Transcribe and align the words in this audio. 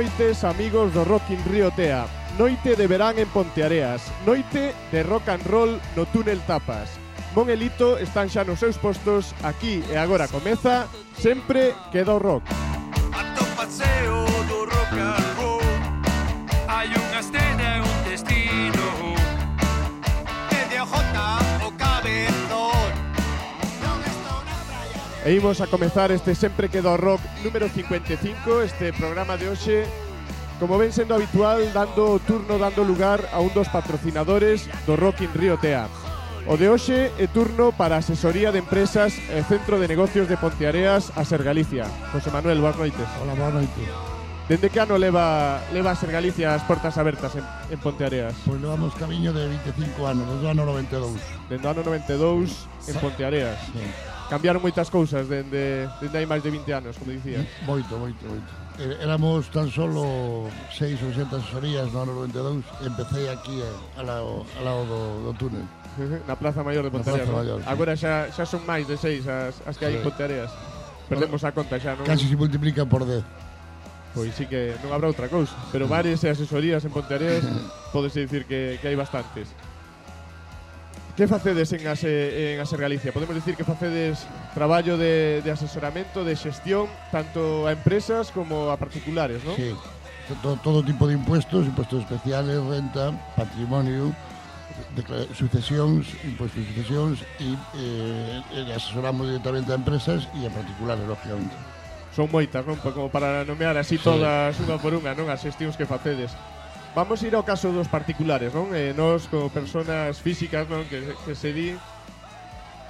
noites, 0.00 0.44
amigos 0.44 0.94
do 0.94 1.04
Rock 1.04 1.30
in 1.30 1.44
Río 1.44 1.70
Tea. 1.72 2.06
Noite 2.38 2.74
de 2.74 2.86
verán 2.86 3.18
en 3.18 3.28
Ponteareas, 3.28 4.00
noite 4.24 4.72
de 4.90 5.02
rock 5.02 5.28
and 5.28 5.44
roll 5.44 5.78
no 5.94 6.06
túnel 6.06 6.40
Tapas. 6.48 6.88
Mon 7.36 7.50
e 7.52 7.56
Lito 7.56 8.00
están 8.00 8.32
xa 8.32 8.40
nos 8.48 8.64
seus 8.64 8.80
postos, 8.80 9.36
aquí 9.44 9.84
e 9.92 10.00
agora 10.00 10.24
comeza, 10.24 10.88
sempre 11.12 11.76
queda 11.92 12.16
o 12.16 12.18
rock. 12.18 12.59
E 25.24 25.34
imos 25.34 25.60
a 25.60 25.66
comezar 25.66 26.10
este 26.10 26.34
Sempre 26.34 26.70
Quedo 26.70 26.96
Rock 26.96 27.20
número 27.44 27.68
55, 27.68 28.62
este 28.62 28.90
programa 28.94 29.36
de 29.36 29.50
hoxe, 29.50 29.84
como 30.58 30.78
ven 30.78 30.92
sendo 30.92 31.14
habitual, 31.14 31.60
dando 31.74 32.18
turno, 32.20 32.56
dando 32.56 32.84
lugar 32.84 33.28
a 33.30 33.40
un 33.40 33.52
dos 33.52 33.68
patrocinadores 33.68 34.64
do 34.86 34.96
Rock 34.96 35.20
in 35.20 35.34
Río 35.34 35.58
Tea. 35.60 35.88
O 36.48 36.56
de 36.56 36.72
hoxe 36.72 37.12
é 37.20 37.28
turno 37.28 37.68
para 37.68 37.96
a 37.96 38.02
asesoría 38.02 38.48
de 38.48 38.64
empresas 38.64 39.12
e 39.28 39.44
Centro 39.44 39.76
de 39.76 39.92
Negocios 39.92 40.24
de 40.24 40.40
Ponteareas 40.40 41.12
a 41.12 41.20
Ser 41.28 41.44
Galicia. 41.44 41.84
José 42.16 42.32
Manuel, 42.32 42.64
boas 42.64 42.80
noites. 42.80 43.04
Hola, 43.20 43.36
boa 43.36 43.52
noite. 43.52 43.84
Dende 44.48 44.72
que 44.72 44.80
ano 44.80 44.96
leva, 44.96 45.60
leva 45.68 45.92
a 45.92 46.00
Ser 46.00 46.16
Galicia 46.16 46.56
as 46.56 46.64
portas 46.64 46.96
abertas 46.96 47.36
en, 47.36 47.44
en 47.68 47.76
Ponteareas? 47.76 48.32
Pois 48.48 48.56
pues 48.56 48.60
levamos 48.64 48.96
camiño 48.96 49.36
de 49.36 49.52
25 49.52 50.00
anos, 50.00 50.24
desde 50.32 50.48
o 50.48 50.50
ano 50.50 50.64
92. 50.64 51.12
Dende 51.52 51.68
o 51.68 51.70
ano 51.76 51.84
92 51.84 52.88
en 52.88 52.96
Ponteareas. 53.04 53.60
Sí. 53.76 53.84
Cambiaron 54.30 54.62
moitas 54.62 54.86
cousas 54.86 55.26
dende, 55.26 55.90
dende 55.98 56.14
hai 56.14 56.22
máis 56.22 56.38
de 56.38 56.54
20 56.54 56.70
anos, 56.70 56.94
como 56.94 57.10
dicía. 57.10 57.42
Mm, 57.42 57.66
moito, 57.66 57.98
moito, 57.98 58.22
moito. 58.30 58.50
Eh, 58.78 59.02
éramos 59.02 59.50
tan 59.50 59.66
solo 59.66 60.46
seis 60.70 61.02
ou 61.02 61.10
sete 61.10 61.34
asesorías 61.34 61.90
no 61.90 62.06
ano 62.06 62.14
92. 62.30 62.62
Empecé 62.86 63.26
aquí 63.26 63.58
eh, 63.58 63.98
ao 63.98 64.06
lado, 64.06 64.46
al 64.54 64.62
lado 64.62 64.82
do, 64.86 65.00
do 65.26 65.32
túnel. 65.34 65.66
Na 66.30 66.38
Plaza 66.38 66.62
Maior 66.62 66.86
de 66.86 66.94
Ponteareas. 66.94 67.26
¿no? 67.26 67.42
Maior, 67.42 67.58
sí. 67.58 67.66
Agora 67.66 67.98
xa, 67.98 68.30
xa 68.30 68.46
son 68.46 68.62
máis 68.62 68.86
de 68.86 68.94
seis 68.94 69.26
as, 69.26 69.58
as 69.66 69.74
que 69.74 69.90
hai 69.90 69.98
en 69.98 70.06
Ponteareas. 70.06 70.54
Perdemos 71.10 71.42
a 71.42 71.50
conta 71.50 71.82
xa, 71.82 71.98
non? 71.98 72.06
Casi 72.06 72.30
se 72.30 72.38
multiplica 72.38 72.86
por 72.86 73.02
10 73.02 73.50
pois 74.14 74.34
sí 74.34 74.46
que 74.46 74.74
non 74.82 74.90
habrá 74.90 75.06
outra 75.06 75.30
cousa, 75.30 75.54
pero 75.70 75.86
bares 75.86 76.18
e 76.26 76.30
asesorías 76.30 76.82
en 76.82 76.90
Ponteareas 76.94 77.42
podese 77.94 78.26
dicir 78.26 78.46
que, 78.46 78.78
que 78.82 78.86
hai 78.90 78.98
bastantes. 78.98 79.50
Que 81.16 81.28
facedes 81.28 81.72
en 81.72 81.86
Ase, 81.86 82.54
en 82.54 82.80
Galicia? 82.80 83.12
Podemos 83.12 83.34
dicir 83.34 83.56
que 83.56 83.64
facedes 83.64 84.26
traballo 84.54 84.96
de, 84.96 85.42
de 85.42 85.50
asesoramento, 85.50 86.24
de 86.24 86.34
xestión, 86.36 86.88
tanto 87.12 87.66
a 87.66 87.72
empresas 87.72 88.30
como 88.30 88.70
a 88.70 88.76
particulares, 88.80 89.44
non? 89.44 89.52
Sí. 89.56 89.76
Todo, 90.40 90.56
todo 90.62 90.78
tipo 90.86 91.10
de 91.10 91.18
impuestos, 91.18 91.66
impuestos 91.66 92.06
especiales, 92.06 92.62
renta, 92.62 93.10
patrimonio 93.34 94.14
sucesións, 95.34 96.06
impuestos 96.24 96.62
de 96.62 96.66
sucesións 96.72 97.18
e 97.42 97.52
eh, 97.76 98.40
e 98.54 98.72
asesoramos 98.72 99.26
directamente 99.28 99.74
a 99.74 99.76
empresas 99.76 100.24
e 100.38 100.46
a 100.46 100.50
particulares, 100.50 101.04
lógicamente 101.04 101.52
Son 102.10 102.26
moitas, 102.26 102.66
non? 102.66 102.74
Como 102.80 103.06
para 103.06 103.46
nomear 103.46 103.78
así 103.78 103.94
Sí. 103.94 104.02
todas 104.02 104.58
unha 104.58 104.78
por 104.82 104.90
unha, 104.94 105.14
non? 105.14 105.30
As 105.30 105.42
xestións 105.46 105.78
que 105.78 105.86
facedes. 105.86 106.34
Vamos 106.94 107.22
a 107.22 107.26
ir 107.26 107.34
ao 107.38 107.46
caso 107.46 107.70
dos 107.70 107.86
particulares, 107.86 108.50
non? 108.50 108.74
Eh, 108.74 108.90
nos, 108.98 109.30
como 109.30 109.46
personas 109.46 110.18
físicas, 110.18 110.66
non? 110.66 110.82
Que, 110.90 111.06
que 111.22 111.38
se 111.38 111.54
di 111.54 111.78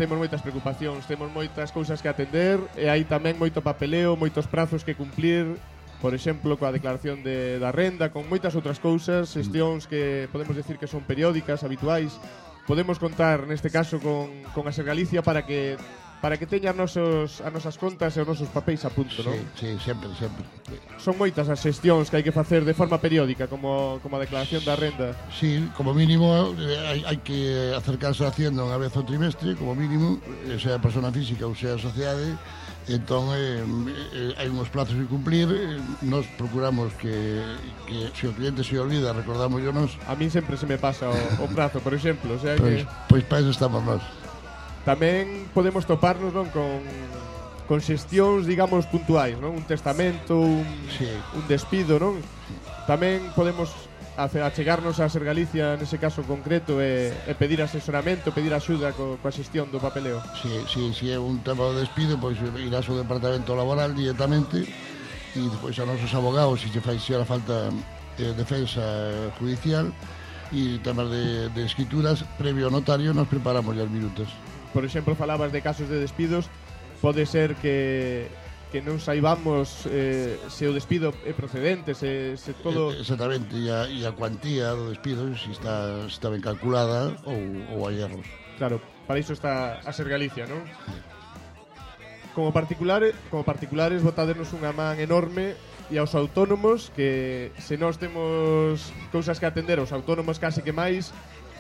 temos 0.00 0.16
moitas 0.16 0.40
preocupacións, 0.40 1.04
temos 1.04 1.28
moitas 1.28 1.68
cousas 1.68 2.00
que 2.00 2.08
atender 2.08 2.56
e 2.80 2.88
hai 2.88 3.04
tamén 3.04 3.36
moito 3.36 3.60
papeleo, 3.60 4.16
moitos 4.16 4.48
prazos 4.48 4.80
que 4.80 4.96
cumplir, 4.96 5.60
por 6.00 6.16
exemplo, 6.16 6.56
coa 6.56 6.72
declaración 6.72 7.20
de, 7.20 7.60
da 7.60 7.68
renda, 7.68 8.08
con 8.08 8.24
moitas 8.24 8.56
outras 8.56 8.80
cousas, 8.80 9.28
mm. 9.28 9.32
xestións 9.36 9.84
que 9.84 10.32
podemos 10.32 10.56
decir 10.56 10.80
que 10.80 10.88
son 10.88 11.04
periódicas, 11.04 11.60
habituais. 11.60 12.16
Podemos 12.64 12.96
contar, 12.96 13.44
neste 13.44 13.68
caso, 13.68 14.00
con, 14.00 14.32
con 14.56 14.64
a 14.64 14.72
Ser 14.72 14.88
Galicia 14.88 15.20
para 15.20 15.44
que 15.44 15.76
para 16.20 16.36
que 16.36 16.44
teñan 16.44 16.76
nosos, 16.76 17.40
as 17.40 17.52
nosas 17.52 17.80
contas 17.80 18.12
e 18.16 18.20
os 18.20 18.28
nosos 18.28 18.52
papéis 18.52 18.84
a 18.84 18.92
punto, 18.92 19.16
sí, 19.16 19.24
non? 19.24 19.40
Sí, 19.56 19.72
sempre, 19.80 20.12
sempre. 20.20 20.44
Son 21.00 21.16
moitas 21.16 21.48
as 21.48 21.64
xestións 21.64 22.12
que 22.12 22.20
hai 22.20 22.24
que 22.24 22.32
facer 22.32 22.60
de 22.68 22.76
forma 22.76 23.00
periódica, 23.00 23.48
como, 23.48 23.98
como 24.04 24.16
a 24.16 24.20
declaración 24.20 24.60
da 24.68 24.76
renda. 24.76 25.16
Sí, 25.32 25.64
como 25.72 25.96
mínimo 25.96 26.52
eh, 26.60 26.76
hai, 26.84 27.00
hai 27.08 27.18
que 27.24 27.72
acercarse 27.72 28.20
a 28.24 28.28
Hacienda 28.28 28.60
unha 28.60 28.76
vez 28.76 28.92
ao 28.92 29.04
trimestre, 29.08 29.56
como 29.56 29.72
mínimo, 29.72 30.20
eh, 30.44 30.60
sea 30.60 30.76
persona 30.76 31.08
física 31.08 31.48
ou 31.48 31.56
sea 31.56 31.74
a 31.74 31.80
sociedade, 31.80 32.36
entón 32.88 33.32
eh, 33.32 33.64
eh, 34.12 34.40
hai 34.40 34.48
uns 34.48 34.68
plazos 34.68 34.96
que 34.96 35.06
cumplir 35.08 35.48
eh, 35.52 35.78
nos 36.02 36.26
procuramos 36.36 36.92
que, 36.96 37.40
que 37.86 38.08
se 38.12 38.28
o 38.28 38.32
cliente 38.32 38.64
se 38.64 38.76
olvida 38.80 39.12
recordamos 39.12 39.60
yo 39.62 39.70
nos 39.70 39.94
a 40.08 40.16
mí 40.16 40.32
sempre 40.32 40.56
se 40.56 40.64
me 40.64 40.80
pasa 40.80 41.06
o, 41.12 41.44
o 41.44 41.46
prazo 41.52 41.78
por 41.84 41.92
exemplo 41.92 42.34
o 42.34 42.40
sea 42.40 42.56
pois, 42.56 42.82
que... 42.82 42.88
pois 43.06 43.24
para 43.24 43.44
eso 43.44 43.52
estamos 43.52 43.84
nós 43.84 44.02
tamén 44.90 45.46
podemos 45.54 45.86
toparnos 45.86 46.34
non 46.34 46.50
con 46.50 46.82
con 47.70 47.78
xestións, 47.78 48.50
digamos, 48.50 48.90
puntuais, 48.90 49.38
non? 49.38 49.54
Un 49.54 49.62
testamento, 49.62 50.34
un, 50.34 50.66
sí. 50.90 51.06
un 51.38 51.46
despido, 51.46 52.02
non? 52.02 52.18
Tamén 52.90 53.30
podemos 53.38 53.70
achegarnos 54.18 54.98
a 54.98 55.06
Ser 55.06 55.22
Galicia 55.22 55.78
nese 55.78 56.02
caso 56.02 56.26
concreto 56.26 56.82
e, 56.82 57.14
e 57.14 57.32
pedir 57.38 57.62
asesoramento, 57.62 58.34
pedir 58.34 58.50
axuda 58.58 58.90
co, 58.90 59.22
coa 59.22 59.30
xestión 59.30 59.70
do 59.70 59.78
papeleo. 59.78 60.18
Si, 60.42 60.50
si, 60.66 60.90
si 60.90 61.14
é 61.14 61.18
un 61.22 61.46
tema 61.46 61.70
de 61.70 61.86
despido, 61.86 62.18
pois 62.18 62.34
irás 62.58 62.90
ao 62.90 62.98
departamento 62.98 63.54
laboral 63.54 63.94
directamente 63.94 64.66
e 65.38 65.40
depois 65.46 65.78
a 65.78 65.86
nosos 65.86 66.10
abogados 66.10 66.66
se 66.66 66.74
che 66.74 66.82
fai 66.82 66.98
se 66.98 67.14
falta 67.22 67.70
eh, 68.18 68.34
defensa 68.34 68.82
judicial 69.38 69.94
e 70.50 70.82
temas 70.82 71.06
de, 71.06 71.46
de 71.54 71.62
escrituras 71.62 72.26
previo 72.34 72.66
notario 72.66 73.14
nos 73.14 73.30
preparamos 73.30 73.78
as 73.78 73.86
minutos 73.86 74.49
por 74.72 74.84
exemplo, 74.84 75.14
falabas 75.14 75.52
de 75.52 75.60
casos 75.62 75.88
de 75.88 75.98
despidos, 75.98 76.48
pode 77.00 77.26
ser 77.26 77.54
que 77.56 78.28
que 78.70 78.78
non 78.78 79.02
saibamos 79.02 79.82
eh, 79.90 80.38
se 80.46 80.62
o 80.62 80.70
despido 80.70 81.10
é 81.26 81.34
procedente, 81.34 81.90
se, 81.90 82.38
se 82.38 82.54
todo... 82.54 82.94
Exactamente, 82.94 83.58
e 83.58 83.66
a, 83.66 83.90
e 83.90 84.06
a 84.06 84.14
cuantía 84.14 84.70
do 84.78 84.94
despido 84.94 85.26
se 85.34 85.50
está, 85.50 86.06
se 86.06 86.14
está 86.14 86.30
ben 86.30 86.38
calculada 86.38 87.18
ou, 87.26 87.34
ou 87.74 87.90
hai 87.90 87.98
erros. 87.98 88.22
Claro, 88.62 88.78
para 89.10 89.18
iso 89.18 89.34
está 89.34 89.82
a 89.82 89.90
ser 89.90 90.06
Galicia, 90.06 90.46
non? 90.46 90.62
Sí. 90.62 91.10
Como 92.30 92.54
particulares, 92.54 93.18
como 93.26 93.42
particulares 93.42 94.06
votadenos 94.06 94.54
unha 94.54 94.70
man 94.70 95.02
enorme 95.02 95.58
e 95.90 95.98
aos 95.98 96.14
autónomos 96.14 96.94
que 96.94 97.50
se 97.58 97.74
nós 97.74 97.98
temos 97.98 98.94
cousas 99.10 99.42
que 99.42 99.50
atender 99.50 99.82
aos 99.82 99.90
autónomos 99.90 100.38
case 100.38 100.62
que 100.62 100.70
máis 100.70 101.10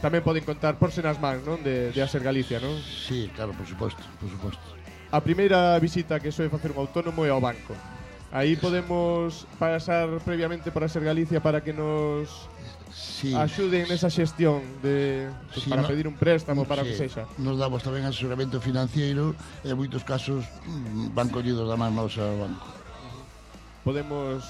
tamén 0.00 0.24
poden 0.24 0.44
contar 0.44 0.80
por 0.80 0.88
nas 1.04 1.20
mans, 1.20 1.44
non? 1.44 1.60
De, 1.60 1.92
de 1.92 2.00
Aser 2.00 2.24
Galicia, 2.24 2.56
non? 2.56 2.72
Sí, 2.80 3.28
claro, 3.36 3.52
por 3.52 3.68
suposto, 3.68 4.00
por 4.16 4.32
suposto. 4.32 4.64
A 5.12 5.20
primeira 5.20 5.76
visita 5.76 6.18
que 6.18 6.32
soe 6.32 6.48
facer 6.48 6.72
un 6.72 6.80
autónomo 6.80 7.28
é 7.28 7.30
ao 7.30 7.40
banco. 7.40 7.76
Aí 8.32 8.56
podemos 8.56 9.44
pasar 9.60 10.08
previamente 10.24 10.72
para 10.72 10.88
Aser 10.88 11.04
Galicia 11.04 11.44
para 11.44 11.60
que 11.60 11.76
nos 11.76 12.48
sí. 12.88 13.36
axuden 13.36 13.84
nesa 13.92 14.08
xestión 14.08 14.64
de 14.80 15.28
pues, 15.52 15.64
sí, 15.64 15.70
para 15.70 15.82
no, 15.82 15.88
pedir 15.88 16.08
un 16.08 16.16
préstamo 16.16 16.64
para 16.64 16.82
sí. 16.82 16.90
que 16.90 16.94
sexa. 16.96 17.28
Nos 17.36 17.60
damos 17.60 17.84
tamén 17.84 18.08
asesoramento 18.08 18.56
financiero 18.62 19.36
e 19.60 19.70
moitos 19.76 20.00
casos 20.06 20.48
mm, 20.64 21.12
van 21.12 21.28
collidos 21.28 21.68
da 21.68 21.76
man 21.76 21.92
nosa 21.92 22.24
ao 22.24 22.48
banco. 22.48 22.66
Podemos 23.84 24.40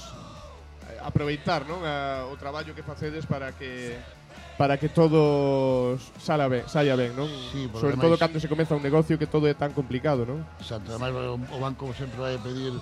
eh, 0.87 1.01
aproveitar, 1.03 1.67
non, 1.67 1.83
a, 1.83 2.29
o 2.31 2.35
traballo 2.39 2.71
que 2.77 2.87
facedes 2.87 3.27
para 3.27 3.51
que 3.57 3.99
para 4.57 4.79
que 4.79 4.89
todo 4.89 5.99
sala 6.19 6.49
ben, 6.49 6.67
saia 6.67 6.97
ben, 6.97 7.15
non? 7.17 7.29
Sí, 7.53 7.69
Sobre 7.75 7.95
ademais, 7.95 8.05
todo 8.05 8.15
cando 8.19 8.37
se 8.41 8.49
comeza 8.49 8.75
un 8.77 8.83
negocio 8.83 9.19
que 9.19 9.27
todo 9.27 9.47
é 9.47 9.55
tan 9.55 9.73
complicado, 9.73 10.25
non? 10.25 10.47
Exacto, 10.59 10.95
además 10.95 11.13
o 11.37 11.59
banco 11.59 11.91
sempre 11.95 12.19
vai 12.19 12.37
pedir 12.41 12.75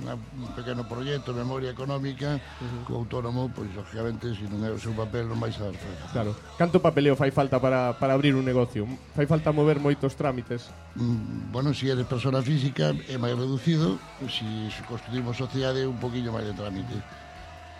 unha, 0.00 0.12
un 0.16 0.50
pequeno 0.52 0.84
proxecto 0.84 1.32
memoria 1.32 1.72
económica 1.72 2.36
uh 2.36 2.40
-huh. 2.40 2.84
co 2.84 2.92
autónomo, 3.00 3.48
pois, 3.48 3.72
lógicamente, 3.72 4.28
se 4.36 4.44
non 4.48 4.60
é 4.60 4.70
o 4.72 4.80
seu 4.80 4.92
papel, 4.92 5.24
non 5.24 5.40
vai 5.40 5.52
saber 5.52 5.76
facer. 5.76 6.12
Claro. 6.12 6.36
Canto 6.60 6.80
papeleo 6.84 7.16
fai 7.16 7.32
falta 7.32 7.56
para, 7.56 7.96
para 7.96 8.12
abrir 8.12 8.36
un 8.36 8.44
negocio? 8.44 8.84
Fai 9.16 9.24
falta 9.24 9.56
mover 9.56 9.80
moitos 9.80 10.12
trámites? 10.12 10.68
Mm, 10.96 11.48
bueno, 11.52 11.72
se 11.72 11.88
si 11.88 11.92
eres 11.92 12.04
persona 12.04 12.44
física 12.44 12.92
é 13.08 13.16
máis 13.16 13.36
reducido, 13.36 13.96
se 14.28 14.44
si 14.44 14.80
construimos 14.84 15.36
sociedade 15.36 15.88
un 15.88 15.96
poquinho 15.96 16.32
máis 16.32 16.44
de 16.44 16.52
trámite. 16.52 16.96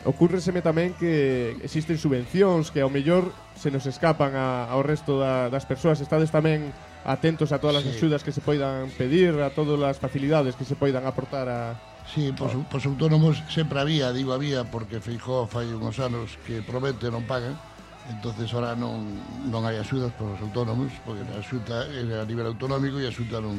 Ocúrreseme 0.07 0.63
tamén 0.63 0.95
que 0.95 1.59
existen 1.67 1.99
subvencións 1.99 2.71
que 2.71 2.79
ao 2.79 2.89
mellor 2.89 3.35
se 3.59 3.75
nos 3.75 3.91
escapan 3.91 4.39
a, 4.39 4.71
ao 4.71 4.87
resto 4.87 5.19
da, 5.19 5.51
das 5.51 5.67
persoas. 5.67 5.99
Estades 5.99 6.31
tamén 6.31 6.71
atentos 7.03 7.51
a 7.51 7.59
todas 7.59 7.83
as 7.83 7.87
sí. 7.91 7.91
axudas 7.99 8.23
que 8.23 8.31
se 8.31 8.39
poidan 8.39 8.87
pedir, 8.95 9.35
a 9.43 9.51
todas 9.51 9.83
as 9.83 9.99
facilidades 9.99 10.55
que 10.55 10.63
se 10.63 10.79
poidan 10.79 11.11
aportar 11.11 11.51
a, 11.51 11.75
Sí, 12.07 12.31
pois, 12.39 12.55
pois 12.71 12.87
autónomos 12.87 13.43
sempre 13.51 13.81
había, 13.83 14.15
digo 14.15 14.31
había, 14.31 14.63
porque 14.63 15.03
Feijó 15.03 15.47
fai 15.51 15.67
uns 15.75 15.99
anos 15.99 16.39
que 16.47 16.63
promete 16.63 17.11
non 17.11 17.27
pagan, 17.27 17.59
entonces 18.07 18.47
ahora 18.55 18.79
non, 18.79 19.11
non 19.51 19.67
hai 19.67 19.75
axudas 19.75 20.15
para 20.15 20.39
os 20.39 20.39
autónomos, 20.39 20.95
porque 21.03 21.27
a 21.27 21.43
xuta 21.43 21.83
era 21.91 22.23
a 22.23 22.27
nivel 22.27 22.47
autonómico 22.47 23.03
e 23.03 23.11
a 23.11 23.13
xuta 23.13 23.43
non... 23.43 23.59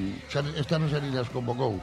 Esta 0.56 0.80
non 0.80 0.88
Salinas 0.88 1.28
convocou, 1.28 1.76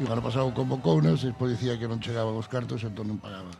e 0.00 0.02
o 0.04 0.08
ano 0.08 0.24
pasado 0.24 0.48
convocou, 0.56 1.04
e 1.04 1.12
despois 1.12 1.52
dicía 1.52 1.76
que 1.76 1.84
non 1.84 2.00
chegaban 2.00 2.32
os 2.32 2.48
cartos, 2.48 2.80
entón 2.80 3.12
non 3.12 3.20
pagaban. 3.20 3.52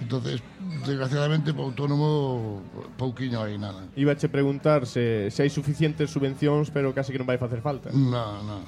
Entonces, 0.00 0.42
desgraciadamente, 0.84 1.52
para 1.52 1.64
o 1.64 1.66
autónomo, 1.72 2.60
pouquiño 3.00 3.40
hai 3.40 3.56
nada. 3.56 3.88
Iba 3.96 4.12
che 4.12 4.28
preguntar 4.28 4.84
se, 4.84 5.32
se 5.32 5.40
hai 5.40 5.48
suficientes 5.48 6.12
subvencións, 6.12 6.68
pero 6.68 6.92
casi 6.92 7.16
que 7.16 7.20
non 7.20 7.24
vai 7.24 7.40
facer 7.40 7.64
falta. 7.64 7.88
Non, 7.96 8.44
non. 8.44 8.60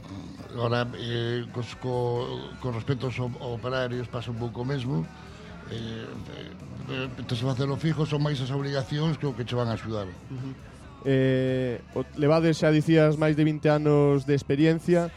Agora, 0.56 0.88
eh, 0.96 1.44
cos, 1.52 1.76
co, 1.76 2.24
con 2.64 2.72
respecto 2.72 3.12
aos 3.12 3.18
operarios 3.44 4.08
pasa 4.08 4.32
un 4.32 4.40
pouco 4.40 4.64
mesmo. 4.64 5.04
Eh, 5.68 6.08
eh, 6.88 7.08
tes 7.28 7.40
facelo 7.44 7.76
fijo, 7.76 8.08
son 8.08 8.24
máis 8.24 8.40
as 8.40 8.48
obligacións 8.48 9.20
que 9.20 9.28
o 9.28 9.36
que 9.36 9.44
che 9.44 9.52
van 9.52 9.68
a 9.68 9.76
axudar. 9.76 10.08
Uh 10.08 10.32
-huh. 10.32 10.54
Eh, 11.04 11.76
o, 11.92 12.08
levades, 12.16 12.56
xa 12.56 12.72
dicías, 12.72 13.20
máis 13.20 13.36
de 13.36 13.44
20 13.44 13.68
anos 13.68 14.24
de 14.24 14.32
experiencia 14.32 15.12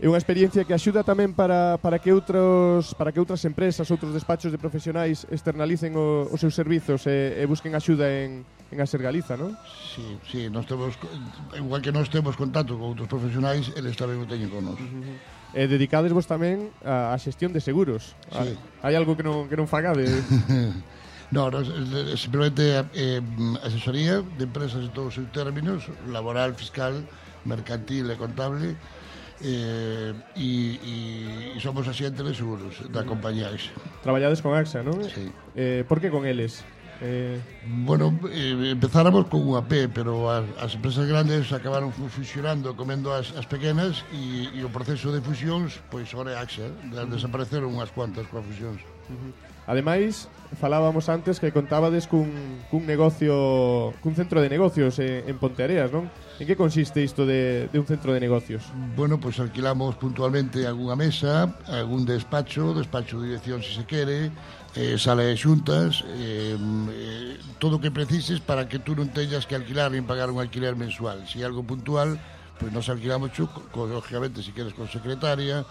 É 0.00 0.08
unha 0.08 0.16
experiencia 0.16 0.64
que 0.64 0.72
axuda 0.72 1.04
tamén 1.04 1.36
para, 1.36 1.76
para 1.76 2.00
que 2.00 2.08
outros 2.08 2.96
para 2.96 3.12
que 3.12 3.20
outras 3.20 3.44
empresas, 3.44 3.84
outros 3.92 4.16
despachos 4.16 4.48
de 4.48 4.56
profesionais 4.56 5.28
externalicen 5.28 5.92
o, 5.92 6.24
os 6.24 6.40
seus 6.40 6.56
servizos 6.56 7.04
e, 7.04 7.36
e 7.36 7.44
busquen 7.44 7.76
axuda 7.76 8.08
en, 8.08 8.40
en 8.72 8.76
Aser 8.80 9.04
Galiza, 9.04 9.36
non? 9.36 9.52
Sí, 9.92 10.16
sí, 10.24 10.40
nós 10.48 10.64
temos 10.64 10.96
igual 11.52 11.84
que 11.84 11.92
nós 11.92 12.08
temos 12.08 12.32
contacto 12.32 12.80
con 12.80 12.96
outros 12.96 13.12
profesionais, 13.12 13.68
eles 13.76 13.92
tamén 13.92 14.24
o 14.24 14.24
teñen 14.24 14.48
con 14.48 14.72
nós. 14.72 14.80
Uh 14.80 14.88
-huh. 14.88 15.40
E 15.52 15.68
dedicades 15.68 16.16
vos 16.16 16.24
tamén 16.24 16.72
á 16.80 17.12
xestión 17.20 17.52
de 17.52 17.60
seguros. 17.60 18.16
Sí. 18.32 18.56
Hai 18.80 18.96
algo 18.96 19.20
que 19.20 19.24
non, 19.26 19.52
que 19.52 19.56
non 19.60 19.68
fagades? 19.68 20.08
no, 21.36 21.52
no, 21.52 21.60
simplemente 22.16 22.88
eh, 22.96 23.20
asesoría 23.60 24.24
de 24.24 24.48
empresas 24.48 24.80
en 24.80 24.96
todos 24.96 25.12
os 25.12 25.14
seus 25.20 25.28
términos, 25.28 25.92
laboral, 26.08 26.56
fiscal, 26.56 27.04
mercantil 27.44 28.08
e 28.08 28.16
contable, 28.16 28.80
eh, 29.42 30.12
e, 30.36 30.48
e, 30.80 30.94
e 31.56 31.58
somos 31.60 31.86
de 31.88 32.34
seguros 32.34 32.80
da 32.92 33.04
compañía 33.04 33.48
AXA. 33.48 33.72
Traballades 34.04 34.40
con 34.44 34.52
AXA, 34.52 34.84
non? 34.84 35.00
Sí. 35.08 35.32
Eh, 35.56 35.84
por 35.88 36.00
que 36.00 36.12
con 36.12 36.28
eles? 36.28 36.64
Eh... 37.00 37.40
Bueno, 37.64 38.12
eh, 38.28 38.76
empezáramos 38.76 39.24
con 39.32 39.40
unha 39.40 39.64
P, 39.64 39.88
pero 39.88 40.28
as, 40.28 40.44
as 40.60 40.76
empresas 40.76 41.08
grandes 41.08 41.48
acabaron 41.48 41.88
fusionando, 41.92 42.76
comendo 42.76 43.08
as, 43.16 43.32
as 43.32 43.48
pequenas 43.48 44.04
e, 44.12 44.52
e 44.52 44.60
o 44.60 44.68
proceso 44.68 45.08
de 45.08 45.24
fusións, 45.24 45.80
pois, 45.88 46.12
ora 46.12 46.32
é 46.32 46.36
AXA. 46.36 46.68
Eh, 46.68 47.06
desapareceron 47.08 47.72
unhas 47.72 47.88
cuantas 47.88 48.28
coa 48.28 48.44
fusións. 48.44 48.84
Uh 49.08 49.16
-huh. 49.16 49.32
Ademais, 49.70 50.26
falábamos 50.58 51.08
antes 51.08 51.38
que 51.38 51.52
contabades 51.54 52.10
cun, 52.10 52.26
cun 52.74 52.90
negocio, 52.90 53.94
cun 54.02 54.18
centro 54.18 54.42
de 54.42 54.50
negocios 54.50 54.98
en, 54.98 55.30
en 55.30 55.38
Ponteareas, 55.38 55.94
non? 55.94 56.10
En 56.42 56.44
que 56.50 56.58
consiste 56.58 56.98
isto 57.06 57.22
de, 57.22 57.70
de 57.70 57.78
un 57.78 57.86
centro 57.86 58.10
de 58.10 58.18
negocios? 58.18 58.66
Bueno, 58.98 59.22
pois 59.22 59.38
pues 59.38 59.46
alquilamos 59.46 59.94
puntualmente 59.94 60.66
algunha 60.66 60.98
mesa, 60.98 61.54
algún 61.70 62.02
despacho, 62.02 62.74
despacho 62.74 63.22
de 63.22 63.38
dirección 63.38 63.62
se 63.62 63.70
se 63.78 63.86
quere, 63.86 64.34
eh, 64.74 64.98
sala 64.98 65.22
de 65.22 65.38
xuntas, 65.38 66.02
eh, 66.18 66.58
eh, 66.58 67.38
todo 67.62 67.78
o 67.78 67.80
que 67.80 67.94
precises 67.94 68.42
para 68.42 68.66
que 68.66 68.82
tú 68.82 68.98
non 68.98 69.14
teñas 69.14 69.46
que 69.46 69.54
alquilar 69.54 69.94
nin 69.94 70.02
pagar 70.02 70.34
un 70.34 70.42
alquiler 70.42 70.74
mensual. 70.74 71.30
Se 71.30 71.38
si 71.38 71.46
algo 71.46 71.62
puntual, 71.62 72.18
pois 72.58 72.74
pues 72.74 72.74
nos 72.74 72.90
alquilamos, 72.90 73.30
lógicamente, 73.38 74.42
se 74.42 74.50
si 74.50 74.50
queres 74.50 74.74
con 74.74 74.90
secretaria, 74.90 75.62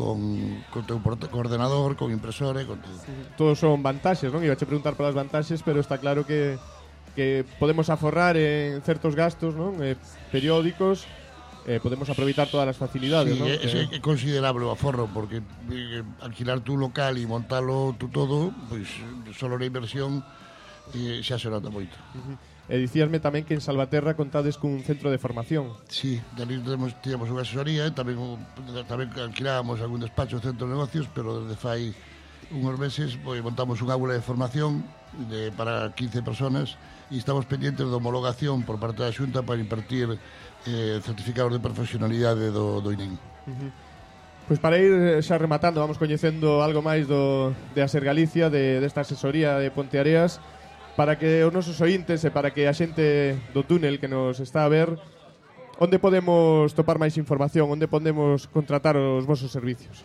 con, 0.00 0.64
con 0.72 0.82
teu 0.88 0.96
ordenador, 1.36 1.92
con 2.00 2.08
impresores, 2.08 2.64
con 2.64 2.80
todo. 2.80 2.96
Todos 3.36 3.60
son 3.60 3.84
vantaxes, 3.84 4.32
non? 4.32 4.40
Iba 4.40 4.56
a 4.56 4.64
preguntar 4.64 4.96
polas 4.96 5.12
vantaxes, 5.12 5.60
pero 5.60 5.84
está 5.84 6.00
claro 6.00 6.24
que 6.24 6.56
que 7.14 7.44
podemos 7.58 7.90
aforrar 7.90 8.36
en 8.36 8.80
certos 8.82 9.14
gastos, 9.18 9.52
non? 9.52 9.76
Eh, 9.82 9.98
periódicos, 10.30 11.04
eh, 11.66 11.82
podemos 11.82 12.08
aproveitar 12.08 12.46
todas 12.48 12.70
as 12.70 12.78
facilidades, 12.78 13.34
sí, 13.34 13.40
non? 13.42 13.50
É, 13.50 13.58
é, 13.60 13.98
é 13.98 14.00
considerable 14.00 14.64
o 14.64 14.70
aforro, 14.70 15.10
porque 15.10 15.42
eh, 15.74 16.06
alquilar 16.22 16.62
tu 16.62 16.78
local 16.78 17.18
e 17.18 17.26
montalo 17.26 17.92
tú 17.98 18.08
todo, 18.08 18.54
pois, 18.70 18.88
pues, 19.26 19.36
só 19.36 19.50
na 19.50 19.66
inversión 19.66 20.22
eh, 20.94 21.20
xa 21.20 21.36
se 21.36 21.50
nota 21.50 21.68
moito. 21.68 21.98
Uh 22.14 22.22
-huh. 22.24 22.36
E 22.70 22.78
dicíasme 22.78 23.18
tamén 23.18 23.42
que 23.42 23.58
en 23.58 23.58
Salvaterra 23.58 24.14
contades 24.14 24.54
cun 24.54 24.78
centro 24.86 25.10
de 25.10 25.18
formación. 25.18 25.74
Sí, 25.90 26.22
dali 26.38 26.54
temos, 26.62 26.94
tínhamos 27.02 27.26
unha 27.26 27.42
asesoría 27.42 27.82
e 27.82 27.90
tamén, 27.90 28.14
tamén 28.86 29.10
alquilábamos 29.10 29.82
algún 29.82 29.98
despacho 29.98 30.38
de 30.38 30.54
centro 30.54 30.70
de 30.70 30.78
negocios, 30.78 31.10
pero 31.10 31.42
desde 31.42 31.58
fai 31.58 31.90
unhos 32.54 32.78
meses 32.78 33.18
pois, 33.18 33.42
montamos 33.42 33.82
unha 33.82 33.98
aula 33.98 34.14
de 34.14 34.22
formación 34.22 34.86
de, 35.26 35.50
para 35.50 35.90
15 35.98 36.22
personas 36.22 36.78
e 37.10 37.18
estamos 37.18 37.42
pendientes 37.50 37.82
de 37.82 37.90
homologación 37.90 38.62
por 38.62 38.78
parte 38.78 39.02
da 39.02 39.10
Xunta 39.10 39.42
para 39.42 39.58
impartir 39.58 40.06
eh, 40.70 41.02
certificados 41.02 41.50
de 41.50 41.58
profesionalidade 41.58 42.54
do, 42.54 42.78
do 42.78 42.94
INEM. 42.94 43.18
Uh 43.18 43.50
-huh. 43.50 43.70
Pois 44.46 44.58
para 44.62 44.78
ir 44.78 44.94
eh, 44.94 45.22
xa 45.22 45.38
rematando, 45.38 45.82
vamos 45.82 45.98
coñecendo 45.98 46.62
algo 46.62 46.82
máis 46.86 47.10
do, 47.10 47.50
de 47.74 47.82
Aser 47.82 48.06
Galicia, 48.06 48.46
de, 48.46 48.78
desta 48.78 49.02
asesoría 49.02 49.58
de 49.58 49.70
Ponteareas, 49.74 50.38
para 51.00 51.16
que 51.16 51.40
os 51.48 51.48
nosos 51.48 51.80
ointes 51.80 52.20
e 52.28 52.30
para 52.30 52.52
que 52.52 52.68
a 52.68 52.76
xente 52.76 53.32
do 53.56 53.64
túnel 53.64 53.96
que 53.96 54.04
nos 54.04 54.36
está 54.36 54.68
a 54.68 54.72
ver 54.72 55.00
onde 55.80 55.96
podemos 55.96 56.76
topar 56.76 57.00
máis 57.00 57.16
información, 57.16 57.72
onde 57.72 57.88
podemos 57.88 58.44
contratar 58.52 59.00
os 59.00 59.24
vosos 59.24 59.48
servicios? 59.48 60.04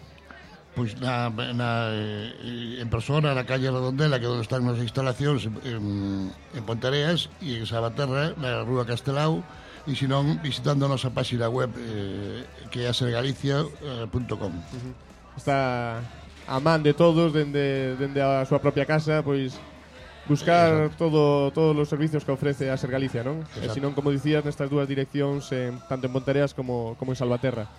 Pois 0.71 0.95
na, 0.95 1.27
na, 1.51 1.91
eh, 1.91 2.79
en 2.79 2.87
persona 2.87 3.35
na 3.35 3.43
calle 3.43 3.67
Redondela, 3.67 4.23
que 4.23 4.27
é 4.27 4.31
onde 4.31 4.47
están 4.47 4.63
as 4.71 4.79
instalacións 4.79 5.51
en, 5.67 6.31
en 6.31 6.63
Pontareas 6.63 7.27
e 7.43 7.59
en 7.59 7.67
Sabaterra, 7.67 8.31
na 8.39 8.63
rúa 8.63 8.87
Castelao, 8.87 9.43
e 9.83 9.99
senón 9.99 10.39
visitando 10.39 10.87
a 10.87 10.95
nosa 10.95 11.11
página 11.11 11.51
web 11.51 11.75
eh, 11.75 12.47
que 12.71 12.87
é 12.87 12.95
asergalicia.com. 12.95 14.53
Eh, 14.55 15.35
está 15.35 15.99
a 16.47 16.57
man 16.63 16.87
de 16.87 16.95
todos 16.95 17.35
dende, 17.35 17.99
dende 17.99 18.23
a 18.23 18.47
súa 18.47 18.63
propia 18.63 18.87
casa, 18.87 19.19
pois 19.19 19.59
buscar 20.27 20.91
todo 20.97 21.51
todos 21.51 21.77
os 21.77 21.89
servicios 21.89 22.25
que 22.25 22.31
ofrece 22.31 22.69
a 22.69 22.77
Ser 22.77 22.89
Galicia, 22.91 23.21
non? 23.21 23.45
Eh, 23.55 23.65
Exacto. 23.65 23.71
E 23.71 23.75
senón, 23.77 23.91
como 23.93 24.09
dicías, 24.09 24.41
nestas 24.41 24.69
dúas 24.69 24.89
direccións, 24.89 25.49
en, 25.53 25.77
eh, 25.77 25.85
tanto 25.89 26.09
en 26.09 26.13
Pontereas 26.13 26.53
como, 26.53 26.97
como 26.97 27.13
en 27.13 27.17
Salvaterra. 27.17 27.69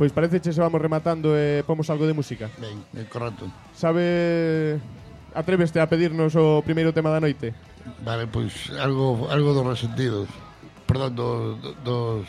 Pois 0.00 0.10
parece 0.10 0.40
que 0.40 0.52
se 0.52 0.60
vamos 0.60 0.80
rematando 0.80 1.36
eh, 1.36 1.60
e 1.60 1.66
pomos 1.68 1.92
algo 1.92 2.08
de 2.08 2.16
música. 2.16 2.48
Ben, 2.56 2.80
é 2.96 3.04
correcto. 3.04 3.46
Sabe... 3.76 4.80
Atréveste 5.32 5.80
a 5.80 5.88
pedirnos 5.88 6.36
o 6.36 6.60
primeiro 6.60 6.92
tema 6.92 7.08
da 7.08 7.16
noite? 7.16 7.56
Vale, 8.04 8.28
pois 8.28 8.68
algo, 8.76 9.28
algo 9.32 9.56
dos 9.56 9.64
resentidos. 9.64 10.28
Perdón, 10.84 11.16
do, 11.16 11.30
do, 11.56 11.70
dos... 11.80 12.28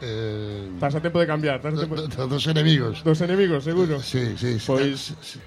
Eh, 0.00 0.72
estás 0.72 0.96
a 0.96 1.04
tempo 1.04 1.20
de 1.20 1.28
cambiar. 1.28 1.60
Estás 1.60 1.76
a 1.76 1.84
tempo... 1.84 2.00
Do, 2.00 2.08
do, 2.08 2.24
dos 2.32 2.44
enemigos. 2.48 3.04
Dos 3.04 3.20
enemigos, 3.20 3.64
seguro. 3.64 4.00
Sí, 4.00 4.36
sí. 4.40 4.56
Pois... 4.64 5.12
sí 5.20 5.40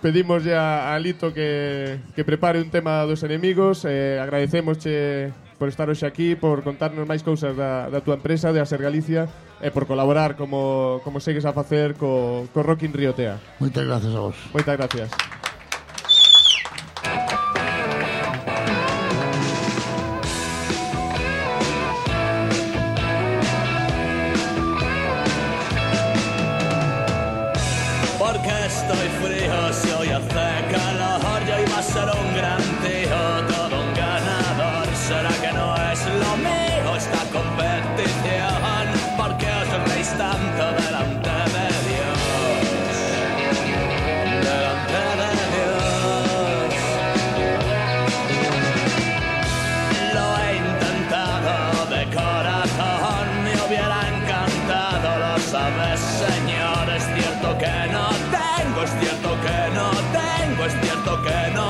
pedimos 0.00 0.46
a, 0.48 0.94
a 0.94 0.98
Lito 0.98 1.32
que, 1.32 2.00
que 2.16 2.24
prepare 2.24 2.60
un 2.60 2.70
tema 2.70 3.04
dos 3.04 3.22
enemigos. 3.22 3.84
Eh, 3.84 4.18
agradecemos 4.20 4.78
che, 4.78 5.32
por 5.60 5.68
estar 5.68 5.92
hoxe 5.92 6.08
aquí 6.08 6.40
por 6.40 6.64
contarnos 6.64 7.04
máis 7.04 7.20
cousas 7.20 7.52
da, 7.52 7.92
da 7.92 8.00
túa 8.00 8.16
empresa 8.16 8.48
de 8.48 8.64
Aser 8.64 8.80
Galicia 8.80 9.28
e 9.60 9.68
por 9.68 9.84
colaborar 9.84 10.32
como, 10.40 11.04
como 11.04 11.20
segues 11.20 11.44
a 11.44 11.52
facer 11.52 12.00
co, 12.00 12.48
co 12.56 12.64
Rockin 12.64 12.96
Riotea 12.96 13.36
Moitas 13.60 13.84
gracias 13.84 14.16
a 14.16 14.20
vos. 14.24 14.36
Moitas 14.56 14.74
gracias 14.80 15.12
señor 55.96 56.90
Es 56.96 57.04
cierto 57.14 57.58
que 57.58 57.92
no 57.92 58.08
tengo, 58.36 58.82
es 58.82 58.90
cierto 59.00 59.30
que 59.44 59.74
no 59.74 59.90
tengo 60.12 60.64
Es 60.64 60.74
cierto 60.80 61.22
que 61.22 61.50
no 61.54 61.69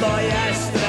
Boy, 0.00 0.06
I 0.06 0.79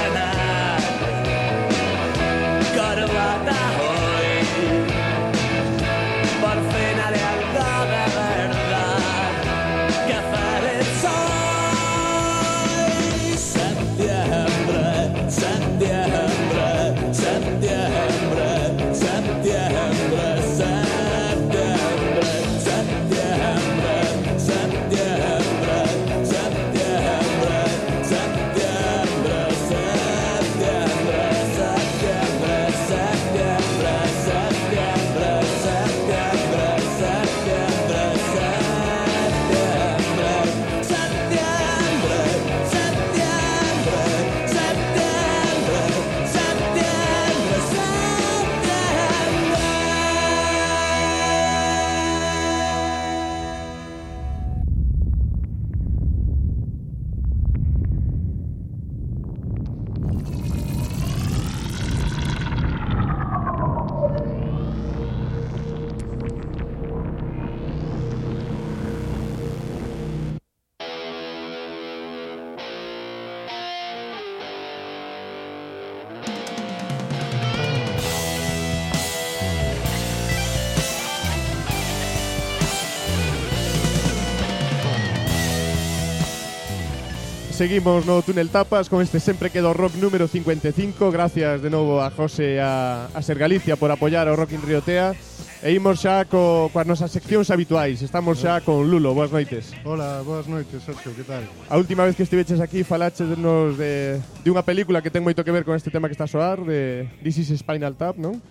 seguimos 87.61 88.07
no 88.07 88.23
Túnel 88.23 88.49
Tapas 88.49 88.89
con 88.89 89.03
este 89.03 89.19
sempre 89.19 89.51
quedo 89.51 89.71
rock 89.71 89.93
número 90.01 90.27
55 90.27 91.11
Gracias 91.11 91.61
de 91.61 91.69
novo 91.69 92.01
a 92.01 92.09
José 92.09 92.59
a, 92.59 93.05
a 93.13 93.21
Ser 93.21 93.37
Galicia 93.37 93.75
por 93.75 93.91
apoyar 93.91 94.27
o 94.29 94.35
Rock 94.35 94.53
in 94.53 94.65
Riotea 94.65 95.13
E 95.61 95.69
imos 95.69 96.01
xa 96.01 96.25
co, 96.25 96.73
coas 96.73 96.89
nosas 96.89 97.13
seccións 97.13 97.53
habituais. 97.53 98.01
Estamos 98.01 98.41
xa 98.41 98.65
con 98.65 98.89
Lulo, 98.89 99.13
boas 99.13 99.29
noites. 99.29 99.77
Hola, 99.85 100.25
boas 100.25 100.49
noites, 100.49 100.81
Sergio, 100.81 101.13
que 101.13 101.21
tal? 101.21 101.45
A 101.69 101.77
última 101.77 102.01
vez 102.01 102.17
que 102.17 102.25
estiveches 102.25 102.57
aquí 102.57 102.81
falaches 102.81 103.29
de, 103.29 104.17
de 104.17 104.49
unha 104.49 104.65
película 104.65 105.05
que 105.05 105.13
ten 105.13 105.21
moito 105.21 105.45
que 105.45 105.53
ver 105.53 105.61
con 105.61 105.77
este 105.77 105.93
tema 105.93 106.09
que 106.09 106.17
está 106.17 106.25
a 106.25 106.33
soar 106.33 106.65
de 106.65 107.13
This 107.21 107.45
is 107.45 107.61
Spinal 107.61 107.93
Tap, 107.93 108.17
non? 108.17 108.41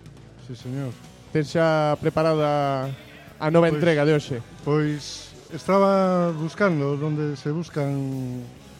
Sí, 0.46 0.54
señor. 0.54 0.94
Ten 1.34 1.42
xa 1.42 1.98
preparada 1.98 2.86
a 3.42 3.46
nova 3.50 3.66
pois, 3.66 3.74
entrega 3.74 4.06
de 4.06 4.14
hoxe. 4.14 4.38
Pois 4.62 5.34
estaba 5.50 6.30
buscando 6.30 6.94
onde 6.94 7.34
se 7.34 7.50
buscan 7.50 7.90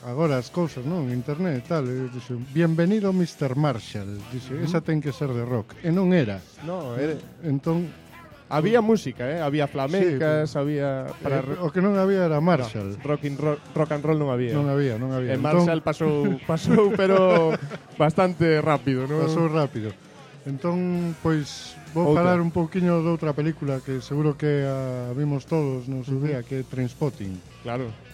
agora 0.07 0.40
as 0.40 0.49
cousas, 0.49 0.85
non? 0.85 1.12
Internet 1.12 1.61
e 1.61 1.64
tal. 1.66 1.85
E 1.85 2.09
dixo, 2.09 2.38
bienvenido 2.52 3.12
Mr. 3.12 3.57
Marshall. 3.57 4.21
Dixo, 4.33 4.57
esa 4.61 4.80
ten 4.80 5.00
que 5.00 5.12
ser 5.12 5.33
de 5.33 5.45
rock. 5.45 5.76
E 5.85 5.92
non 5.92 6.12
era. 6.16 6.40
No, 6.64 6.97
era... 6.97 7.16
Entón, 7.45 7.90
Había 8.50 8.80
música, 8.80 9.30
eh? 9.30 9.40
había 9.40 9.69
flamencas, 9.69 10.50
sí, 10.50 10.59
había 10.59 11.07
para 11.23 11.38
eh, 11.38 11.62
o 11.62 11.71
que 11.71 11.78
non 11.78 11.95
había 11.95 12.26
era 12.26 12.42
Marshall. 12.42 12.99
No, 12.99 13.07
rock, 13.07 13.23
in, 13.23 13.38
rock, 13.38 13.62
rock 13.78 13.95
and 13.95 14.02
roll 14.02 14.19
non 14.19 14.35
había. 14.35 14.50
Non 14.50 14.66
había, 14.66 14.99
non 14.99 15.14
había. 15.14 15.30
E 15.30 15.38
Marshall 15.38 15.78
pasou 15.87 16.26
pasou 16.50 16.90
pero 16.99 17.54
bastante 17.95 18.59
rápido, 18.59 19.07
non? 19.07 19.23
Pasou 19.23 19.47
rápido. 19.47 19.95
Entón, 20.50 21.14
pois 21.23 21.78
vou 21.95 22.11
outra. 22.11 22.26
falar 22.26 22.42
un 22.42 22.50
pouquiño 22.50 23.07
doutra 23.07 23.38
película 23.38 23.78
que 23.87 24.02
seguro 24.02 24.35
que 24.35 24.66
a 24.66 25.14
vimos 25.14 25.47
todos 25.47 25.87
no 25.87 26.02
seu 26.02 26.19
día, 26.19 26.42
que 26.42 26.66
é 26.66 26.66
Trainspotting. 26.66 27.62
Claro. 27.62 28.10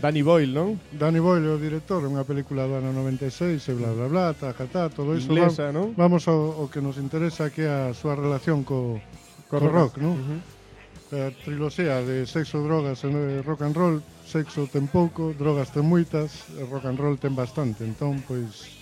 Danny 0.00 0.24
Boyle, 0.24 0.52
non? 0.52 0.80
Danny 0.90 1.20
Boyle 1.20 1.46
é 1.46 1.52
o 1.54 1.60
director, 1.60 2.00
unha 2.08 2.24
película 2.24 2.64
do 2.64 2.80
ano 2.80 2.90
96 2.96 3.60
e 3.60 3.72
bla 3.76 3.92
bla 3.92 4.08
bla, 4.08 4.24
ta, 4.32 4.56
ta, 4.56 4.88
todo 4.88 5.12
iso. 5.12 5.28
Inglesa, 5.28 5.68
va, 5.68 5.76
non? 5.76 5.92
Vamos 5.92 6.24
ao, 6.24 6.56
ao 6.56 6.66
que 6.72 6.80
nos 6.80 6.96
interesa 6.96 7.52
que 7.52 7.68
é 7.68 7.92
a 7.92 7.94
súa 7.94 8.16
relación 8.16 8.64
co, 8.64 8.96
co, 9.46 9.60
co 9.60 9.68
rock, 9.68 9.94
rock 9.94 9.94
non? 10.00 10.16
Uh 10.16 10.24
-huh 10.24 10.40
a 11.12 11.34
triloxía 11.42 12.02
de 12.06 12.22
sexo, 12.26 12.62
drogas 12.62 13.02
e 13.02 13.42
rock 13.42 13.66
and 13.66 13.74
roll, 13.74 13.96
sexo 14.22 14.70
ten 14.70 14.86
pouco, 14.86 15.34
drogas 15.34 15.74
ten 15.74 15.82
moitas, 15.82 16.46
e 16.54 16.62
rock 16.70 16.86
and 16.86 16.98
roll 17.02 17.18
ten 17.18 17.34
bastante. 17.34 17.82
Entón, 17.82 18.22
pois, 18.22 18.79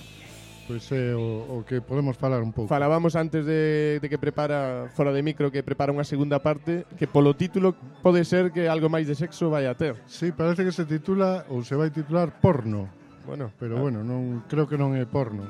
Pois 0.69 0.85
é 0.93 1.17
o, 1.17 1.49
o 1.49 1.65
que 1.65 1.81
podemos 1.81 2.13
falar 2.21 2.45
un 2.45 2.53
pouco. 2.53 2.69
Falábamos 2.69 3.17
antes 3.17 3.41
de, 3.49 3.97
de 4.05 4.07
que 4.13 4.21
prepara, 4.21 4.93
fora 4.93 5.17
de 5.17 5.25
micro, 5.25 5.49
que 5.49 5.65
prepara 5.65 5.97
unha 5.97 6.05
segunda 6.05 6.45
parte 6.45 6.85
que 7.01 7.09
polo 7.09 7.33
título 7.33 7.73
pode 8.05 8.21
ser 8.29 8.53
que 8.53 8.69
algo 8.69 8.93
máis 8.93 9.09
de 9.09 9.17
sexo 9.17 9.49
vai 9.49 9.65
a 9.65 9.73
ter. 9.73 9.97
Sí, 10.05 10.29
parece 10.29 10.69
que 10.69 10.73
se 10.77 10.85
titula 10.85 11.49
ou 11.49 11.65
se 11.65 11.73
vai 11.73 11.89
titular 11.89 12.37
porno. 12.45 12.85
Bueno, 13.25 13.49
pero 13.57 13.81
ah. 13.81 13.89
bueno, 13.89 14.05
non 14.05 14.45
creo 14.45 14.69
que 14.69 14.77
non 14.77 14.93
é 14.93 15.09
porno. 15.09 15.49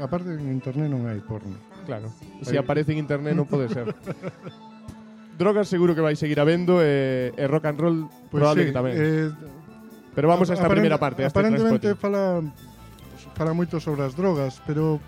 Aparte 0.00 0.32
en 0.32 0.48
internet 0.48 0.88
non 0.88 1.04
hai 1.04 1.20
porno. 1.20 1.60
Claro, 1.84 2.08
se 2.40 2.52
si 2.52 2.56
aparece 2.56 2.96
en 2.96 3.04
internet 3.04 3.36
non 3.36 3.44
pode 3.44 3.68
ser. 3.68 3.92
Drogas 5.36 5.68
seguro 5.68 5.92
que 5.92 6.00
vai 6.00 6.16
seguir 6.16 6.40
habendo 6.40 6.80
e, 6.80 7.36
e 7.36 7.44
rock 7.44 7.68
and 7.68 7.78
roll 7.84 7.98
pois 8.32 8.32
pues 8.32 8.40
probable 8.40 8.64
sí, 8.64 8.68
que 8.72 8.76
tamén. 8.80 8.94
Eh, 8.96 9.28
pero 10.16 10.32
vamos 10.32 10.48
a 10.48 10.56
esta 10.56 10.72
primeira 10.72 10.96
parte. 10.96 11.20
A 11.20 11.28
este 11.28 11.36
aparentemente 11.36 11.92
transporte. 11.92 12.00
fala 12.00 12.40
fala 13.38 13.54
moito 13.54 13.78
sobre 13.78 14.02
as 14.02 14.18
drogas, 14.18 14.58
pero 14.66 14.98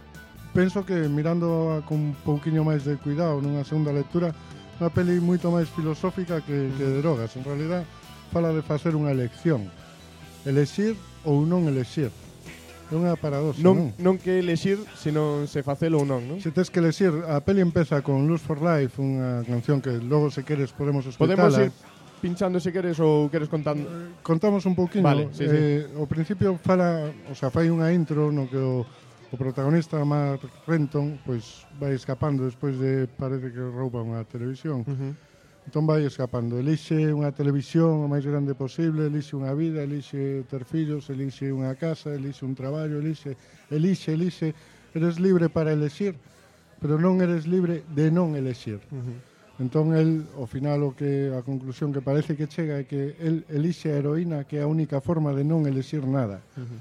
penso 0.55 0.87
que 0.87 0.95
mirando 1.11 1.83
con 1.91 1.99
un 1.99 2.15
pouquiño 2.23 2.63
máis 2.63 2.87
de 2.87 2.95
cuidado 2.95 3.43
nunha 3.43 3.67
segunda 3.67 3.91
lectura, 3.91 4.31
unha 4.79 4.87
peli 4.95 5.19
moito 5.19 5.51
máis 5.51 5.67
filosófica 5.67 6.39
que, 6.39 6.71
que 6.79 6.85
de 6.87 7.03
drogas. 7.03 7.35
En 7.35 7.43
realidad, 7.43 7.83
fala 8.31 8.55
de 8.55 8.63
facer 8.63 8.95
unha 8.95 9.11
elección. 9.11 9.67
Elexir 10.47 10.95
ou 11.27 11.43
non 11.43 11.67
elexir. 11.67 12.15
É 12.91 12.95
unha 12.95 13.19
paradoxa, 13.19 13.59
non? 13.67 13.99
Non, 13.99 14.15
non 14.15 14.15
que 14.23 14.39
elexir, 14.39 14.79
senón 14.95 15.51
se 15.51 15.67
facelo 15.67 15.99
ou 15.99 16.07
non, 16.07 16.23
non? 16.23 16.39
Se 16.39 16.55
tes 16.55 16.71
que 16.71 16.79
elexir, 16.79 17.11
a 17.27 17.43
peli 17.43 17.67
empeza 17.67 17.99
con 17.99 18.31
Lose 18.31 18.47
for 18.47 18.63
Life, 18.63 19.03
unha 19.03 19.43
canción 19.43 19.83
que 19.83 19.99
logo 19.99 20.31
se 20.31 20.47
queres 20.47 20.71
podemos 20.71 21.03
escoitala. 21.03 21.51
Podemos 21.51 21.67
ir 21.67 21.75
pinchando 22.21 22.61
se 22.61 22.71
queres 22.71 23.01
ou 23.01 23.33
queres 23.33 23.49
contando? 23.49 23.89
Eh, 23.89 24.21
contamos 24.23 24.69
un 24.69 24.77
pouquinho. 24.77 25.03
Vale, 25.03 25.33
sí, 25.33 25.49
eh, 25.49 25.89
sí. 25.89 25.97
O 25.97 26.05
principio 26.05 26.61
fala, 26.61 27.09
o 27.27 27.35
sea, 27.35 27.49
fai 27.49 27.73
unha 27.73 27.89
intro 27.91 28.29
no 28.29 28.47
que 28.47 28.61
o, 28.61 28.85
o 29.33 29.35
protagonista 29.41 29.97
Mark 30.05 30.45
Renton 30.69 31.19
pois 31.25 31.65
vai 31.81 31.97
escapando 31.97 32.45
despois 32.45 32.77
de 32.77 33.09
parece 33.09 33.49
que 33.51 33.59
rouba 33.59 34.05
unha 34.05 34.23
televisión. 34.29 34.85
Uh 34.85 34.93
-huh. 34.93 35.13
Entón 35.67 35.87
vai 35.87 36.03
escapando. 36.05 36.59
Elixe 36.59 37.15
unha 37.15 37.31
televisión 37.31 38.03
o 38.03 38.07
máis 38.11 38.27
grande 38.27 38.59
posible, 38.59 39.07
elixe 39.07 39.39
unha 39.39 39.55
vida, 39.55 39.85
elixe 39.85 40.43
ter 40.51 40.67
fillos, 40.67 41.09
elixe 41.09 41.53
unha 41.53 41.73
casa, 41.79 42.13
elixe 42.13 42.43
un 42.45 42.59
traballo, 42.59 42.99
elixe, 42.99 43.37
elixe, 43.71 44.13
elixe. 44.13 44.49
Eres 44.91 45.23
libre 45.23 45.47
para 45.47 45.71
elexir, 45.71 46.19
pero 46.83 46.99
non 46.99 47.23
eres 47.23 47.47
libre 47.47 47.87
de 47.95 48.11
non 48.11 48.35
elexir. 48.35 48.83
Uh 48.91 48.99
-huh. 48.99 49.30
Entón, 49.61 49.93
el, 49.93 50.25
ao 50.41 50.49
final, 50.49 50.81
o 50.89 50.97
que 50.97 51.29
a 51.37 51.45
conclusión 51.45 51.93
que 51.93 52.01
parece 52.01 52.33
que 52.33 52.49
chega 52.49 52.81
é 52.81 52.89
que 52.89 53.13
el 53.21 53.45
elixe 53.53 53.93
a 53.93 54.01
heroína 54.01 54.49
que 54.49 54.57
é 54.57 54.65
a 54.65 54.71
única 54.71 55.05
forma 55.05 55.37
de 55.37 55.45
non 55.45 55.69
elixir 55.69 56.01
nada. 56.09 56.41
Uh 56.57 56.65
-huh. 56.65 56.81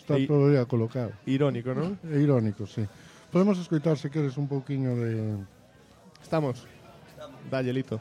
Está 0.00 0.16
e, 0.16 0.24
todo 0.24 0.48
ya 0.48 0.64
colocado. 0.64 1.12
Irónico, 1.28 1.76
non? 1.76 2.00
É 2.08 2.16
irónico, 2.16 2.64
sí. 2.64 2.88
Podemos 3.28 3.60
escoitar, 3.60 4.00
se 4.00 4.08
queres, 4.08 4.40
un 4.40 4.48
pouquiño 4.48 4.96
de... 4.96 5.36
Estamos. 6.24 6.64
Estamos. 7.12 7.36
Dalle, 7.52 7.70
Lito. 7.76 8.00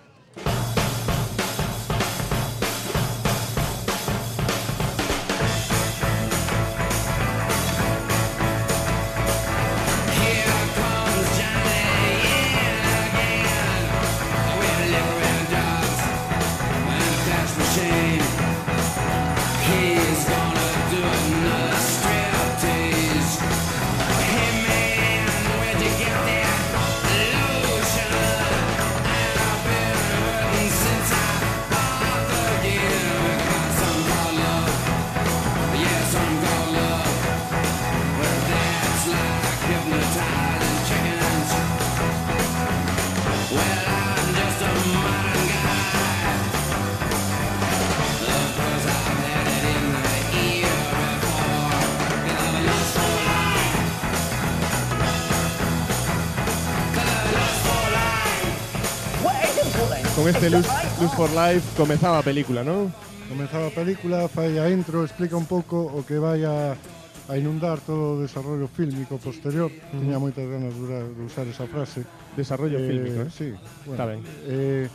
con 60.20 60.28
este 60.28 60.50
Luz, 60.50 60.68
Luz 61.00 61.12
for 61.14 61.30
Life 61.30 61.78
comezaba 61.78 62.20
a 62.20 62.24
película, 62.24 62.60
non? 62.60 62.92
Comezaba 63.32 63.72
a 63.72 63.74
película, 63.74 64.28
fai 64.28 64.60
a 64.60 64.68
intro, 64.68 65.08
explica 65.08 65.40
un 65.40 65.48
pouco 65.48 65.80
o 65.80 66.04
que 66.04 66.20
vai 66.20 66.44
a, 66.44 66.76
a 66.76 67.34
inundar 67.40 67.80
todo 67.80 68.20
o 68.20 68.20
desarrollo 68.20 68.68
fílmico 68.68 69.16
posterior. 69.16 69.72
Uh 69.72 69.80
-huh. 69.80 70.00
Tiña 70.04 70.20
moitas 70.20 70.44
ganas 70.44 70.76
de, 70.76 71.16
de 71.16 71.22
usar 71.24 71.48
esa 71.48 71.72
frase. 71.72 72.04
Desarrollo 72.36 72.84
eh, 72.84 72.88
fílmico, 72.92 73.20
eh? 73.24 73.32
Sí. 73.32 73.56
Bueno, 73.88 73.96
Está 73.96 74.06
ben. 74.12 74.20
Eh, 74.44 74.92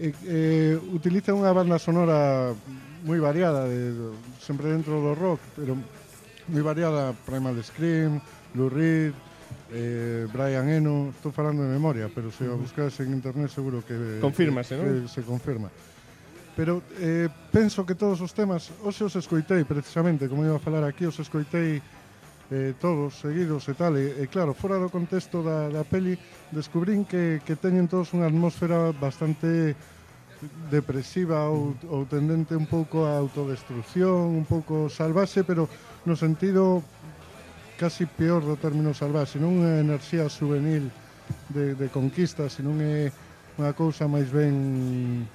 eh, 0.00 0.14
eh, 0.24 0.74
utiliza 0.80 1.36
unha 1.36 1.52
banda 1.52 1.76
sonora 1.76 2.56
moi 3.04 3.20
variada, 3.20 3.68
de, 3.68 4.16
sempre 4.40 4.72
dentro 4.72 4.96
do 4.96 5.12
rock, 5.12 5.44
pero 5.60 5.76
moi 6.48 6.62
variada, 6.64 7.12
Primal 7.28 7.60
Scream, 7.60 8.16
Lou 8.56 8.72
Reed, 8.72 9.12
eh, 9.72 10.28
Brian 10.32 10.68
Eno, 10.68 11.10
estou 11.16 11.32
falando 11.32 11.64
de 11.64 11.72
memoria, 11.72 12.12
pero 12.12 12.28
se 12.30 12.44
a 12.44 12.54
buscas 12.54 12.92
en 13.00 13.16
internet 13.16 13.48
seguro 13.48 13.80
que... 13.80 14.20
Confírmase, 14.20 14.76
non? 14.76 15.08
Se 15.08 15.24
confirma. 15.24 15.72
Pero 16.52 16.84
eh, 17.00 17.32
penso 17.48 17.88
que 17.88 17.96
todos 17.96 18.20
os 18.20 18.36
temas, 18.36 18.68
hoxe 18.84 19.08
os 19.08 19.16
escoitei 19.16 19.64
precisamente, 19.64 20.28
como 20.28 20.44
iba 20.44 20.60
a 20.60 20.62
falar 20.62 20.84
aquí, 20.84 21.08
os 21.08 21.16
escoitei 21.16 21.80
eh, 22.52 22.76
todos 22.76 23.16
seguidos 23.16 23.64
e 23.72 23.74
tal, 23.74 23.96
e, 23.96 24.20
e 24.20 24.28
claro, 24.28 24.52
fora 24.52 24.76
do 24.76 24.92
contexto 24.92 25.40
da, 25.40 25.72
da 25.72 25.88
peli, 25.88 26.20
descubrín 26.52 27.08
que, 27.08 27.40
que 27.40 27.56
teñen 27.56 27.88
todos 27.88 28.12
unha 28.12 28.28
atmósfera 28.28 28.92
bastante 28.92 29.72
depresiva 30.68 31.48
ou, 31.48 31.72
ou 31.88 32.04
tendente 32.04 32.52
un 32.52 32.68
pouco 32.68 33.08
a 33.08 33.16
autodestrucción, 33.16 34.36
un 34.36 34.44
pouco 34.44 34.92
salvaxe, 34.92 35.48
pero 35.48 35.64
no 36.04 36.18
sentido 36.18 36.84
casi 37.82 38.06
peor 38.06 38.46
do 38.46 38.54
término 38.54 38.94
salvaxe, 38.94 39.42
non 39.42 39.58
é 39.66 39.82
enerxía 39.82 40.30
juvenil 40.30 40.86
de, 41.50 41.74
de 41.74 41.90
conquista, 41.90 42.46
senón 42.46 42.78
é 42.78 43.10
unha 43.58 43.74
cousa 43.74 44.06
máis 44.06 44.30
ben 44.30 45.26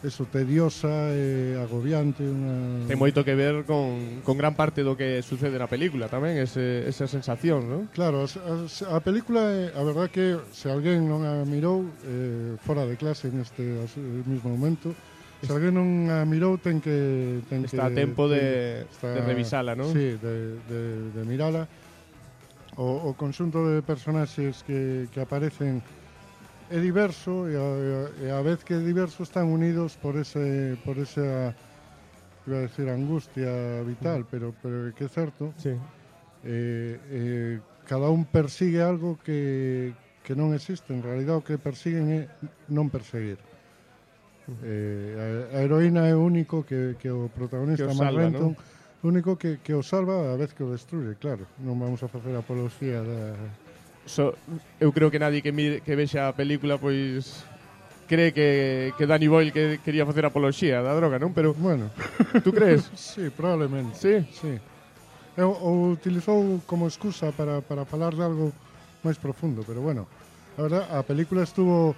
eso, 0.00 0.24
tediosa 0.24 1.12
e 1.12 1.60
agobiante 1.60 2.24
unha... 2.24 2.88
Ten 2.88 2.96
moito 2.96 3.20
que 3.20 3.36
ver 3.36 3.68
con, 3.68 4.24
con 4.24 4.40
gran 4.40 4.56
parte 4.56 4.80
do 4.80 4.96
que 4.96 5.20
sucede 5.20 5.60
na 5.60 5.68
película 5.68 6.08
tamén 6.08 6.40
ese, 6.40 6.88
esa 6.88 7.04
sensación, 7.04 7.68
non? 7.68 7.82
Claro, 7.92 8.24
a, 8.24 8.54
a 8.64 8.98
película, 9.04 9.44
eh, 9.52 9.68
a 9.76 9.84
verdad 9.84 10.08
que 10.08 10.40
se 10.56 10.72
alguén 10.72 11.04
non 11.04 11.28
a 11.28 11.44
mirou 11.44 11.84
eh, 12.08 12.56
fora 12.64 12.88
de 12.88 12.96
clase 12.96 13.28
neste 13.28 13.60
mesmo 13.60 14.00
eh, 14.00 14.24
mismo 14.24 14.48
momento 14.56 14.96
Se 15.42 15.50
alguén 15.52 15.74
non 15.74 16.08
a 16.08 16.22
mirou, 16.22 16.56
ten 16.56 16.78
que... 16.78 17.42
Ten 17.50 17.66
está 17.66 17.90
que, 17.90 17.92
a 17.92 17.98
tempo 17.98 18.30
de, 18.30 18.86
ten, 18.86 18.92
está, 18.92 19.08
de 19.16 19.20
revisala, 19.26 19.74
non? 19.74 19.90
Sí, 19.90 20.14
de, 20.16 20.60
de, 20.70 20.80
de 21.10 21.22
mirala. 21.26 21.66
O, 22.78 23.10
o 23.10 23.18
conxunto 23.18 23.66
de 23.66 23.82
personaxes 23.82 24.62
que, 24.62 25.10
que 25.10 25.20
aparecen 25.20 25.82
é 26.70 26.78
diverso 26.80 27.46
e 27.46 27.54
a, 27.54 27.66
e 28.24 28.26
a 28.32 28.40
vez 28.40 28.64
que 28.64 28.74
é 28.74 28.80
diverso 28.80 29.22
están 29.22 29.52
unidos 29.52 29.94
por 30.00 30.16
ese 30.16 30.74
por 30.82 30.96
esa 30.96 31.52
iba 32.46 32.56
a 32.58 32.64
decir 32.66 32.88
angustia 32.88 33.82
vital, 33.84 34.26
pero 34.26 34.54
pero 34.58 34.92
que 34.96 35.04
é 35.04 35.10
certo. 35.12 35.52
Sí. 35.60 35.76
Eh, 36.44 36.98
eh, 37.10 37.60
cada 37.86 38.08
un 38.08 38.24
persigue 38.24 38.82
algo 38.82 39.20
que, 39.20 39.92
que 40.24 40.34
non 40.34 40.56
existe. 40.56 40.92
En 40.92 41.04
realidad 41.04 41.36
o 41.36 41.44
que 41.44 41.60
persiguen 41.60 42.10
é 42.10 42.20
non 42.72 42.88
perseguir. 42.88 43.38
Eh, 44.62 45.48
a, 45.54 45.56
a 45.56 45.58
heroína 45.64 46.04
é 46.04 46.12
o 46.12 46.20
único 46.20 46.64
que, 46.68 46.96
que 47.00 47.08
o 47.08 47.32
protagonista 47.32 47.88
que 47.88 47.92
o 47.92 47.96
salva, 47.96 48.20
Renton, 48.20 48.52
¿no? 48.52 48.60
o 49.00 49.04
único 49.08 49.40
que, 49.40 49.58
que 49.64 49.72
o 49.72 49.80
salva 49.80 50.32
a 50.32 50.36
vez 50.36 50.52
que 50.52 50.60
o 50.60 50.68
destruye, 50.68 51.16
claro. 51.16 51.48
Non 51.64 51.80
vamos 51.80 52.04
a 52.04 52.08
facer 52.12 52.36
apología 52.36 53.00
da... 53.00 53.32
So, 54.04 54.36
eu 54.76 54.92
creo 54.92 55.08
que 55.08 55.16
nadie 55.16 55.40
que, 55.40 55.48
mire, 55.48 55.80
que 55.80 55.96
vexa 55.96 56.28
a 56.28 56.36
película 56.36 56.76
pois 56.76 57.40
cree 58.04 58.36
que, 58.36 58.92
que 59.00 59.08
Danny 59.08 59.28
Boyle 59.28 59.52
que 59.52 59.80
quería 59.80 60.04
facer 60.04 60.28
apología 60.28 60.84
da 60.84 60.92
droga, 60.92 61.16
non? 61.16 61.32
Pero 61.32 61.56
bueno, 61.56 61.88
tú 62.44 62.52
crees? 62.52 62.84
sí, 62.96 63.32
probablemente. 63.32 63.96
Sí, 63.96 64.28
sí. 64.28 64.60
Eu, 65.40 65.50
o 65.50 65.90
utilizou 65.90 66.60
como 66.68 66.86
excusa 66.86 67.32
para, 67.32 67.58
para 67.64 67.88
falar 67.88 68.14
de 68.14 68.22
algo 68.22 68.52
máis 69.02 69.16
profundo, 69.16 69.64
pero 69.66 69.80
bueno, 69.80 70.04
a 70.56 70.62
verdad, 70.62 70.84
a 70.92 71.02
película 71.02 71.42
estuvo 71.42 71.96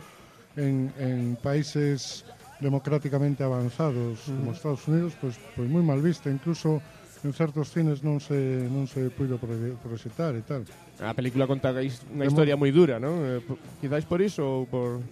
en, 0.57 0.91
en 0.99 1.37
países 1.37 2.25
democráticamente 2.61 3.45
avanzados 3.45 4.25
como 4.27 4.53
Estados 4.53 4.87
Unidos, 4.89 5.13
pois, 5.21 5.37
pois 5.55 5.69
moi 5.69 5.85
mal 5.85 6.01
vista, 6.01 6.33
incluso 6.33 6.81
en 7.25 7.33
certos 7.37 7.73
cines 7.73 8.01
non 8.01 8.21
se 8.23 8.69
non 8.73 8.89
se 8.89 9.09
puido 9.13 9.37
proxectar 9.37 10.33
e 10.37 10.43
tal. 10.45 10.65
A 11.03 11.13
película 11.13 11.45
conta 11.45 11.73
is- 11.85 12.01
unha 12.13 12.25
historia 12.25 12.57
moi 12.57 12.73
dura, 12.73 12.97
non? 12.97 13.21
Eh, 13.25 13.41
Quizáis 13.81 14.09
por 14.09 14.21
iso 14.25 14.45
ou 14.45 14.65
por... 14.65 15.05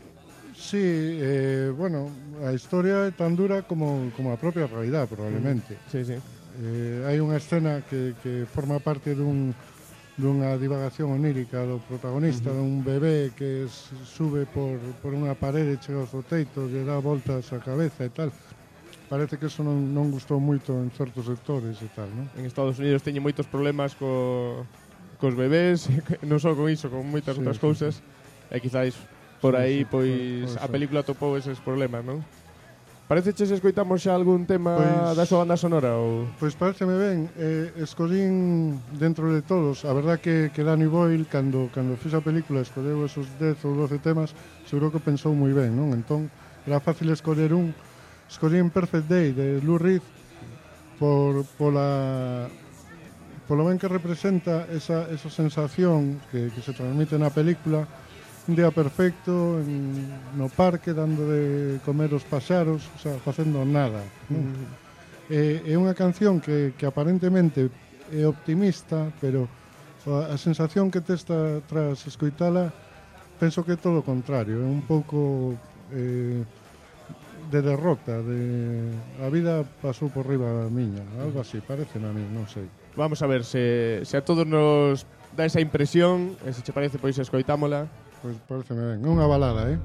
Sí, 0.55 0.79
eh, 0.79 1.75
bueno, 1.75 2.09
a 2.47 2.55
historia 2.55 3.11
é 3.11 3.13
tan 3.13 3.35
dura 3.35 3.67
como, 3.67 4.09
como 4.15 4.31
a 4.31 4.39
propia 4.39 4.71
realidad, 4.71 5.11
probablemente. 5.11 5.77
Sí, 5.91 6.07
sí. 6.07 6.15
Eh, 6.63 7.03
hai 7.11 7.19
unha 7.19 7.35
escena 7.43 7.83
que, 7.83 8.15
que 8.23 8.47
forma 8.47 8.79
parte 8.79 9.19
dun, 9.19 9.51
dunha 10.15 10.55
divagación 10.55 11.11
onírica 11.11 11.67
do 11.67 11.83
protagonista, 11.91 12.51
uh 12.51 12.55
-huh. 12.55 12.63
dun 12.63 12.87
bebé 12.87 13.35
que 13.35 13.67
sube 14.07 14.47
por, 14.47 14.79
por 15.03 15.11
unha 15.11 15.35
parede, 15.35 15.75
chega 15.83 16.07
ao 16.07 16.23
teito, 16.23 16.71
lle 16.71 16.87
dá 16.87 17.03
voltas 17.03 17.51
á 17.51 17.59
cabeza 17.59 18.07
e 18.07 18.11
tal. 18.15 18.31
Parece 19.11 19.37
que 19.37 19.51
eso 19.51 19.67
non, 19.67 19.91
non 19.91 20.15
gustou 20.15 20.39
moito 20.39 20.71
en 20.79 20.89
certos 20.95 21.27
sectores 21.27 21.83
e 21.83 21.91
tal, 21.99 22.07
non? 22.15 22.31
En 22.39 22.47
Estados 22.47 22.79
Unidos 22.79 23.03
teñen 23.03 23.27
moitos 23.27 23.51
problemas 23.51 23.99
co, 23.99 24.63
cos 25.19 25.35
bebés, 25.35 25.91
non 26.31 26.39
só 26.39 26.55
con 26.55 26.71
iso, 26.71 26.87
con 26.87 27.03
moitas 27.11 27.35
sí, 27.35 27.43
outras 27.43 27.59
sí, 27.59 27.65
cousas, 27.67 27.93
sí. 27.99 28.55
e 28.55 28.57
quizáis 28.63 28.95
por 29.43 29.59
aí, 29.59 29.83
sí, 29.83 29.91
pois, 29.91 30.15
pois, 30.15 30.55
pues, 30.55 30.63
a 30.63 30.67
película 30.71 31.03
topou 31.03 31.35
eses 31.35 31.59
problemas, 31.59 32.07
non? 32.07 32.23
Parece 33.07 33.35
che 33.35 33.45
se 33.45 33.61
escoitamos 33.61 34.01
xa 34.01 34.17
algún 34.17 34.49
tema 34.49 34.81
pois, 34.81 35.13
da 35.13 35.29
súa 35.29 35.45
banda 35.45 35.61
sonora 35.61 35.93
ou... 36.01 36.25
Pois 36.41 36.57
pareceme 36.57 36.97
ben, 36.97 37.29
eh, 37.37 37.69
escolín 37.85 38.81
dentro 38.97 39.29
de 39.29 39.45
todos, 39.45 39.85
a 39.85 39.93
verdad 39.93 40.25
que, 40.25 40.49
que 40.57 40.65
Danny 40.65 40.89
Boyle 40.89 41.29
cando, 41.29 41.69
cando 41.69 42.01
fixa 42.01 42.25
a 42.25 42.25
película 42.25 42.65
escoleu 42.65 43.05
esos 43.05 43.29
10 43.37 43.61
ou 43.69 43.77
12 43.77 44.01
temas, 44.01 44.33
seguro 44.65 44.89
que 44.89 45.05
pensou 45.05 45.37
moi 45.37 45.53
ben, 45.53 45.77
non? 45.77 45.93
Entón, 45.93 46.33
era 46.65 46.81
fácil 46.81 47.13
escoller 47.13 47.53
un, 47.53 47.77
escolín 48.25 48.73
Perfect 48.73 49.05
Day 49.05 49.37
de 49.37 49.61
Lou 49.61 49.77
Reed 49.77 50.01
por, 50.97 51.45
pola, 51.61 52.49
polo 53.45 53.69
ben 53.69 53.77
que 53.77 53.85
representa 53.85 54.65
esa, 54.73 55.13
esa 55.13 55.29
sensación 55.29 56.25
que, 56.33 56.49
que 56.49 56.65
se 56.65 56.73
transmite 56.73 57.21
na 57.21 57.29
película, 57.29 57.85
un 58.47 58.55
día 58.57 58.71
perfecto 58.71 59.61
en, 59.61 60.09
no 60.37 60.53
parque 60.53 60.93
dando 60.93 61.25
de 61.25 61.81
comer 61.85 62.13
os 62.13 62.25
paxaros, 62.29 62.85
o 62.93 62.99
sea, 63.01 63.17
facendo 63.21 63.65
nada. 63.65 64.05
Non? 64.29 64.53
Mm. 64.53 64.85
Eh, 65.33 65.73
é 65.73 65.75
unha 65.81 65.97
canción 65.97 66.37
que, 66.37 66.77
que 66.77 66.85
aparentemente 66.85 67.73
é 68.13 68.29
optimista, 68.29 69.09
pero 69.25 69.49
a, 70.05 70.33
a 70.33 70.37
sensación 70.37 70.93
que 70.93 71.01
tes 71.01 71.25
tra, 71.25 71.65
tras 71.65 72.05
escoitala 72.05 72.69
penso 73.41 73.65
que 73.65 73.73
é 73.73 73.79
todo 73.81 74.01
o 74.01 74.05
contrario, 74.05 74.61
é 74.61 74.69
un 74.69 74.85
pouco 74.85 75.57
eh, 75.97 76.45
de 77.49 77.61
derrota, 77.61 78.21
de 78.21 78.93
a 79.25 79.29
vida 79.33 79.65
pasou 79.81 80.13
por 80.13 80.29
riba 80.29 80.69
miña, 80.69 81.03
algo 81.21 81.41
así, 81.41 81.61
parece 81.65 81.97
a 81.97 82.13
mí, 82.13 82.25
non 82.29 82.45
sei. 82.45 82.69
Vamos 82.95 83.25
a 83.25 83.27
ver 83.27 83.43
se, 83.43 84.05
se 84.05 84.21
a 84.21 84.23
todos 84.23 84.45
nos 84.45 85.09
dá 85.33 85.45
esa 85.45 85.61
impresión, 85.61 86.37
e 86.47 86.53
se 86.53 86.63
che 86.63 86.73
parece 86.73 87.01
pois 87.01 87.19
escoitámola. 87.19 87.89
Pois 88.25 88.39
parece 88.49 88.73
balada, 89.29 89.69
eh? 89.69 89.79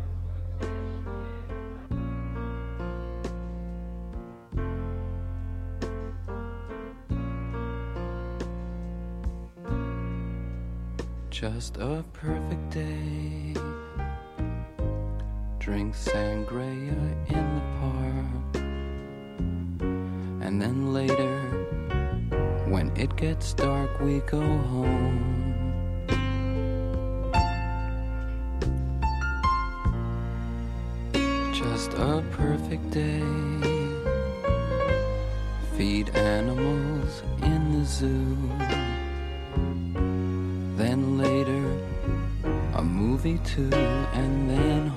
Just 11.30 11.76
a 11.80 12.02
perfect 12.14 12.70
day. 12.70 13.56
Drink 15.60 15.94
sangria 15.94 16.96
in 17.28 17.46
the 17.56 17.64
park. 17.82 18.56
And 20.46 20.62
then 20.62 20.94
later, 20.94 21.36
when 22.70 22.96
it 22.96 23.14
gets 23.18 23.54
dark, 23.54 24.00
we 24.00 24.22
go 24.22 24.40
home. 24.40 25.39
Just 31.80 31.94
a 31.94 32.22
perfect 32.32 32.92
day. 32.92 33.24
Feed 35.78 36.10
animals 36.14 37.24
in 37.42 37.62
the 37.72 37.86
zoo. 37.86 38.36
Then 40.76 41.18
later, 41.18 41.64
a 42.74 42.84
movie 42.84 43.40
too, 43.46 43.72
and 44.12 44.50
then 44.50 44.92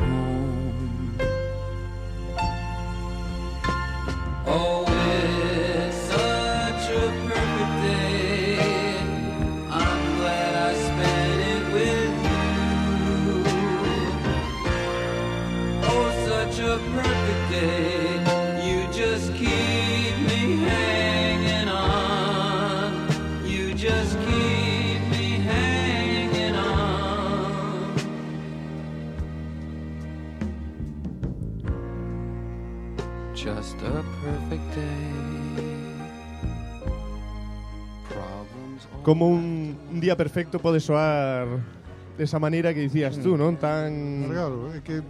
Como 39.02 39.26
un, 39.28 39.76
un 39.90 39.98
día 40.00 40.16
perfecto 40.16 40.62
pode 40.62 40.78
soar 40.78 41.46
desa 42.14 42.38
maneira 42.38 42.70
que 42.70 42.87
dicías 42.87 43.18
tú, 43.18 43.35
hmm. 43.35 43.40
non? 43.42 43.52
Tan... 43.59 43.90
Claro, 44.31 44.70
é 44.70 44.78
que... 44.78 45.02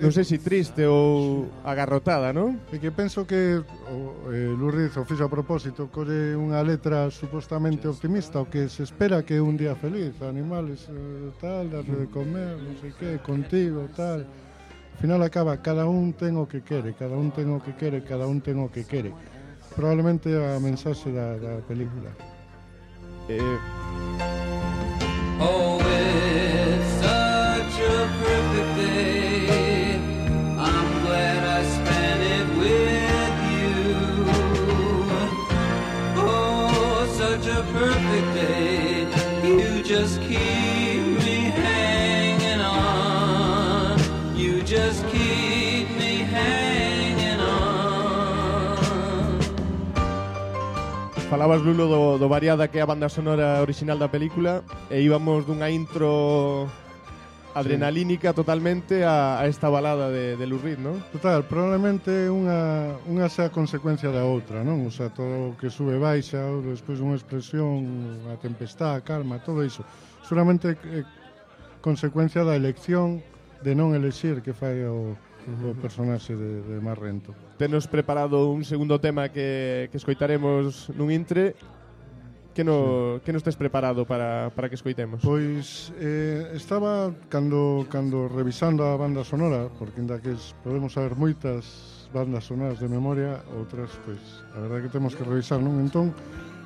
Non 0.00 0.14
sei 0.16 0.24
se 0.24 0.38
si 0.38 0.38
triste 0.40 0.86
ah, 0.86 0.94
ou 0.94 1.50
agarrotada, 1.60 2.32
non? 2.32 2.56
É 2.72 2.80
que 2.80 2.88
penso 2.88 3.28
que 3.28 3.60
o, 3.90 4.32
eh, 4.32 4.48
Lurriz 4.54 4.96
o 4.96 5.04
fixo 5.04 5.26
a 5.26 5.28
propósito 5.28 5.92
colle 5.92 6.32
unha 6.32 6.62
letra 6.64 7.12
supostamente 7.12 7.84
optimista 7.84 8.40
o 8.40 8.48
que 8.48 8.70
se 8.72 8.86
espera 8.86 9.20
que 9.26 9.36
é 9.36 9.44
un 9.44 9.60
día 9.60 9.76
feliz 9.76 10.16
animales, 10.24 10.88
eh, 10.88 11.34
tal, 11.36 11.68
darle 11.68 12.06
de 12.06 12.08
comer 12.08 12.56
non 12.56 12.78
sei 12.80 12.96
que, 12.96 13.20
contigo, 13.20 13.90
tal. 13.92 14.24
Final 15.00 15.22
acaba 15.22 15.56
cada 15.62 15.86
un 15.86 16.12
ten 16.12 16.36
o 16.36 16.46
que 16.46 16.60
quere 16.62 16.92
cada 16.94 17.16
un 17.16 17.30
ten 17.30 17.50
o 17.50 17.60
que 17.62 17.74
quere, 17.74 18.02
cada 18.04 18.26
un 18.26 18.40
ten 18.40 18.58
o 18.58 18.68
que 18.70 18.84
quere 18.84 19.12
probablemente 19.74 20.28
a 20.36 20.58
mensaxe 20.60 21.10
da, 21.12 21.36
da 21.38 21.60
película 21.66 22.10
Eh, 23.28 23.58
Oh, 25.42 25.78
it's 25.80 26.90
such 27.00 27.76
a 27.80 27.98
perfect 28.20 28.76
day. 28.76 29.96
I'm 30.58 30.90
glad 31.06 31.40
I 31.58 31.60
spent 31.76 32.20
it 32.36 32.46
with 32.60 33.36
you. 33.54 33.72
Oh, 36.16 37.06
such 37.16 37.46
a 37.46 37.62
perfect 37.72 38.28
day. 38.34 39.06
You 39.46 39.82
just 39.82 40.20
Falabas, 51.30 51.62
Lulo, 51.62 51.86
do, 51.86 52.18
do 52.18 52.28
variada 52.28 52.66
que 52.66 52.78
é 52.78 52.82
a 52.82 52.90
banda 52.90 53.06
sonora 53.06 53.62
original 53.62 53.94
da 53.94 54.10
película 54.10 54.66
e 54.90 54.98
íbamos 54.98 55.46
dunha 55.46 55.70
intro 55.70 56.66
adrenalínica 57.54 58.34
totalmente 58.34 59.06
a, 59.06 59.38
a 59.38 59.46
esta 59.46 59.70
balada 59.70 60.10
de, 60.10 60.34
de 60.34 60.44
Lou 60.50 60.58
Reed, 60.58 60.82
non? 60.82 60.98
Total, 61.14 61.46
probablemente 61.46 62.10
unha, 62.26 62.98
unha 63.06 63.30
xa 63.30 63.46
consecuencia 63.46 64.10
da 64.10 64.26
outra, 64.26 64.66
non? 64.66 64.82
O 64.82 64.90
sea, 64.90 65.06
todo 65.14 65.54
o 65.54 65.56
que 65.56 65.70
sube 65.70 66.02
baixa, 66.02 66.42
ou 66.50 66.66
despois 66.66 66.98
unha 66.98 67.14
expresión, 67.14 67.86
a 68.26 68.34
tempestade, 68.34 68.98
a 68.98 69.06
calma, 69.06 69.38
todo 69.38 69.62
iso. 69.62 69.86
Seguramente 70.26 70.74
é 70.74 71.06
consecuencia 71.78 72.42
da 72.42 72.58
elección 72.58 73.22
de 73.62 73.78
non 73.78 73.94
elexir 73.94 74.42
que 74.42 74.50
fai 74.50 74.82
o, 74.82 75.14
o 75.64 75.74
personaxe 75.76 76.36
de, 76.36 76.62
de 76.62 76.76
Marrento. 76.80 77.34
Tenos 77.58 77.90
preparado 77.90 78.50
un 78.50 78.64
segundo 78.64 79.00
tema 79.00 79.28
que, 79.28 79.88
que 79.90 79.98
escoitaremos 79.98 80.90
nun 80.94 81.10
intre. 81.10 81.54
Que, 82.50 82.66
no, 82.66 83.22
sí. 83.22 83.22
que 83.22 83.30
nos 83.30 83.46
tes 83.46 83.54
preparado 83.54 84.02
para, 84.02 84.50
para 84.50 84.66
que 84.66 84.74
escoitemos? 84.74 85.22
Pois 85.22 85.94
eh, 86.02 86.50
estaba 86.58 87.14
cando, 87.30 87.86
cando 87.86 88.26
revisando 88.26 88.90
a 88.90 88.98
banda 88.98 89.22
sonora 89.22 89.70
porque 89.78 90.02
inda 90.02 90.18
que 90.18 90.34
podemos 90.66 90.98
saber 90.98 91.14
moitas 91.14 92.10
bandas 92.10 92.50
sonoras 92.50 92.82
de 92.82 92.90
memoria 92.90 93.38
outras, 93.54 93.94
pois, 94.02 94.18
a 94.58 94.66
verdade 94.66 94.90
que 94.90 94.90
temos 94.90 95.14
que 95.14 95.22
revisar 95.22 95.62
non? 95.62 95.78
Entón, 95.78 96.10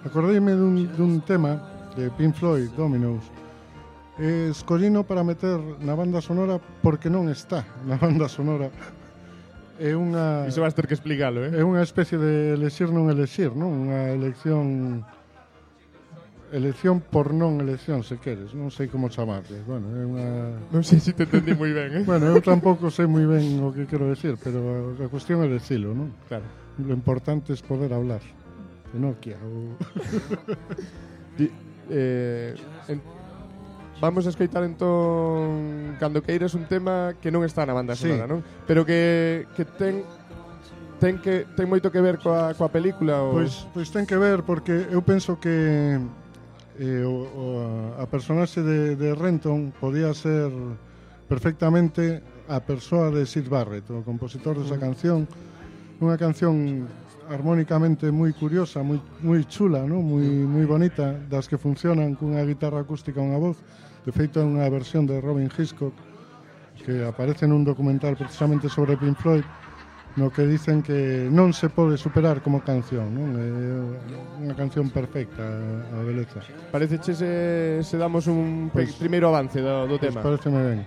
acordeime 0.09 0.57
dun, 0.57 0.89
dun 0.97 1.21
tema 1.21 1.61
de 2.01 2.09
Pink 2.17 2.33
Floyd, 2.33 2.73
Dominos 2.73 3.29
eh, 4.19 4.49
escollino 4.51 5.03
para 5.05 5.25
meter 5.25 5.59
na 5.83 5.95
banda 5.95 6.21
sonora 6.21 6.61
porque 6.83 7.11
non 7.11 7.27
está 7.27 7.67
na 7.89 7.99
banda 7.99 8.31
sonora 8.31 8.71
é 9.79 9.95
unha 9.99 10.47
Iso 10.47 10.63
vas 10.63 10.75
ter 10.75 10.87
que 10.87 10.95
explicalo, 10.95 11.43
eh? 11.43 11.51
É 11.51 11.63
unha 11.67 11.83
especie 11.83 12.15
de 12.15 12.55
elexir 12.55 12.95
non 12.95 13.11
elexir, 13.11 13.51
non? 13.59 13.91
Unha 13.91 14.15
elección 14.15 15.03
elección 16.55 17.03
por 17.03 17.35
non 17.35 17.59
elección, 17.59 18.07
se 18.07 18.23
queres, 18.23 18.55
non 18.55 18.71
sei 18.71 18.87
como 18.87 19.11
chamarle. 19.11 19.59
Bueno, 19.67 19.91
é 19.91 20.07
unha 20.07 20.27
Non 20.71 20.87
sei 20.87 21.03
se 21.03 21.11
te 21.11 21.27
entendí 21.27 21.59
moi 21.59 21.75
ben, 21.75 21.91
eh? 21.91 22.05
bueno, 22.07 22.31
eu 22.31 22.39
tampouco 22.39 22.87
sei 22.95 23.11
moi 23.11 23.27
ben 23.27 23.59
o 23.59 23.75
que 23.75 23.91
quero 23.91 24.07
decir, 24.07 24.39
pero 24.39 24.95
a 24.95 25.09
cuestión 25.11 25.43
é 25.43 25.51
decilo, 25.51 25.91
non? 25.91 26.15
Claro. 26.31 26.47
Lo 26.79 26.95
importante 26.95 27.51
é 27.51 27.59
poder 27.59 27.91
hablar. 27.91 28.23
De 28.95 29.03
Nokia 29.03 29.35
ou 29.43 29.75
eh, 31.91 32.55
en, 32.87 33.03
Vamos 34.05 34.27
a 34.27 34.29
escoitar 34.29 34.61
entón 34.69 35.97
Cando 35.97 36.21
queiras 36.21 36.53
un 36.53 36.69
tema 36.69 37.17
que 37.25 37.33
non 37.33 37.41
está 37.41 37.65
na 37.65 37.73
banda 37.73 37.97
sí. 37.97 38.05
sonora, 38.13 38.29
non? 38.29 38.45
Pero 38.69 38.85
que, 38.85 39.49
que 39.57 39.65
ten 39.65 40.05
ten 41.01 41.17
que 41.25 41.49
ten 41.57 41.65
moito 41.73 41.89
que 41.89 42.05
ver 42.05 42.21
coa, 42.21 42.53
coa 42.53 42.69
película 42.69 43.25
ou... 43.25 43.41
Pois, 43.41 43.65
pois 43.73 43.89
ten 43.89 44.05
que 44.05 44.21
ver 44.21 44.45
porque 44.45 44.93
eu 44.93 45.01
penso 45.01 45.41
que 45.41 45.97
eh, 46.77 47.01
o, 47.01 47.17
o, 47.33 47.45
a 47.97 48.05
personaxe 48.05 48.61
de, 48.61 48.93
de 48.93 49.17
Renton 49.17 49.73
podía 49.73 50.13
ser 50.13 50.53
perfectamente 51.25 52.21
a 52.45 52.61
persoa 52.61 53.09
de 53.09 53.25
Sid 53.25 53.49
Barrett, 53.49 53.89
o 53.89 54.05
compositor 54.05 54.61
desa 54.61 54.77
canción, 54.77 55.25
unha 56.05 56.21
canción 56.21 56.85
armónicamente 57.33 58.13
moi 58.13 58.37
curiosa, 58.37 58.85
moi 58.85 59.01
moi 59.25 59.41
chula, 59.49 59.89
¿no? 59.89 60.05
moi 60.05 60.29
moi 60.45 60.69
bonita, 60.69 61.17
das 61.33 61.49
que 61.49 61.57
funcionan 61.57 62.13
cunha 62.21 62.45
guitarra 62.45 62.85
acústica 62.85 63.17
e 63.17 63.25
unha 63.25 63.41
voz 63.41 63.57
De 64.05 64.13
feito, 64.13 64.41
é 64.41 64.45
unha 64.45 64.69
versión 64.69 65.09
de 65.09 65.21
Robin 65.21 65.49
Hitchcock 65.49 65.97
que 66.85 67.01
aparece 67.05 67.49
nun 67.49 67.65
documental 67.65 68.13
precisamente 68.19 68.69
sobre 68.69 69.01
Pink 69.01 69.17
Floyd 69.17 69.45
no 70.17 70.31
que 70.31 70.47
dicen 70.47 70.83
que 70.83 71.27
non 71.27 71.51
se 71.51 71.67
pode 71.73 71.99
superar 71.99 72.39
como 72.39 72.63
canción, 72.63 73.11
non? 73.11 73.35
É 73.35 73.49
unha 74.47 74.55
canción 74.55 74.87
perfecta 74.87 75.43
a 75.43 75.99
beleza. 76.07 76.39
Parece 76.71 77.03
che 77.03 77.19
se, 77.19 77.83
se 77.83 77.97
damos 77.99 78.31
un 78.31 78.71
pues, 78.71 78.95
pois- 78.95 79.01
primeiro 79.01 79.27
avance 79.27 79.59
do, 79.59 79.91
do 79.91 79.99
pois 79.99 80.03
tema. 80.07 80.23
Pues 80.23 80.39
pareceme 80.39 80.61
ben. 80.63 80.81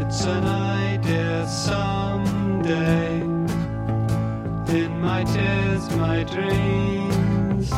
It's 0.00 0.24
an 0.24 0.46
idea 0.46 1.44
someday 1.46 3.20
In 4.72 5.00
my 5.00 5.24
tears, 5.24 5.84
my 5.96 6.24
dreams 6.24 7.70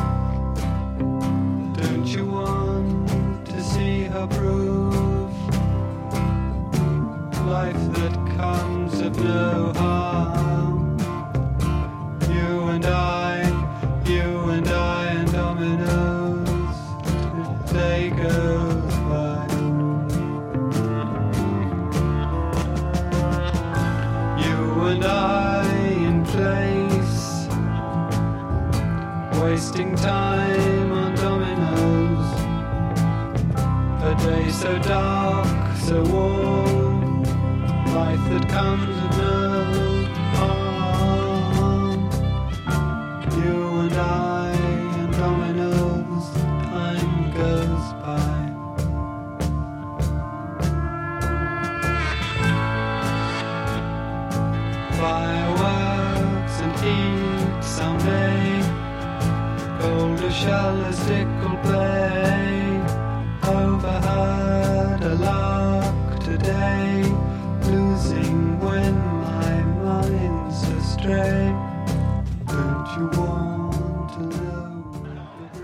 Don't 1.78 2.06
you 2.06 2.26
want 2.26 2.57
see 4.18 4.24
her 4.24 4.26
prove 4.26 5.32
life 7.46 7.92
that 7.92 8.14
comes 8.36 9.00
of 9.00 9.16
no 9.22 9.72
harm? 9.76 10.98
You 12.28 12.68
and 12.68 12.84
I, 12.86 13.42
you 14.04 14.50
and 14.50 14.68
I, 14.68 15.06
and 15.06 15.32
dominoes. 15.32 16.76
The 17.66 17.72
day 17.72 18.10
goes. 18.10 18.84
You 24.44 24.84
and 24.86 25.04
I 25.04 25.64
in 26.08 26.24
place, 26.24 27.48
wasting 29.40 29.94
time 29.96 30.47
so 34.68 34.78
dark, 34.80 35.76
so 35.78 36.02
warm, 36.12 37.22
life 37.94 38.20
that 38.28 38.46
comes 38.50 38.87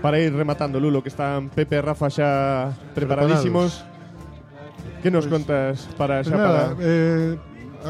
Para 0.05 0.19
ir 0.19 0.35
rematando, 0.35 0.79
Lulo, 0.79 1.01
que 1.01 1.09
están 1.09 1.49
Pepe 1.49 1.77
e 1.77 1.81
Rafa 1.81 2.13
xa 2.13 2.69
preparadísimos. 2.93 3.81
Que 5.01 5.09
nos 5.09 5.25
pues, 5.25 5.33
contas 5.33 5.89
para 5.97 6.21
xa 6.21 6.37
nada, 6.37 6.77
para... 6.77 6.85
Eh, 6.85 7.33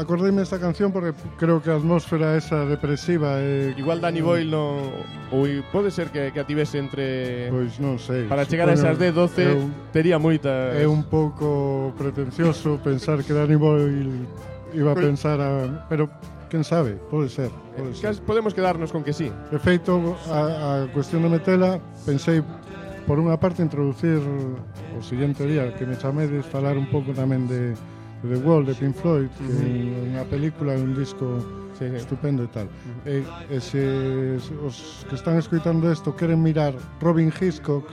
acordeime 0.00 0.40
esta 0.40 0.56
canción 0.56 0.96
porque 0.96 1.12
creo 1.36 1.60
que 1.60 1.68
a 1.68 1.76
atmósfera 1.76 2.40
esa 2.40 2.64
depresiva 2.64 3.36
eh, 3.36 3.76
Igual 3.76 4.00
Danny 4.00 4.20
eh, 4.20 4.24
Boyle 4.24 4.48
no 4.48 4.80
ou 5.28 5.44
pode 5.68 5.92
ser 5.92 6.08
que 6.08 6.32
que 6.32 6.40
ativese 6.40 6.80
entre 6.80 7.52
Pois 7.52 7.76
non 7.84 8.00
sei. 8.00 8.24
Para 8.32 8.48
chegar 8.48 8.72
a 8.72 8.80
esas 8.80 8.96
10 8.96 9.12
12 9.12 9.52
eu, 9.52 9.68
tería 9.92 10.16
moitas. 10.16 10.72
É 10.72 10.88
un 10.88 11.04
pouco 11.04 11.92
pretencioso 12.00 12.80
pensar 12.80 13.20
que 13.28 13.36
Danny 13.36 13.60
Boyle 13.60 14.24
iba 14.72 14.92
a 14.92 14.96
pois- 14.96 15.04
pensar 15.04 15.36
a, 15.36 15.84
pero 15.84 16.08
Quen 16.48 16.62
sabe, 16.62 16.94
pode 17.10 17.28
ser, 17.28 17.50
pode 17.76 17.90
eh, 17.90 17.94
ser. 17.94 18.22
Podemos 18.22 18.54
quedarnos 18.54 18.92
con 18.92 19.02
que 19.02 19.12
sí. 19.12 19.32
De 19.50 19.58
feito, 19.58 20.14
a, 20.30 20.84
a 20.84 20.92
cuestión 20.94 21.22
de 21.22 21.28
metela, 21.28 21.82
pensei 22.06 22.38
por 23.06 23.18
unha 23.18 23.34
parte 23.38 23.62
introducir 23.62 24.18
o 24.18 25.00
seguinte 25.02 25.46
día 25.46 25.74
que 25.74 25.86
me 25.86 25.98
chamedes 25.98 26.46
falar 26.46 26.78
un 26.78 26.86
pouco 26.90 27.14
tamén 27.14 27.46
de, 27.50 27.74
de 28.22 28.26
The 28.30 28.38
Wall 28.42 28.66
de 28.66 28.74
Pink 28.74 28.94
Floyd, 28.94 29.30
que 29.38 29.46
é 29.46 30.14
unha 30.14 30.26
película, 30.26 30.74
un 30.78 30.94
disco 30.94 31.38
sí, 31.78 31.86
sí. 31.86 31.98
estupendo 31.98 32.46
e 32.46 32.50
tal. 32.50 32.66
Uh 32.66 32.70
-huh. 32.70 33.50
E, 33.50 33.54
e 33.54 33.58
se 33.58 33.82
os 34.62 35.06
que 35.10 35.14
están 35.14 35.38
escoitando 35.38 35.90
isto 35.90 36.14
queren 36.14 36.42
mirar 36.42 36.74
Robin 37.02 37.30
Hitchcock 37.30 37.86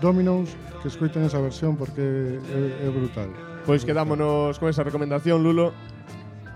Dominos, 0.00 0.52
que 0.80 0.88
escoiten 0.88 1.24
esa 1.24 1.40
versión 1.40 1.76
porque 1.76 2.40
é, 2.40 2.86
é 2.86 2.88
brutal. 2.88 3.28
Pois 3.68 3.84
quedámonos 3.84 4.56
con 4.56 4.68
esa 4.68 4.84
recomendación, 4.84 5.44
Lulo. 5.44 5.76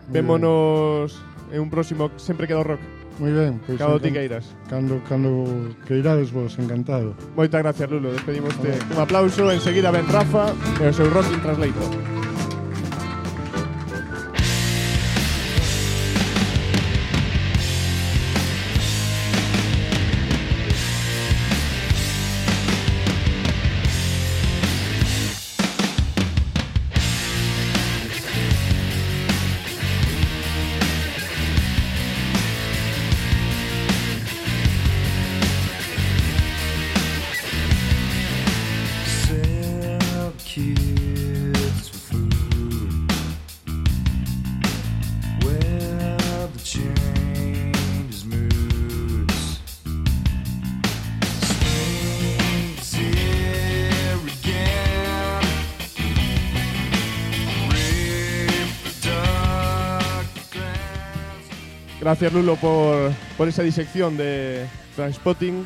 Vémonos 0.09 1.21
en 1.53 1.61
un 1.61 1.71
próximo 1.71 2.11
Sempre 2.17 2.47
queda 2.47 2.61
o 2.61 2.65
rock. 2.65 2.81
Moi 3.21 3.29
ben, 3.29 3.61
pois 3.69 3.77
Cado 3.77 4.01
ti 4.01 4.09
queiras. 4.09 4.57
Cando, 4.73 4.99
cando 5.05 5.45
queirades 5.85 6.33
vos, 6.33 6.57
encantado. 6.59 7.13
Moitas 7.37 7.61
gracias, 7.61 7.91
Lulo. 7.91 8.13
Despedimoste. 8.13 8.73
Un 8.97 8.99
aplauso, 8.99 9.53
enseguida 9.53 9.93
ben 9.93 10.09
Rafa 10.09 10.57
e 10.81 10.89
o 10.89 10.93
seu 10.97 11.13
Rock 11.13 11.29
in 11.29 11.41
Translator. 11.45 12.22
Gracias 62.13 62.35
Lulo 62.35 62.57
por, 62.57 63.11
por 63.39 63.49
esa 63.49 63.63
disección 63.63 64.19
de 64.19 64.67
Transpotting, 64.97 65.65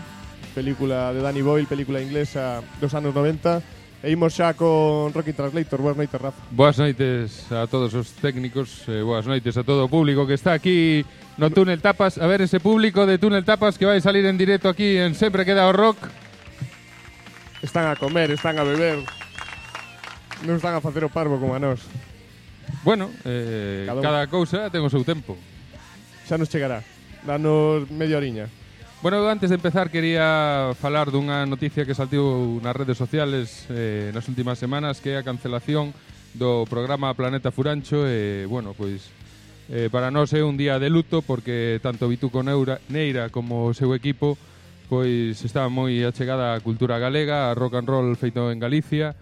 película 0.54 1.12
de 1.12 1.20
Danny 1.20 1.42
Boyle, 1.42 1.66
película 1.66 2.00
inglesa 2.00 2.62
dos 2.80 2.94
anos 2.94 3.12
90. 3.12 3.60
E 3.98 4.14
imos 4.14 4.38
xa 4.38 4.54
con 4.54 5.10
Rocky 5.10 5.34
Translator. 5.34 5.82
Boas 5.82 5.98
noites, 5.98 6.14
Rafa. 6.14 6.38
Boas 6.54 6.78
noites 6.78 7.50
a 7.50 7.66
todos 7.66 7.90
os 7.98 8.14
técnicos, 8.22 8.86
eh, 8.86 9.02
boas 9.02 9.26
noites 9.26 9.58
a 9.58 9.66
todo 9.66 9.86
o 9.86 9.90
público 9.90 10.22
que 10.22 10.38
está 10.38 10.54
aquí 10.54 11.02
no 11.34 11.50
Túnel 11.50 11.82
Tapas. 11.82 12.14
A 12.14 12.30
ver 12.30 12.38
ese 12.46 12.62
público 12.62 13.10
de 13.10 13.18
Túnel 13.18 13.42
Tapas 13.42 13.74
que 13.74 13.90
vai 13.90 13.98
salir 13.98 14.22
en 14.22 14.38
directo 14.38 14.70
aquí 14.70 15.02
en 15.02 15.18
Sempre 15.18 15.42
Queda 15.42 15.66
o 15.66 15.74
Rock. 15.74 15.98
Están 17.58 17.90
a 17.90 17.98
comer, 17.98 18.30
están 18.30 18.54
a 18.54 18.62
beber. 18.62 19.02
Non 20.46 20.62
están 20.62 20.78
a 20.78 20.80
facer 20.80 21.02
o 21.02 21.10
parvo 21.10 21.42
como 21.42 21.58
a 21.58 21.58
nós. 21.58 21.82
Bueno, 22.86 23.10
eh, 23.26 23.82
cada, 23.90 23.98
cada 23.98 24.22
cousa 24.30 24.70
ten 24.70 24.86
o 24.86 24.90
seu 24.94 25.02
tempo 25.02 25.34
xa 26.26 26.36
nos 26.36 26.50
chegará. 26.50 26.82
Danos 27.22 27.88
media 27.90 28.18
oriña. 28.18 28.50
Bueno, 29.02 29.22
antes 29.28 29.50
de 29.50 29.56
empezar 29.56 29.90
quería 29.90 30.74
falar 30.74 31.14
dunha 31.14 31.46
noticia 31.46 31.86
que 31.86 31.94
saltiu 31.94 32.58
nas 32.58 32.74
redes 32.74 32.98
sociales 32.98 33.68
eh, 33.70 34.10
nas 34.10 34.26
últimas 34.26 34.58
semanas 34.58 34.98
que 34.98 35.14
é 35.14 35.22
a 35.22 35.26
cancelación 35.26 35.94
do 36.34 36.66
programa 36.66 37.14
Planeta 37.14 37.54
Furancho 37.54 38.08
e, 38.08 38.42
eh, 38.42 38.50
bueno, 38.50 38.74
pois 38.74 39.12
eh, 39.70 39.86
para 39.92 40.10
nós 40.10 40.34
é 40.34 40.42
un 40.42 40.58
día 40.58 40.82
de 40.82 40.90
luto 40.90 41.22
porque 41.22 41.78
tanto 41.84 42.10
Bituco 42.10 42.42
Neura, 42.42 42.82
Neira 42.90 43.30
como 43.30 43.70
o 43.70 43.76
seu 43.76 43.94
equipo 43.94 44.34
pois 44.90 45.38
está 45.44 45.68
moi 45.70 46.02
achegada 46.02 46.56
a 46.56 46.62
cultura 46.64 46.98
galega, 46.98 47.52
a 47.52 47.54
rock 47.54 47.78
and 47.78 47.86
roll 47.86 48.08
feito 48.18 48.50
en 48.50 48.58
Galicia 48.58 49.14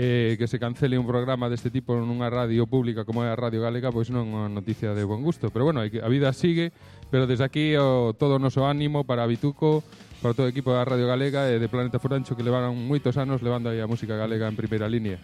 eh, 0.00 0.36
que 0.38 0.46
se 0.46 0.60
cancele 0.60 0.96
un 0.96 1.10
programa 1.10 1.50
deste 1.50 1.74
tipo 1.74 1.98
nunha 1.98 2.30
radio 2.30 2.70
pública 2.70 3.02
como 3.02 3.26
é 3.26 3.34
a 3.34 3.34
Radio 3.34 3.66
Galega, 3.66 3.90
pois 3.90 4.14
non 4.14 4.30
é 4.30 4.46
unha 4.46 4.46
noticia 4.46 4.94
de 4.94 5.02
buen 5.02 5.26
gusto. 5.26 5.50
Pero 5.50 5.66
bueno, 5.66 5.82
a 5.82 6.08
vida 6.08 6.30
sigue, 6.30 6.70
pero 7.10 7.26
desde 7.26 7.42
aquí 7.42 7.74
o, 7.74 8.14
todo 8.14 8.38
o 8.38 8.40
noso 8.40 8.62
ánimo 8.62 9.02
para 9.02 9.26
Bituco, 9.26 9.82
para 10.22 10.38
todo 10.38 10.46
o 10.46 10.52
equipo 10.54 10.70
da 10.70 10.86
Radio 10.86 11.10
Galega 11.10 11.50
e 11.50 11.58
de 11.58 11.66
Planeta 11.66 11.98
Furancho 11.98 12.38
que 12.38 12.46
levaron 12.46 12.78
moitos 12.78 13.18
anos 13.18 13.42
levando 13.42 13.74
aí 13.74 13.82
a 13.82 13.90
música 13.90 14.14
galega 14.14 14.46
en 14.46 14.54
primeira 14.54 14.86
línea. 14.86 15.18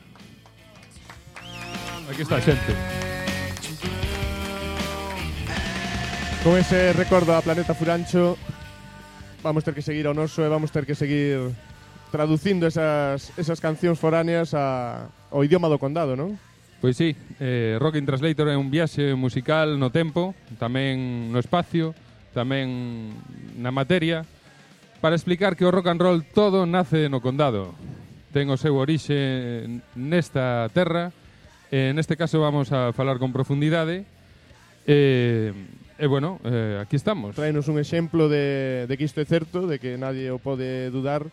Aquí 2.10 2.26
está 2.26 2.42
a 2.42 2.42
xente. 2.42 2.74
Con 6.42 6.58
ese 6.58 6.90
recordo 6.98 7.30
a 7.30 7.46
Planeta 7.46 7.78
Furancho 7.78 8.34
vamos 9.38 9.62
ter 9.62 9.70
que 9.70 9.86
seguir 9.86 10.10
ao 10.10 10.18
noso 10.18 10.42
e 10.42 10.50
vamos 10.50 10.74
ter 10.74 10.82
que 10.82 10.98
seguir 10.98 11.54
traducindo 12.14 12.70
esas, 12.70 13.34
esas 13.34 13.58
cancións 13.58 13.98
foráneas 13.98 14.54
a, 14.54 15.10
ao 15.34 15.42
idioma 15.42 15.66
do 15.66 15.82
condado, 15.82 16.14
non? 16.14 16.38
Pois 16.78 16.94
sí, 16.94 17.18
eh, 17.42 17.74
Rock 17.82 17.98
in 17.98 18.06
Translator 18.06 18.46
é 18.46 18.54
un 18.54 18.70
viaxe 18.70 19.18
musical 19.18 19.74
no 19.82 19.90
tempo, 19.90 20.30
tamén 20.62 21.34
no 21.34 21.42
espacio, 21.42 21.90
tamén 22.30 23.10
na 23.58 23.74
materia, 23.74 24.22
para 25.02 25.18
explicar 25.18 25.58
que 25.58 25.66
o 25.66 25.74
rock 25.74 25.90
and 25.90 25.98
roll 25.98 26.22
todo 26.22 26.70
nace 26.70 27.10
no 27.10 27.18
condado. 27.18 27.74
Ten 28.30 28.46
o 28.46 28.54
seu 28.54 28.78
orixe 28.78 29.66
nesta 29.98 30.70
terra, 30.70 31.10
eh, 31.74 31.90
neste 31.98 32.14
caso 32.14 32.38
vamos 32.38 32.70
a 32.70 32.94
falar 32.94 33.18
con 33.18 33.34
profundidade, 33.34 34.06
eh, 34.86 35.50
E 35.94 36.04
eh, 36.04 36.08
bueno, 36.08 36.40
eh, 36.42 36.82
aquí 36.82 36.96
estamos. 36.96 37.36
Traenos 37.36 37.68
un 37.68 37.78
exemplo 37.78 38.28
de, 38.28 38.86
de 38.88 38.98
que 38.98 39.04
isto 39.04 39.22
é 39.22 39.24
certo, 39.24 39.70
de 39.70 39.78
que 39.78 39.94
nadie 39.94 40.34
o 40.34 40.42
pode 40.42 40.90
dudar, 40.90 41.30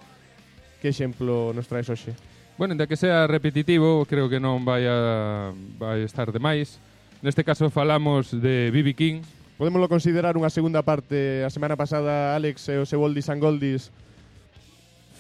Que 0.82 0.90
exemplo 0.90 1.54
nos 1.54 1.70
traes 1.70 1.88
hoxe? 1.88 2.18
Bueno, 2.58 2.74
ainda 2.74 2.90
que 2.90 2.98
sea 2.98 3.30
repetitivo, 3.30 4.06
creo 4.10 4.28
que 4.28 4.42
non 4.42 4.66
vai, 4.66 4.90
a, 4.90 5.54
vai 5.78 6.02
estar 6.02 6.34
demais. 6.34 6.82
Neste 7.22 7.46
caso 7.46 7.70
falamos 7.70 8.34
de 8.34 8.74
B.B. 8.74 8.98
King. 8.98 9.22
Podemoslo 9.62 9.86
considerar 9.86 10.34
unha 10.34 10.50
segunda 10.50 10.82
parte. 10.82 11.46
A 11.46 11.54
semana 11.54 11.78
pasada 11.78 12.34
Alex 12.34 12.66
e 12.74 12.82
o 12.82 12.86
seu 12.90 13.06
Oldies 13.06 13.30
and 13.30 13.42
Goldies 13.46 13.94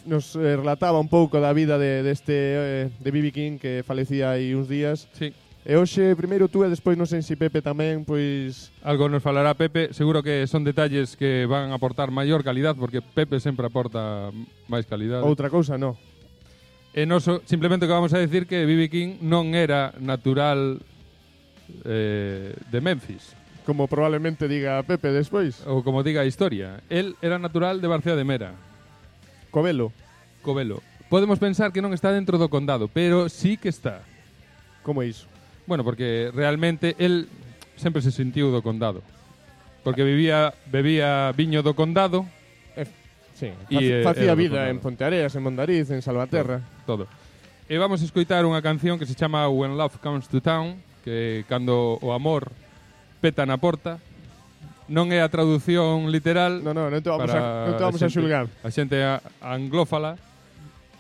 nos 0.06 0.34
eh, 0.34 0.58
relataba 0.58 0.98
un 0.98 1.10
pouco 1.14 1.38
da 1.38 1.54
vida 1.54 1.78
de, 1.78 2.02
deste 2.02 2.34
de, 2.34 2.90
eh, 2.90 2.90
de 2.90 3.10
B.B. 3.14 3.30
King 3.30 3.54
que 3.62 3.86
falecía 3.86 4.34
aí 4.34 4.58
uns 4.58 4.66
días. 4.66 5.06
Sí. 5.14 5.30
E 5.62 5.78
hoxe 5.78 6.18
primeiro 6.18 6.50
tú 6.50 6.66
e 6.66 6.74
despois 6.74 6.98
non 6.98 7.06
sei 7.06 7.22
se 7.22 7.38
Pepe 7.38 7.62
tamén 7.62 8.02
pois 8.02 8.74
algo 8.82 9.06
nos 9.06 9.22
falará 9.22 9.54
Pepe, 9.54 9.94
seguro 9.94 10.26
que 10.26 10.50
son 10.50 10.66
detalles 10.66 11.14
que 11.14 11.46
van 11.46 11.70
a 11.70 11.78
aportar 11.78 12.10
maior 12.10 12.42
calidad 12.42 12.74
porque 12.74 13.06
Pepe 13.06 13.38
sempre 13.38 13.70
aporta 13.70 14.34
máis 14.66 14.90
calidad. 14.90 15.22
Outra 15.22 15.54
cousa 15.54 15.78
no. 15.78 16.02
E 16.98 17.06
noso 17.06 17.46
simplemente 17.46 17.86
que 17.86 17.94
vamos 17.94 18.10
a 18.12 18.20
decir 18.20 18.50
que 18.50 18.66
BB 18.66 18.90
King 18.90 19.12
non 19.22 19.54
era 19.54 19.94
natural 20.02 20.82
eh, 21.86 22.58
de 22.58 22.80
Memphis. 22.82 23.38
Como 23.62 23.86
probablemente 23.86 24.50
diga 24.50 24.82
Pepe 24.82 25.14
despois. 25.14 25.62
Ou 25.70 25.86
como 25.86 26.02
diga 26.02 26.26
a 26.26 26.28
historia. 26.28 26.82
El 26.90 27.14
era 27.22 27.38
natural 27.38 27.80
de 27.80 27.88
Barcea 27.88 28.18
de 28.18 28.26
Mera. 28.26 28.58
Covelo. 29.54 29.94
Covelo. 30.42 30.82
Podemos 31.06 31.38
pensar 31.38 31.70
que 31.70 31.86
non 31.86 31.94
está 31.94 32.10
dentro 32.10 32.42
do 32.42 32.50
condado, 32.50 32.90
pero 32.90 33.30
sí 33.30 33.62
que 33.62 33.70
está. 33.70 34.02
Como 34.82 35.06
é 35.06 35.14
iso? 35.14 35.31
Bueno, 35.72 35.86
porque 35.86 36.30
realmente 36.36 36.98
el 37.00 37.30
sempre 37.78 38.02
se 38.02 38.12
sentiu 38.12 38.52
do 38.52 38.60
condado. 38.60 39.00
Porque 39.88 40.04
vivía 40.04 40.52
bebía 40.68 41.32
viño 41.32 41.64
do 41.64 41.80
condado. 41.80 42.28
Eh, 42.76 42.84
sí, 43.32 43.56
e, 43.72 43.80
eh, 43.80 44.04
facía 44.04 44.36
vida 44.36 44.68
en 44.68 44.84
Ponteareas, 44.84 45.32
en 45.32 45.48
Mondariz, 45.48 45.88
en 45.96 46.04
Salvaterra. 46.04 46.60
Todo, 46.84 47.08
todo. 47.08 47.16
E 47.72 47.80
vamos 47.80 48.04
a 48.04 48.06
escoitar 48.06 48.44
unha 48.44 48.60
canción 48.60 49.00
que 49.00 49.08
se 49.08 49.16
chama 49.16 49.48
When 49.48 49.80
Love 49.80 49.96
Comes 50.04 50.28
to 50.28 50.44
Town, 50.44 50.76
que 51.08 51.48
cando 51.48 51.96
o 52.04 52.12
amor 52.12 52.52
peta 53.24 53.48
na 53.48 53.56
porta, 53.56 53.96
non 54.92 55.08
é 55.16 55.24
a 55.24 55.32
traducción 55.32 56.12
literal. 56.12 56.60
No, 56.68 56.76
no, 56.76 56.92
non 56.92 57.00
te 57.00 57.08
vamos, 57.08 57.32
a, 57.32 57.72
non 57.72 57.80
te 57.80 57.84
vamos 57.88 58.04
a, 58.04 58.12
xente, 58.12 58.12
a 58.12 58.16
xulgar. 58.20 58.46
A 58.60 58.70
xente 58.76 59.00
anglófala 59.40 60.20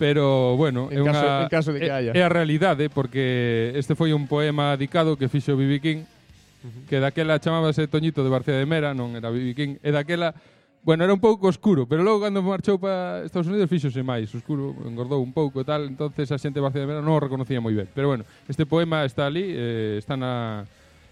pero 0.02 0.58
bueno, 0.58 0.90
en 0.90 1.06
é 1.06 1.06
caso, 1.06 1.22
unha, 1.22 1.46
en 1.46 1.54
caso 1.54 1.70
de 1.70 1.80
que 1.86 1.86
é, 1.86 1.94
haya. 1.94 2.12
é 2.18 2.26
a 2.26 2.32
realidade 2.34 2.90
porque 2.90 3.70
este 3.78 3.94
foi 3.94 4.18
un 4.18 4.26
poema 4.26 4.74
dedicado 4.74 5.14
que 5.14 5.30
fixo 5.30 5.54
B.B. 5.54 5.78
King 5.78 6.02
uh 6.02 6.66
-huh. 6.66 6.90
que 6.90 6.98
daquela 6.98 7.38
chamábase 7.38 7.86
Toñito 7.86 8.26
de 8.26 8.34
Barcia 8.34 8.58
de 8.58 8.66
Mera, 8.66 8.98
non 8.98 9.14
era 9.14 9.30
B.B. 9.30 9.54
King, 9.54 9.78
e 9.78 9.94
daquela 9.94 10.34
Bueno, 10.82 11.06
era 11.06 11.14
un 11.14 11.22
pouco 11.22 11.46
oscuro, 11.46 11.86
pero 11.86 12.02
logo 12.02 12.26
cando 12.26 12.42
marchou 12.42 12.82
para 12.82 13.22
Estados 13.22 13.46
Unidos 13.46 13.70
fíxose 13.70 14.02
máis 14.02 14.34
oscuro, 14.34 14.74
engordou 14.90 15.22
un 15.22 15.30
pouco 15.30 15.62
e 15.62 15.66
tal, 15.70 15.86
entonces 15.86 16.26
a 16.34 16.42
xente 16.42 16.58
de 16.58 16.66
Barcia 16.66 16.82
de 16.82 16.90
Mera 16.90 17.06
non 17.06 17.14
o 17.14 17.22
reconocía 17.22 17.62
moi 17.62 17.78
ben. 17.78 17.86
Pero 17.94 18.10
bueno, 18.10 18.26
este 18.50 18.66
poema 18.66 19.06
está 19.06 19.30
ali, 19.30 19.54
eh, 19.54 20.02
está 20.02 20.18
na, 20.18 20.66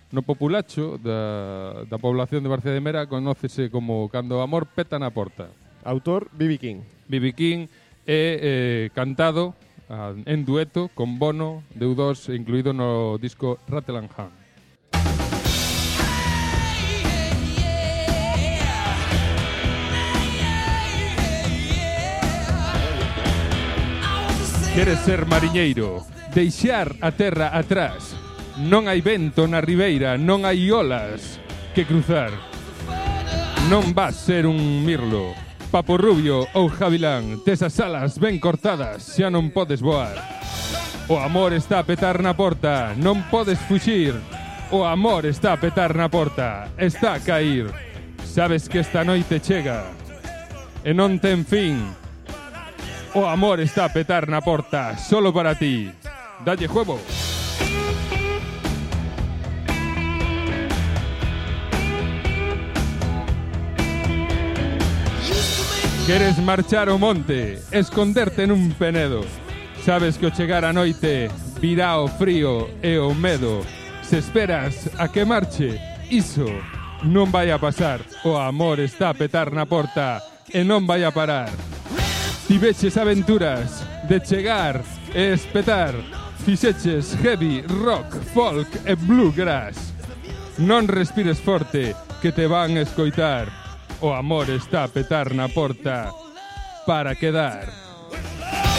no 0.10 0.26
populacho 0.26 0.98
da, 0.98 1.86
da 1.86 2.02
población 2.02 2.42
de 2.42 2.50
Barcia 2.50 2.74
de 2.74 2.82
Mera, 2.82 3.06
conócese 3.06 3.70
como 3.70 4.10
Cando 4.10 4.42
o 4.42 4.42
amor 4.42 4.66
peta 4.66 4.98
na 4.98 5.14
porta. 5.14 5.54
Autor, 5.86 6.34
B.B. 6.34 6.58
King. 6.58 6.82
B.B. 7.06 7.38
King, 7.38 7.70
e 8.10 8.40
eh, 8.42 8.90
cantado 8.96 9.54
ah, 9.88 10.14
en 10.26 10.44
dueto 10.44 10.90
con 10.96 11.20
Bono 11.20 11.62
de 11.76 11.86
U2 11.86 12.34
incluído 12.34 12.74
no 12.74 13.20
disco 13.22 13.60
Rattle 13.68 14.00
and 14.00 14.10
Hum. 14.18 14.30
Queres 24.74 25.00
ser 25.00 25.26
mariñeiro, 25.26 26.06
deixar 26.34 26.96
a 27.02 27.12
terra 27.12 27.52
atrás. 27.58 28.16
Non 28.58 28.88
hai 28.90 29.02
vento 29.06 29.46
na 29.46 29.62
ribeira, 29.62 30.18
non 30.18 30.50
hai 30.50 30.72
olas 30.72 31.38
que 31.76 31.86
cruzar. 31.86 32.34
Non 33.68 33.94
vas 33.94 34.16
ser 34.18 34.48
un 34.48 34.58
mirlo, 34.82 35.36
Papo 35.72 35.98
Rubio 35.98 36.48
ou 36.54 36.70
Javilán, 36.70 37.46
tes 37.46 37.62
as 37.62 37.78
alas 37.80 38.18
ben 38.18 38.42
cortadas, 38.42 39.06
xa 39.14 39.30
non 39.30 39.54
podes 39.54 39.86
voar. 39.86 40.18
O 41.06 41.22
amor 41.22 41.54
está 41.54 41.78
a 41.78 41.86
petar 41.86 42.26
na 42.26 42.34
porta, 42.34 42.98
non 42.98 43.22
podes 43.30 43.62
fuxir. 43.70 44.18
O 44.74 44.82
amor 44.82 45.30
está 45.30 45.54
a 45.54 45.62
petar 45.62 45.94
na 45.94 46.10
porta, 46.10 46.74
está 46.74 47.18
a 47.18 47.22
cair. 47.22 47.70
Sabes 48.26 48.66
que 48.66 48.82
esta 48.82 49.06
noite 49.06 49.38
chega 49.38 49.94
e 50.82 50.90
non 50.90 51.22
ten 51.22 51.46
fin. 51.46 51.78
O 53.14 53.30
amor 53.30 53.62
está 53.62 53.86
a 53.86 53.94
petar 53.94 54.26
na 54.26 54.42
porta, 54.42 54.98
solo 54.98 55.30
para 55.30 55.54
ti. 55.54 55.86
Dalle 56.42 56.66
juego. 56.66 56.98
Queres 66.10 66.40
marchar 66.40 66.90
ao 66.90 66.98
monte, 66.98 67.60
esconderte 67.72 68.48
nun 68.50 68.74
penedo. 68.74 69.22
Sabes 69.86 70.18
que 70.18 70.26
o 70.26 70.34
chegar 70.34 70.66
a 70.66 70.74
noite 70.74 71.30
virá 71.62 72.02
o 72.02 72.10
frío 72.10 72.66
e 72.82 72.98
o 72.98 73.14
medo. 73.14 73.62
Se 74.02 74.18
esperas 74.18 74.90
a 74.98 75.06
que 75.06 75.22
marche, 75.22 75.78
iso 76.10 76.50
non 77.06 77.30
vai 77.30 77.54
a 77.54 77.62
pasar. 77.62 78.02
O 78.26 78.42
amor 78.42 78.82
está 78.82 79.14
a 79.14 79.14
petar 79.14 79.54
na 79.54 79.70
porta 79.70 80.18
e 80.50 80.66
non 80.66 80.90
vai 80.90 81.06
a 81.06 81.14
parar. 81.14 81.54
Tiveches 82.50 82.98
aventuras 82.98 83.86
de 84.10 84.18
chegar 84.26 84.82
e 85.14 85.38
espetar. 85.38 85.94
Fixeches 86.42 87.14
heavy, 87.22 87.62
rock, 87.86 88.18
folk 88.34 88.82
e 88.82 88.98
bluegrass. 88.98 89.94
Non 90.58 90.90
respires 90.90 91.38
forte, 91.38 91.94
que 92.18 92.34
te 92.34 92.50
van 92.50 92.82
escoitar 92.82 93.59
o 94.02 94.14
amor 94.14 94.50
está 94.50 94.84
a 94.84 94.88
petar 94.88 95.34
na 95.34 95.50
porta 95.50 96.12
para 96.86 97.16
quedar. 97.16 97.68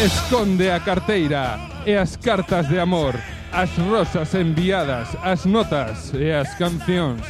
Esconde 0.04 0.70
a 0.70 0.80
carteira 0.80 1.58
e 1.86 1.94
as 1.94 2.16
cartas 2.16 2.68
de 2.68 2.78
amor, 2.78 3.14
as 3.52 3.70
rosas 3.78 4.34
enviadas, 4.34 5.08
as 5.22 5.44
notas 5.44 6.12
e 6.14 6.32
as 6.32 6.54
cancións. 6.54 7.22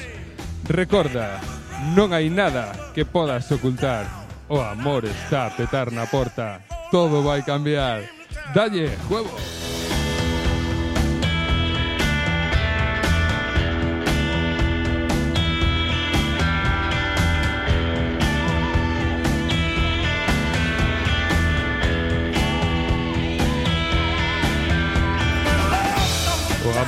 Recorda, 0.68 1.40
non 1.96 2.14
hai 2.14 2.30
nada 2.30 2.70
que 2.94 3.04
podas 3.04 3.50
ocultar. 3.50 4.06
O 4.50 4.58
amor 4.58 5.04
está 5.04 5.46
a 5.46 5.54
petar 5.54 5.90
na 5.90 6.06
porta. 6.06 6.62
Todo 6.90 7.22
vai 7.22 7.42
cambiar. 7.42 8.02
Dalle, 8.54 8.90
juego! 9.06 9.69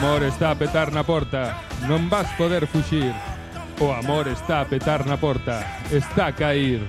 amor 0.03 0.25
está 0.25 0.51
a 0.51 0.57
petar 0.57 0.91
na 0.91 1.07
porta, 1.07 1.55
non 1.87 2.11
vas 2.11 2.27
poder 2.35 2.67
fuxir. 2.67 3.15
O 3.79 3.95
amor 3.95 4.27
está 4.27 4.59
a 4.59 4.67
petar 4.67 5.07
na 5.07 5.15
porta, 5.15 5.63
está 5.95 6.27
a 6.27 6.35
cair. 6.35 6.83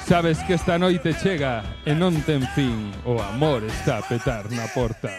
Sabes 0.00 0.40
que 0.48 0.56
esta 0.56 0.80
noite 0.80 1.12
chega 1.12 1.60
e 1.84 1.92
non 1.92 2.16
ten 2.24 2.40
fin. 2.56 2.88
O 3.04 3.20
amor 3.20 3.68
está 3.68 4.00
a 4.00 4.06
petar 4.08 4.48
na 4.48 4.64
porta, 4.72 5.12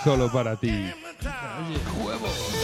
solo 0.00 0.32
para 0.32 0.56
ti. 0.56 0.88
Oye, 1.60 1.76
huevos. 2.00 2.59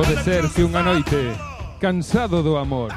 Pode 0.00 0.16
ser 0.24 0.48
que 0.56 0.64
unha 0.64 0.80
noite, 0.80 1.36
cansado 1.76 2.40
do 2.40 2.56
amor, 2.56 2.88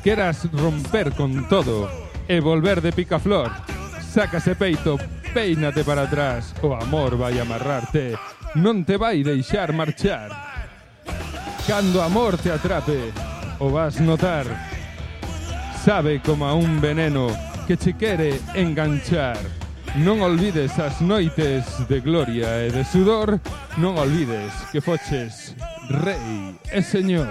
queras 0.00 0.48
romper 0.48 1.12
con 1.12 1.44
todo 1.52 1.84
e 2.24 2.40
volver 2.40 2.80
de 2.80 2.96
picaflor. 2.96 3.52
Sácase 4.00 4.56
peito, 4.56 4.96
peínate 5.36 5.84
para 5.84 6.08
atrás, 6.08 6.56
o 6.64 6.72
amor 6.72 7.20
vai 7.20 7.36
amarrarte, 7.36 8.16
non 8.56 8.88
te 8.88 8.96
vai 8.96 9.20
deixar 9.20 9.76
marchar. 9.76 10.32
Cando 11.68 12.00
amor 12.00 12.40
te 12.40 12.48
atrape, 12.48 13.12
o 13.60 13.68
vas 13.68 14.00
notar. 14.00 14.48
Sabe 15.84 16.24
como 16.24 16.48
a 16.48 16.56
un 16.56 16.80
veneno 16.80 17.28
que 17.68 17.76
che 17.76 18.00
quere 18.00 18.40
enganchar. 18.56 19.36
Non 20.00 20.24
olvides 20.24 20.72
as 20.80 21.04
noites 21.04 21.84
de 21.84 22.00
gloria 22.00 22.64
e 22.64 22.72
de 22.72 22.80
sudor, 22.88 23.36
non 23.76 24.00
olvides 24.00 24.56
que 24.72 24.80
foches 24.80 25.52
Rey 25.90 26.56
es 26.70 26.86
Señor. 26.86 27.28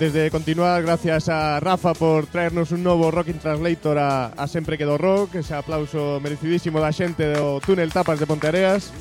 Antes 0.00 0.14
de 0.14 0.30
continuar, 0.30 0.80
gracias 0.80 1.28
a 1.28 1.60
Rafa 1.60 1.92
por 1.92 2.24
traernos 2.24 2.72
un 2.72 2.82
novo 2.82 3.10
Rocking 3.10 3.38
Translator 3.38 3.98
a, 3.98 4.26
a 4.28 4.48
Sempre 4.48 4.78
Quedo 4.78 4.96
Rock, 4.96 5.34
ese 5.34 5.52
aplauso 5.52 6.18
merecidísimo 6.24 6.80
da 6.80 6.88
xente 6.88 7.28
do 7.36 7.60
Túnel 7.60 7.92
Tapas 7.92 8.16
de 8.16 8.24
Ponteareas. 8.24 8.96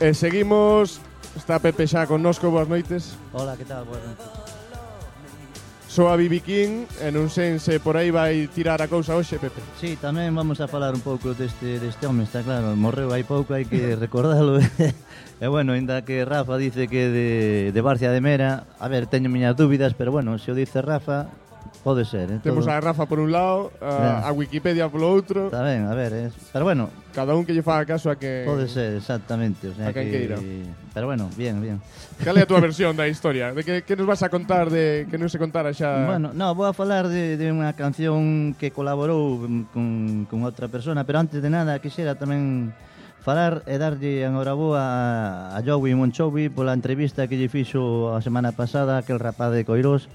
E 0.00 0.16
seguimos, 0.16 0.96
está 1.36 1.60
Pepe 1.60 1.84
xa 1.84 2.08
connosco, 2.08 2.48
boas 2.48 2.72
noites. 2.72 3.20
Hola, 3.36 3.52
que 3.52 3.68
tal, 3.68 3.84
boas 3.84 4.00
noites 4.00 4.27
soa 5.98 6.14
Bibi 6.14 6.38
King 6.38 6.86
e 7.02 7.10
non 7.10 7.26
sei 7.26 7.58
se 7.58 7.82
por 7.82 7.98
aí 7.98 8.14
vai 8.14 8.46
tirar 8.54 8.78
a 8.78 8.86
cousa 8.86 9.18
hoxe, 9.18 9.34
Pepe. 9.42 9.58
Sí, 9.82 9.98
tamén 9.98 10.30
vamos 10.30 10.62
a 10.62 10.70
falar 10.70 10.94
un 10.94 11.02
pouco 11.02 11.34
deste, 11.34 11.82
deste 11.82 12.06
home, 12.06 12.22
está 12.22 12.46
claro, 12.46 12.70
morreu 12.78 13.10
hai 13.10 13.26
pouco, 13.26 13.50
hai 13.50 13.66
que 13.66 13.98
recordalo. 13.98 14.62
e 15.42 15.46
bueno, 15.50 15.74
ainda 15.74 16.06
que 16.06 16.22
Rafa 16.22 16.54
dice 16.54 16.86
que 16.86 17.10
de, 17.10 17.28
de 17.74 17.80
Barcia 17.82 18.14
de 18.14 18.22
Mera, 18.22 18.70
a 18.78 18.86
ver, 18.86 19.10
teño 19.10 19.26
miñas 19.26 19.58
dúbidas, 19.58 19.98
pero 19.98 20.14
bueno, 20.14 20.38
se 20.38 20.54
o 20.54 20.54
dice 20.54 20.78
Rafa, 20.86 21.34
Pode 21.82 22.04
ser, 22.04 22.30
eh? 22.30 22.38
Temos 22.42 22.66
todo... 22.66 22.74
a 22.74 22.80
Rafa 22.80 23.06
por 23.06 23.20
un 23.20 23.30
lado, 23.30 23.70
a, 23.80 24.26
a 24.26 24.32
Wikipedia 24.32 24.90
polo 24.90 25.08
outro. 25.08 25.46
Está 25.46 25.62
ben, 25.62 25.86
a 25.86 25.94
ver, 25.94 26.12
eh? 26.12 26.28
pero 26.52 26.66
bueno, 26.66 26.90
cada 27.14 27.38
un 27.38 27.46
que 27.46 27.54
lle 27.54 27.62
faga 27.62 27.86
caso 27.86 28.10
a 28.10 28.18
que 28.18 28.42
Pode 28.42 28.66
ser, 28.66 28.98
exactamente, 28.98 29.70
o 29.70 29.74
sea, 29.74 29.88
a 29.88 29.92
que, 29.94 30.10
que 30.10 30.18
irá. 30.26 30.36
Pero 30.92 31.06
bueno, 31.06 31.30
bien, 31.38 31.62
bien. 31.62 31.78
Cal 32.18 32.34
é 32.34 32.42
a 32.42 32.50
túa 32.50 32.58
versión 32.58 32.98
da 32.98 33.06
historia? 33.06 33.54
De 33.54 33.62
que, 33.62 33.86
que 33.86 33.94
nos 33.94 34.10
vas 34.10 34.26
a 34.26 34.28
contar 34.28 34.74
de 34.74 35.06
que 35.06 35.16
non 35.16 35.30
se 35.30 35.38
contara 35.38 35.70
xa? 35.70 36.02
Bueno, 36.02 36.34
no, 36.34 36.50
vou 36.58 36.66
a 36.66 36.74
falar 36.74 37.06
de, 37.06 37.38
de 37.38 37.46
unha 37.54 37.70
canción 37.78 38.58
que 38.58 38.74
colaborou 38.74 39.38
con, 39.70 40.26
con 40.26 40.38
outra 40.42 40.66
persona, 40.66 41.06
pero 41.06 41.22
antes 41.22 41.38
de 41.38 41.46
nada 41.46 41.78
quixera 41.78 42.18
tamén 42.18 42.74
falar 43.22 43.62
e 43.70 43.78
darlle 43.78 44.26
enhoraboa 44.26 44.82
a, 44.82 45.56
a 45.56 45.58
Joey 45.62 45.94
Monchovi 45.94 46.50
pola 46.50 46.74
entrevista 46.74 47.30
que 47.30 47.38
lle 47.38 47.46
fixo 47.46 48.10
a 48.10 48.18
semana 48.18 48.50
pasada 48.50 48.98
aquel 48.98 49.22
rapaz 49.22 49.54
de 49.54 49.62
Coirós 49.62 50.10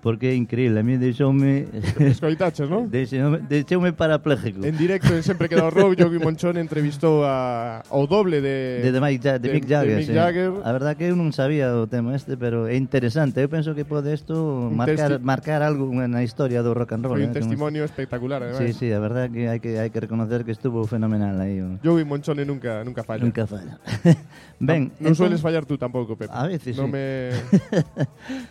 porque 0.00 0.30
é 0.30 0.34
increíble. 0.34 0.80
A 0.80 0.82
mí 0.82 0.96
deixoume... 0.96 1.66
Escoitaches, 1.98 2.70
non? 2.70 2.86
Deixoume, 2.92 3.42
deixoume 3.44 3.92
parapléjico. 3.92 4.62
En 4.62 4.78
directo, 4.78 5.10
en 5.14 5.22
sempre 5.22 5.48
queda 5.48 5.66
o 5.66 5.70
rollo 5.70 6.10
que 6.10 6.18
Monchón 6.18 6.56
entrevistou 6.56 7.26
a, 7.26 7.82
ao 7.90 8.06
doble 8.06 8.40
de... 8.40 8.80
De, 8.82 8.90
de, 8.94 9.00
Mike, 9.00 9.22
ja 9.22 9.38
de, 9.38 9.48
de 9.48 9.54
Mick 9.54 9.66
Jagger. 9.66 9.98
De 9.98 10.06
Mick 10.06 10.14
Jagger. 10.14 10.50
Sí. 10.54 10.62
A 10.62 10.70
verdad 10.72 10.94
que 10.94 11.10
eu 11.10 11.16
non 11.18 11.34
sabía 11.34 11.74
o 11.74 11.90
tema 11.90 12.14
este, 12.14 12.38
pero 12.38 12.70
é 12.70 12.78
interesante. 12.78 13.42
Eu 13.42 13.50
penso 13.50 13.74
que 13.74 13.82
pode 13.82 14.14
isto 14.14 14.70
marcar, 14.70 15.18
marcar 15.18 15.60
algo 15.66 15.90
na 15.90 16.22
historia 16.22 16.62
do 16.62 16.72
rock 16.72 16.94
and 16.94 17.02
roll. 17.02 17.18
Foi 17.18 17.26
eh, 17.26 17.30
un 17.30 17.34
eh, 17.34 17.38
testimonio 17.42 17.82
como... 17.82 17.90
espectacular, 17.90 18.38
además. 18.42 18.62
Sí, 18.62 18.72
sí, 18.72 18.86
a 18.94 19.00
verdad 19.02 19.30
que 19.30 19.50
hai 19.50 19.58
que, 19.58 19.82
hai 19.82 19.90
que 19.90 19.98
reconocer 19.98 20.46
que 20.46 20.54
estuvo 20.54 20.86
fenomenal 20.86 21.34
aí. 21.42 21.58
O... 21.58 21.82
Joey 21.82 22.06
Monchone 22.06 22.46
nunca, 22.46 22.86
nunca 22.86 23.02
falla. 23.02 23.24
Nunca 23.24 23.50
falla. 23.50 23.82
ben, 24.62 24.94
non, 25.02 25.10
non 25.10 25.12
entón... 25.14 25.26
sueles 25.26 25.42
fallar 25.42 25.66
tú 25.66 25.74
tampouco, 25.74 26.14
Pepe. 26.14 26.30
A 26.30 26.46
veces, 26.46 26.78
non 26.78 26.90
sí. 26.90 26.94
me... 26.94 27.34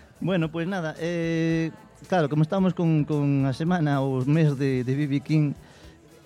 Bueno, 0.20 0.49
pois 0.49 0.65
pues 0.65 0.68
nada, 0.68 0.95
eh, 0.99 1.72
claro, 2.09 2.30
como 2.30 2.41
estamos 2.41 2.74
con, 2.74 3.05
con 3.05 3.45
a 3.45 3.53
semana, 3.53 4.01
o 4.01 4.26
mes 4.26 4.57
de, 4.57 4.84
de 4.84 4.93
BB 4.95 5.22
King, 5.22 5.53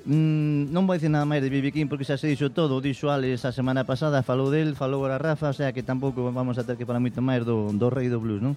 mm, 0.07 0.71
non 0.71 0.87
vou 0.87 0.95
dicir 0.95 1.11
nada 1.11 1.27
máis 1.27 1.43
de 1.43 1.51
BB 1.51 1.75
King 1.75 1.87
porque 1.91 2.07
xa 2.07 2.15
se 2.15 2.31
dixo 2.31 2.55
todo, 2.55 2.79
dixo 2.79 3.11
Alex 3.11 3.43
a 3.43 3.51
semana 3.51 3.83
pasada, 3.83 4.23
falou 4.23 4.47
del, 4.47 4.79
falou 4.79 5.03
a 5.03 5.19
Rafa, 5.19 5.51
o 5.51 5.55
sea 5.55 5.75
que 5.75 5.83
tampouco 5.83 6.23
vamos 6.31 6.55
a 6.55 6.63
ter 6.63 6.79
que 6.79 6.87
falar 6.87 7.03
moito 7.03 7.19
máis 7.19 7.43
do, 7.43 7.75
do 7.75 7.91
rei 7.91 8.07
do 8.07 8.23
blues, 8.23 8.39
non? 8.39 8.55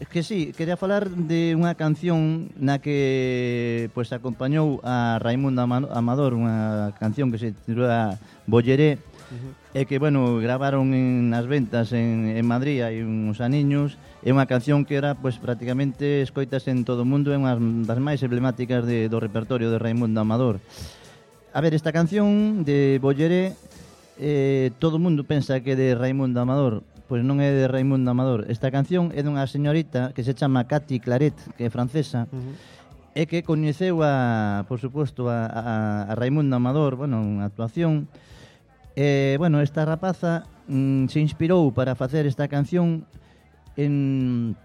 Es 0.00 0.08
que 0.08 0.24
sí, 0.24 0.52
quería 0.56 0.80
falar 0.80 1.08
de 1.08 1.56
unha 1.56 1.76
canción 1.76 2.52
na 2.56 2.80
que 2.80 3.88
pues, 3.96 4.12
acompañou 4.12 4.80
a 4.84 5.20
Raimundo 5.20 5.60
Amador, 5.64 6.36
unha 6.36 6.92
canción 7.00 7.32
que 7.32 7.40
se 7.40 7.52
titula 7.52 8.16
Bolleré, 8.44 8.96
uh 8.96 9.36
-huh. 9.36 9.52
e 9.76 9.88
que, 9.88 9.96
bueno, 10.00 10.40
gravaron 10.40 10.92
en 10.92 11.28
nas 11.32 11.44
ventas 11.48 11.92
en, 11.92 12.32
en 12.32 12.44
Madrid 12.44 12.84
hai 12.84 13.00
uns 13.04 13.40
aniños, 13.40 13.96
É 14.20 14.28
unha 14.28 14.44
canción 14.44 14.84
que 14.84 15.00
era 15.00 15.16
pois, 15.16 15.40
prácticamente 15.40 16.20
escoitas 16.20 16.68
en 16.68 16.84
todo 16.84 17.02
o 17.02 17.08
mundo, 17.08 17.32
é 17.32 17.40
unha 17.40 17.56
das 17.88 17.96
máis 17.96 18.20
emblemáticas 18.20 18.84
de, 18.84 19.08
do 19.08 19.16
repertorio 19.16 19.72
de 19.72 19.80
Raimundo 19.80 20.20
Amador. 20.20 20.60
A 21.56 21.60
ver, 21.64 21.72
esta 21.72 21.90
canción 21.90 22.62
de 22.68 23.00
Bolleré, 23.00 23.56
eh, 24.20 24.70
todo 24.76 25.00
o 25.00 25.02
mundo 25.02 25.24
pensa 25.24 25.64
que 25.64 25.72
é 25.72 25.76
de 25.76 25.96
Raimundo 25.96 26.36
Amador, 26.36 26.84
pois 27.08 27.24
non 27.24 27.40
é 27.40 27.48
de 27.48 27.64
Raimundo 27.64 28.12
Amador. 28.12 28.44
Esta 28.52 28.68
canción 28.68 29.08
é 29.16 29.24
dunha 29.24 29.48
señorita 29.48 30.12
que 30.12 30.20
se 30.20 30.36
chama 30.36 30.68
Cathy 30.68 31.00
Claret, 31.00 31.34
que 31.56 31.66
é 31.66 31.70
francesa, 31.72 32.28
uh 32.28 32.36
-huh 32.36 32.80
e 33.14 33.26
que 33.26 33.42
coñeceu 33.42 34.06
a, 34.06 34.64
por 34.70 34.78
suposto, 34.78 35.26
a, 35.26 35.46
a, 35.46 35.66
a 36.06 36.12
Raimundo 36.14 36.54
Amador, 36.54 36.94
bueno, 36.94 37.18
unha 37.18 37.50
actuación. 37.50 38.06
E, 38.94 39.34
bueno, 39.38 39.58
esta 39.58 39.82
rapaza 39.82 40.46
mm, 40.70 41.10
se 41.10 41.18
inspirou 41.18 41.74
para 41.74 41.98
facer 41.98 42.26
esta 42.26 42.46
canción 42.46 43.06
en 43.76 44.56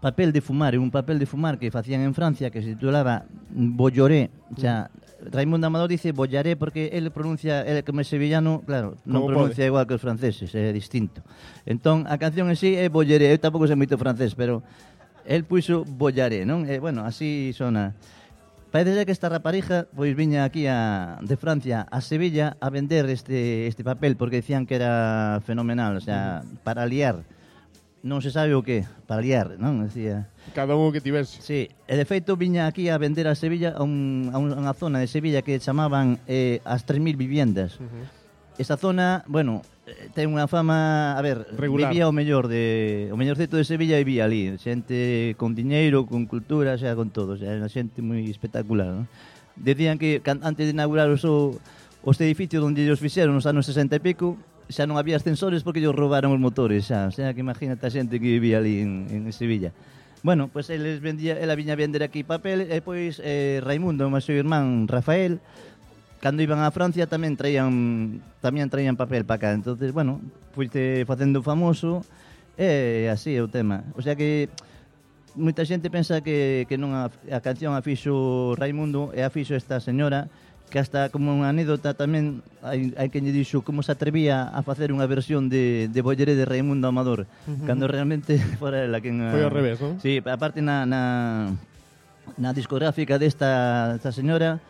papel 0.00 0.32
de 0.32 0.40
fumar, 0.40 0.78
un 0.78 0.90
papel 0.90 1.18
de 1.18 1.26
fumar 1.26 1.58
que 1.58 1.70
facían 1.70 2.00
en 2.00 2.14
Francia 2.14 2.50
que 2.50 2.62
se 2.62 2.74
titulaba 2.74 3.24
Bolloré, 3.50 4.30
xa, 4.56 4.88
Raimundo 5.30 5.66
Amador 5.66 5.88
dice 5.88 6.12
bollaré 6.12 6.56
porque 6.56 6.90
él 6.92 7.10
pronuncia, 7.10 7.62
él 7.62 7.84
como 7.84 8.00
é 8.00 8.04
sevillano, 8.04 8.62
claro, 8.64 8.96
non 9.04 9.28
pronuncia 9.28 9.68
igual 9.68 9.84
que 9.84 9.94
os 9.94 10.02
franceses, 10.02 10.48
é 10.56 10.72
distinto. 10.72 11.20
Entón, 11.68 12.08
a 12.08 12.16
canción 12.16 12.48
en 12.48 12.56
sí 12.56 12.72
é 12.72 12.88
bollaré, 12.88 13.28
eu 13.28 13.36
tampouco 13.36 13.68
sei 13.68 13.76
moito 13.76 14.00
francés, 14.00 14.32
pero 14.32 14.64
el 15.28 15.44
puxo 15.44 15.84
bollaré, 15.84 16.48
non? 16.48 16.64
E, 16.64 16.80
bueno, 16.80 17.04
así 17.04 17.52
sona. 17.52 17.92
Parece 18.70 18.94
ser 18.94 19.04
que 19.04 19.12
esta 19.12 19.28
raparija 19.28 19.90
pois 19.92 20.14
viña 20.14 20.46
aquí 20.46 20.64
a, 20.64 21.18
de 21.20 21.36
Francia 21.36 21.84
a 21.90 22.00
Sevilla 22.00 22.56
a 22.62 22.70
vender 22.70 23.04
este, 23.10 23.66
este 23.66 23.82
papel 23.82 24.16
porque 24.16 24.40
decían 24.40 24.64
que 24.64 24.78
era 24.78 25.42
fenomenal, 25.44 25.98
o 25.98 26.00
sea, 26.00 26.42
para 26.64 26.86
liar. 26.86 27.26
non 28.00 28.24
se 28.24 28.32
sabe 28.32 28.56
o 28.56 28.64
que, 28.64 28.88
para 29.04 29.20
liar, 29.20 29.60
non? 29.60 29.84
Decía. 29.84 30.32
Cada 30.56 30.72
un 30.72 30.88
que 30.88 31.04
tivese. 31.04 31.44
Sí, 31.44 31.68
e 31.84 31.94
de 32.00 32.06
feito 32.08 32.32
viña 32.40 32.64
aquí 32.64 32.88
a 32.88 32.96
vender 32.96 33.28
a 33.28 33.36
Sevilla 33.36 33.76
a, 33.76 33.84
un, 33.84 34.32
a 34.32 34.40
unha 34.40 34.72
zona 34.72 35.04
de 35.04 35.08
Sevilla 35.08 35.44
que 35.44 35.60
chamaban 35.60 36.16
eh, 36.24 36.64
as 36.64 36.88
3.000 36.88 37.20
viviendas. 37.20 37.76
Uh 37.76 37.84
-huh. 37.84 38.06
Esa 38.56 38.76
zona, 38.80 39.24
bueno, 39.28 39.60
eh, 39.84 40.08
ten 40.16 40.32
unha 40.32 40.48
fama, 40.48 41.12
a 41.12 41.20
ver, 41.20 41.44
Regular. 41.56 41.92
vivía 41.92 42.08
o 42.08 42.12
mellor 42.12 42.48
de 42.48 43.12
o 43.12 43.16
mellor 43.20 43.36
centro 43.36 43.60
de 43.60 43.68
Sevilla 43.68 44.00
vivía 44.00 44.24
ali, 44.24 44.56
xente 44.56 45.36
con 45.36 45.52
diñeiro, 45.52 46.08
con 46.08 46.24
cultura, 46.24 46.80
xa 46.80 46.96
con 46.96 47.12
todo, 47.12 47.36
xa 47.36 47.52
era 47.52 47.68
xente 47.68 48.00
moi 48.00 48.24
espectacular, 48.32 48.88
non? 48.88 49.06
Decían 49.60 50.00
que 50.00 50.24
can, 50.24 50.40
antes 50.40 50.64
de 50.64 50.72
inaugurar 50.72 51.12
o 51.12 51.60
os 52.00 52.16
edificios 52.16 52.64
onde 52.64 52.80
ellos 52.80 52.96
fixeron 52.96 53.36
nos 53.36 53.44
anos 53.44 53.68
60 53.68 53.92
e 53.96 54.00
pico, 54.00 54.40
xa 54.70 54.86
non 54.86 54.96
había 54.96 55.18
ascensores 55.18 55.66
porque 55.66 55.82
llos 55.82 55.92
roubaron 55.92 56.32
os 56.32 56.40
motores 56.40 56.86
xa, 56.88 57.10
o 57.10 57.14
sea, 57.14 57.34
que 57.34 57.42
imagínate 57.42 57.84
a 57.84 57.90
xente 57.90 58.22
que 58.22 58.40
vivía 58.40 58.62
ali 58.62 58.80
en, 58.80 59.10
en 59.10 59.26
Sevilla. 59.34 59.74
Bueno, 60.22 60.48
pois 60.52 60.68
pues, 60.68 60.78
eles 60.78 61.00
vendía, 61.00 61.40
ela 61.40 61.56
viña 61.56 61.74
a 61.74 61.80
vender 61.80 62.04
aquí 62.04 62.24
papel 62.24 62.68
e 62.68 62.78
pois 62.84 63.18
eh, 63.24 63.58
Raimundo, 63.64 64.04
o 64.04 64.20
seu 64.20 64.36
irmán 64.36 64.84
Rafael, 64.84 65.40
cando 66.20 66.44
iban 66.44 66.60
a 66.60 66.70
Francia 66.70 67.08
tamén 67.08 67.34
traían 67.40 68.20
tamén 68.44 68.68
traían 68.68 69.00
papel 69.00 69.24
para 69.24 69.40
cá. 69.40 69.50
Entonces, 69.56 69.96
bueno, 69.96 70.20
fuiste 70.52 71.08
facendo 71.08 71.40
famoso 71.40 72.04
e 72.60 73.08
así 73.08 73.32
é 73.32 73.40
o 73.40 73.48
tema. 73.48 73.88
O 73.96 74.04
sea 74.04 74.12
que 74.12 74.52
moita 75.32 75.64
xente 75.64 75.88
pensa 75.88 76.20
que, 76.20 76.68
que 76.68 76.76
non 76.76 76.92
a, 76.92 77.08
a 77.08 77.40
canción 77.40 77.72
a 77.72 77.80
fixo 77.80 78.52
Raimundo 78.60 79.16
e 79.16 79.24
a 79.24 79.32
fixo 79.32 79.56
esta 79.56 79.80
señora 79.80 80.28
que 80.70 80.78
hasta 80.78 81.10
como 81.10 81.34
unha 81.34 81.50
anécdota 81.50 81.92
tamén 81.92 82.40
hai, 82.62 82.94
hai 82.96 83.10
quen 83.10 83.26
lle 83.26 83.34
dixo 83.34 83.66
como 83.66 83.82
se 83.82 83.90
atrevía 83.92 84.46
a 84.46 84.62
facer 84.62 84.94
unha 84.94 85.04
versión 85.10 85.50
de, 85.50 85.90
de 85.90 86.00
Bollere 86.00 86.38
de 86.38 86.46
Raimundo 86.46 86.86
Amador 86.86 87.26
uh 87.26 87.50
-huh. 87.50 87.66
cando 87.66 87.90
realmente 87.90 88.38
fora 88.62 88.86
ela 88.86 89.02
quen... 89.02 89.20
Foi 89.34 89.42
ao 89.42 89.52
revés, 89.52 89.82
non? 89.82 89.98
Sí, 89.98 90.22
aparte 90.22 90.62
na, 90.62 90.86
na, 90.86 91.02
na 92.38 92.50
discográfica 92.54 93.18
desta 93.18 93.98
esta 93.98 94.14
señora 94.14 94.62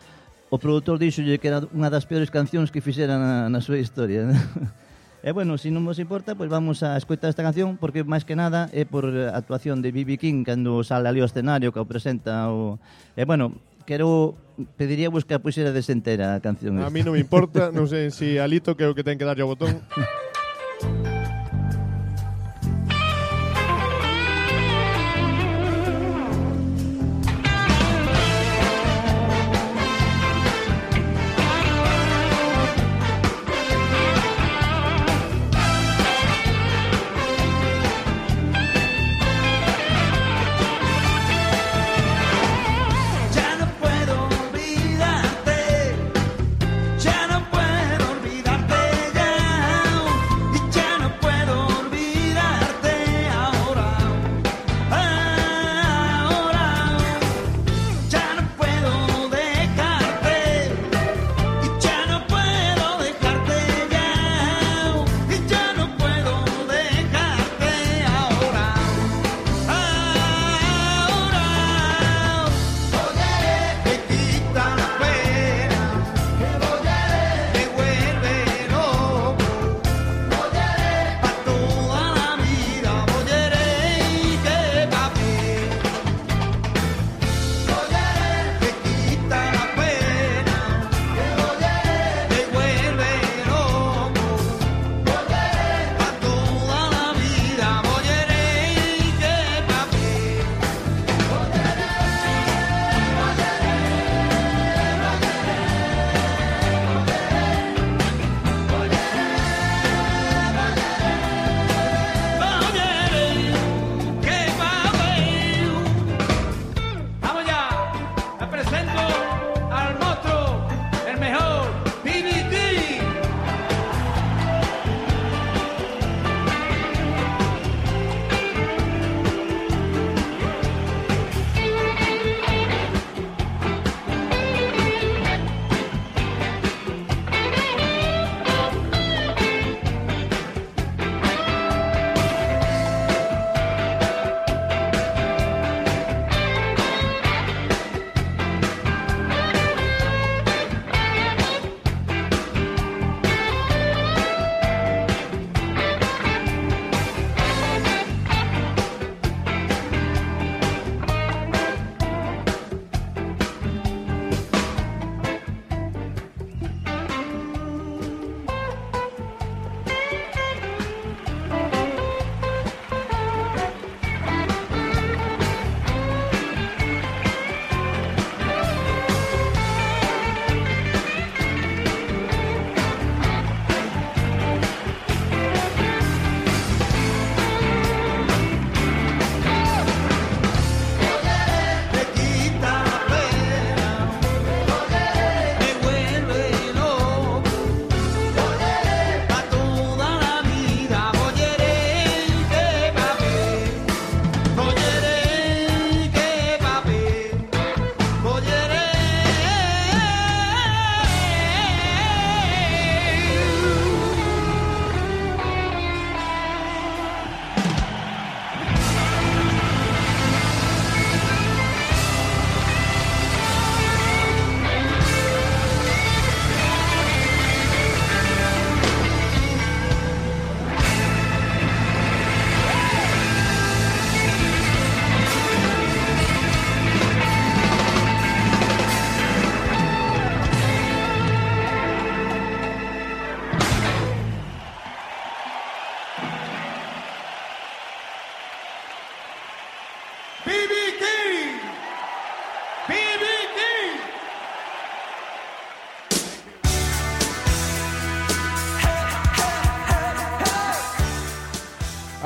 o 0.51 0.57
produtor 0.59 0.99
dixolle 0.99 1.39
que 1.39 1.47
era 1.47 1.63
unha 1.71 1.87
das 1.87 2.09
peores 2.09 2.33
cancións 2.33 2.73
que 2.73 2.83
fixera 2.83 3.15
na, 3.15 3.47
na 3.47 3.61
súa 3.61 3.79
historia 3.79 4.27
né? 4.27 4.35
E 5.21 5.31
bueno, 5.37 5.53
se 5.61 5.69
si 5.69 5.71
non 5.71 5.85
vos 5.85 6.01
importa, 6.01 6.33
pois 6.33 6.49
vamos 6.49 6.81
a 6.81 6.97
escoitar 6.97 7.29
esta 7.29 7.45
canción 7.45 7.77
porque 7.77 8.01
máis 8.01 8.25
que 8.25 8.33
nada 8.33 8.73
é 8.73 8.89
por 8.89 9.05
a 9.05 9.37
actuación 9.37 9.85
de 9.85 9.93
B.B. 9.93 10.17
King 10.17 10.41
cando 10.41 10.81
sale 10.81 11.05
ali 11.05 11.21
ao 11.21 11.29
escenario 11.29 11.69
que 11.69 11.77
o 11.77 11.85
presenta 11.85 12.49
o... 12.49 12.81
E 13.13 13.21
bueno, 13.21 13.53
quero 13.91 14.39
pediríamos 14.79 15.27
que 15.27 15.35
a 15.35 15.43
puxera 15.43 15.75
desentera 15.75 16.31
a 16.31 16.39
canción 16.39 16.79
esta. 16.79 16.87
A 16.87 16.93
mí 16.95 17.03
non 17.03 17.11
me 17.11 17.19
importa, 17.19 17.75
non 17.75 17.91
sei 17.91 18.07
se 18.07 18.15
si 18.15 18.27
Alito 18.39 18.79
que 18.79 18.87
é 18.87 18.87
o 18.87 18.95
que 18.95 19.03
ten 19.03 19.19
que 19.19 19.27
darlle 19.27 19.43
o 19.43 19.51
botón. 19.51 19.83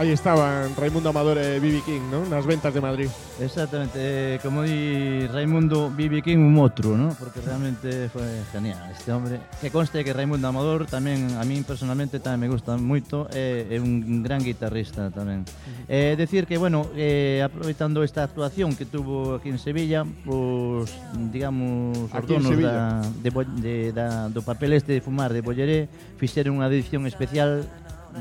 Aí 0.05 0.11
estaban 0.11 0.69
Raimundo 0.77 1.09
Amador 1.09 1.39
e 1.41 1.57
BB 1.57 1.81
King, 1.81 2.13
non? 2.13 2.29
Nas 2.29 2.45
ventas 2.45 2.69
de 2.69 2.77
Madrid. 2.77 3.09
Exactamente, 3.41 3.97
eh, 3.97 4.37
como 4.37 4.61
di 4.61 5.25
Raimundo 5.25 5.89
BB 5.89 6.21
King 6.21 6.45
un 6.45 6.53
outro, 6.61 6.93
¿no? 6.93 7.09
Porque 7.17 7.41
realmente 7.41 8.05
foi 8.13 8.45
genial 8.53 8.77
este 8.93 9.09
hombre. 9.09 9.41
Que 9.57 9.73
conste 9.73 10.05
que 10.05 10.13
Raimundo 10.13 10.45
Amador 10.45 10.85
tamén 10.85 11.33
a 11.33 11.41
min 11.41 11.65
personalmente 11.65 12.21
tamén 12.21 12.45
me 12.45 12.53
gusta 12.53 12.77
moito, 12.77 13.25
é, 13.33 13.65
eh, 13.65 13.75
é 13.75 13.77
un 13.81 14.21
gran 14.21 14.45
guitarrista 14.45 15.09
tamén. 15.09 15.41
Eh, 15.89 16.13
decir 16.13 16.45
que 16.45 16.61
bueno, 16.61 16.85
eh, 16.93 17.41
aproveitando 17.41 18.05
esta 18.05 18.21
actuación 18.21 18.77
que 18.77 18.85
tuvo 18.85 19.41
aquí 19.41 19.49
en 19.49 19.57
Sevilla, 19.57 20.05
pues 20.21 20.93
digamos 21.33 21.97
os 22.13 22.25
donos 22.29 22.53
da 22.61 23.01
de, 23.25 23.29
de, 23.57 23.73
da 23.89 24.29
do 24.29 24.45
papel 24.45 24.77
este 24.77 24.93
de 24.93 25.01
fumar 25.01 25.33
de 25.33 25.41
Bolleré 25.41 25.89
fixeron 26.21 26.61
unha 26.61 26.69
edición 26.69 27.09
especial 27.09 27.65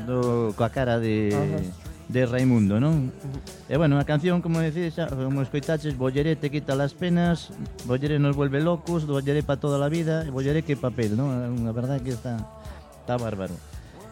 do, 0.03 0.51
coa 0.59 0.67
cara 0.67 0.99
de... 0.99 1.31
Ajá 1.31 1.85
de 2.07 2.25
Raimundo, 2.25 2.77
non? 2.77 3.09
E 3.65 3.75
bueno, 3.81 3.97
a 3.97 4.05
canción, 4.05 4.41
como 4.41 4.61
decís, 4.61 4.93
como 4.93 5.41
escoitaches, 5.41 5.97
Bolleré 5.97 6.37
te 6.37 6.53
quita 6.53 6.77
las 6.77 6.93
penas, 6.93 7.49
Bolleré 7.89 8.21
nos 8.21 8.37
vuelve 8.37 8.61
locos, 8.61 9.09
Bolleré 9.09 9.41
pa 9.41 9.57
toda 9.57 9.81
la 9.81 9.89
vida, 9.89 10.21
e 10.21 10.29
Bolleré 10.29 10.61
que 10.61 10.77
papel, 10.77 11.17
non? 11.17 11.33
Unha 11.33 11.73
verdade 11.73 12.05
que 12.05 12.13
está, 12.13 12.37
está 13.01 13.17
bárbaro. 13.17 13.57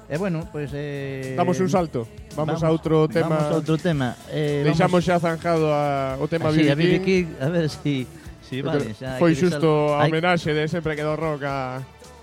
E 0.10 0.18
bueno, 0.18 0.50
pois... 0.50 0.74
Pues, 0.74 0.82
eh, 0.82 1.38
Damos 1.38 1.58
un 1.62 1.70
salto, 1.70 2.10
vamos, 2.34 2.58
vamos 2.58 2.62
a 2.66 2.70
outro 2.74 3.06
tema. 3.06 3.38
Vamos 3.38 3.54
a 3.54 3.56
outro 3.62 3.76
tema. 3.78 4.18
Eh, 4.34 4.66
Deixamos 4.66 5.06
xa 5.06 5.22
zanjado 5.22 5.70
a, 5.70 6.18
o 6.18 6.26
tema 6.26 6.50
Así, 6.50 6.66
BB 6.66 7.06
King. 7.06 7.30
A 7.38 7.48
ver 7.54 7.70
si... 7.70 8.10
Sí, 8.42 8.62
vale, 8.66 8.98
xa, 8.98 9.22
Foi 9.22 9.38
xusto 9.38 9.94
a 9.94 10.02
homenaxe 10.10 10.50
de 10.50 10.66
sempre 10.66 10.98
que 10.98 11.06
do 11.06 11.14
rock 11.14 11.46
a 11.46 11.78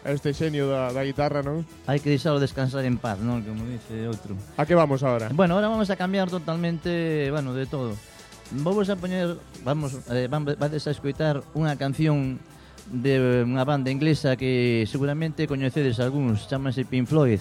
a 0.04 0.10
este 0.12 0.32
xenio 0.32 0.68
da, 0.68 0.92
da 0.92 1.04
guitarra, 1.04 1.44
non? 1.44 1.64
Hai 1.84 2.00
que 2.00 2.08
deixalo 2.08 2.40
descansar 2.40 2.84
en 2.88 2.96
paz, 2.96 3.20
non? 3.20 3.44
Como 3.44 3.68
dice 3.68 4.08
outro. 4.08 4.32
A 4.56 4.64
que 4.64 4.72
vamos 4.72 5.04
ahora? 5.04 5.28
Bueno, 5.32 5.60
ahora 5.60 5.68
vamos 5.68 5.92
a 5.92 5.96
cambiar 5.96 6.32
totalmente, 6.32 7.28
bueno, 7.28 7.52
de 7.52 7.68
todo. 7.68 7.92
Vamos 8.50 8.88
a 8.88 8.96
poñer, 8.96 9.36
vamos, 9.62 9.94
eh, 10.10 10.26
vades 10.30 10.88
a 10.88 10.90
escoitar 10.90 11.44
unha 11.52 11.76
canción 11.76 12.40
de 12.88 13.44
unha 13.46 13.62
banda 13.62 13.92
inglesa 13.92 14.34
que 14.34 14.88
seguramente 14.88 15.44
coñecedes 15.44 16.00
algúns, 16.00 16.48
chamase 16.48 16.88
Pink 16.88 17.06
Floyd. 17.06 17.38